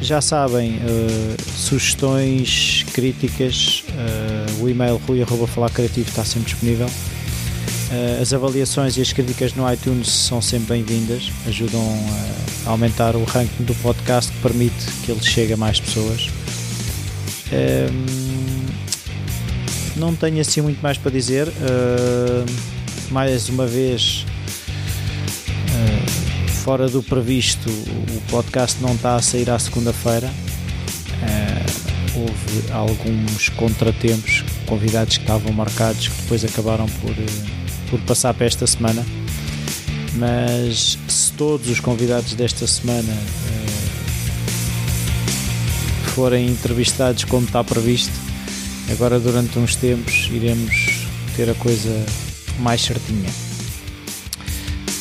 já 0.00 0.20
sabem, 0.20 0.76
uh, 0.76 1.42
sugestões, 1.56 2.84
críticas, 2.92 3.84
uh, 3.90 4.62
o 4.62 4.68
e-mail 4.68 4.96
rui.falarcreativo 5.06 6.08
está 6.08 6.24
sempre 6.24 6.50
disponível. 6.50 6.86
Uh, 6.86 8.20
as 8.20 8.32
avaliações 8.32 8.96
e 8.96 9.00
as 9.00 9.12
críticas 9.12 9.54
no 9.54 9.70
iTunes 9.70 10.08
são 10.08 10.42
sempre 10.42 10.74
bem-vindas, 10.74 11.30
ajudam 11.46 11.82
a 12.66 12.70
aumentar 12.70 13.14
o 13.14 13.24
ranking 13.24 13.64
do 13.64 13.74
podcast 13.76 14.32
que 14.32 14.38
permite 14.38 14.86
que 15.04 15.12
ele 15.12 15.22
chegue 15.22 15.52
a 15.52 15.56
mais 15.56 15.80
pessoas. 15.80 16.30
Um, 17.52 18.25
não 19.96 20.14
tenho 20.14 20.40
assim 20.40 20.60
muito 20.60 20.80
mais 20.80 20.98
para 20.98 21.10
dizer. 21.10 21.48
Uh, 21.48 22.46
mais 23.10 23.48
uma 23.48 23.66
vez, 23.66 24.24
uh, 25.68 26.50
fora 26.50 26.88
do 26.88 27.02
previsto, 27.02 27.70
o 27.70 28.20
podcast 28.30 28.80
não 28.82 28.94
está 28.94 29.16
a 29.16 29.22
sair 29.22 29.50
à 29.50 29.58
segunda-feira. 29.58 30.30
Uh, 31.22 32.20
houve 32.20 32.72
alguns 32.72 33.48
contratempos, 33.50 34.44
convidados 34.66 35.16
que 35.16 35.22
estavam 35.22 35.52
marcados 35.52 36.08
que 36.08 36.22
depois 36.22 36.44
acabaram 36.44 36.86
por, 36.86 37.14
por 37.90 38.00
passar 38.00 38.34
para 38.34 38.46
esta 38.46 38.66
semana. 38.66 39.04
Mas 40.14 40.98
se 41.08 41.32
todos 41.32 41.68
os 41.68 41.78
convidados 41.78 42.32
desta 42.34 42.66
semana 42.66 43.14
forem 46.14 46.48
entrevistados 46.48 47.24
como 47.24 47.44
está 47.44 47.62
previsto, 47.62 48.14
Agora, 48.90 49.18
durante 49.18 49.58
uns 49.58 49.76
tempos, 49.76 50.28
iremos 50.30 51.06
ter 51.36 51.50
a 51.50 51.54
coisa 51.54 52.06
mais 52.58 52.80
certinha. 52.82 53.30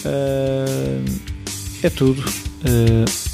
Uh, 0.05 1.05
é 1.83 1.89
tudo. 1.89 2.21
Uh, 2.21 3.25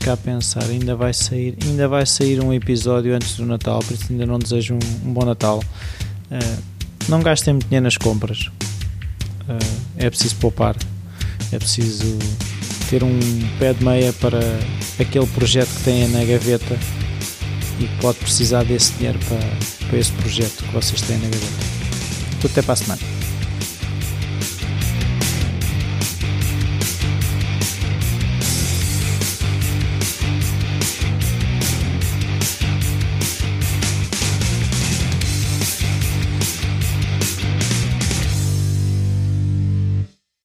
cá 0.00 0.16
pensar, 0.16 0.64
ainda 0.64 0.96
vai 0.96 1.12
sair, 1.12 1.56
ainda 1.62 1.86
vai 1.86 2.06
sair 2.06 2.42
um 2.42 2.52
episódio 2.52 3.14
antes 3.14 3.36
do 3.36 3.44
Natal, 3.44 3.80
por 3.80 3.92
isso 3.92 4.06
ainda 4.10 4.24
não 4.24 4.38
desejo 4.38 4.74
um, 4.74 5.08
um 5.08 5.12
bom 5.12 5.24
Natal. 5.24 5.62
Uh, 6.30 6.62
não 7.08 7.20
gastem 7.20 7.54
muito 7.54 7.66
dinheiro 7.66 7.84
nas 7.84 7.98
compras. 7.98 8.50
Uh, 9.46 9.80
é 9.98 10.08
preciso 10.08 10.36
poupar. 10.36 10.74
É 11.52 11.58
preciso 11.58 12.18
ter 12.88 13.04
um 13.04 13.20
pé 13.58 13.74
de 13.74 13.84
meia 13.84 14.12
para 14.14 14.40
aquele 14.98 15.26
projeto 15.26 15.68
que 15.68 15.82
têm 15.82 16.08
na 16.08 16.24
gaveta 16.24 16.78
e 17.80 17.88
pode 18.00 18.18
precisar 18.18 18.62
desse 18.64 18.92
dinheiro 18.92 19.18
para, 19.26 19.88
para 19.88 19.98
esse 19.98 20.12
projeto 20.12 20.62
que 20.64 20.72
vocês 20.72 21.00
têm 21.00 21.16
na 21.16 21.28
gaveta. 21.28 21.46
Tudo 22.40 22.50
até 22.52 22.62
para 22.62 22.74
a 22.74 22.76
semana. 22.76 23.00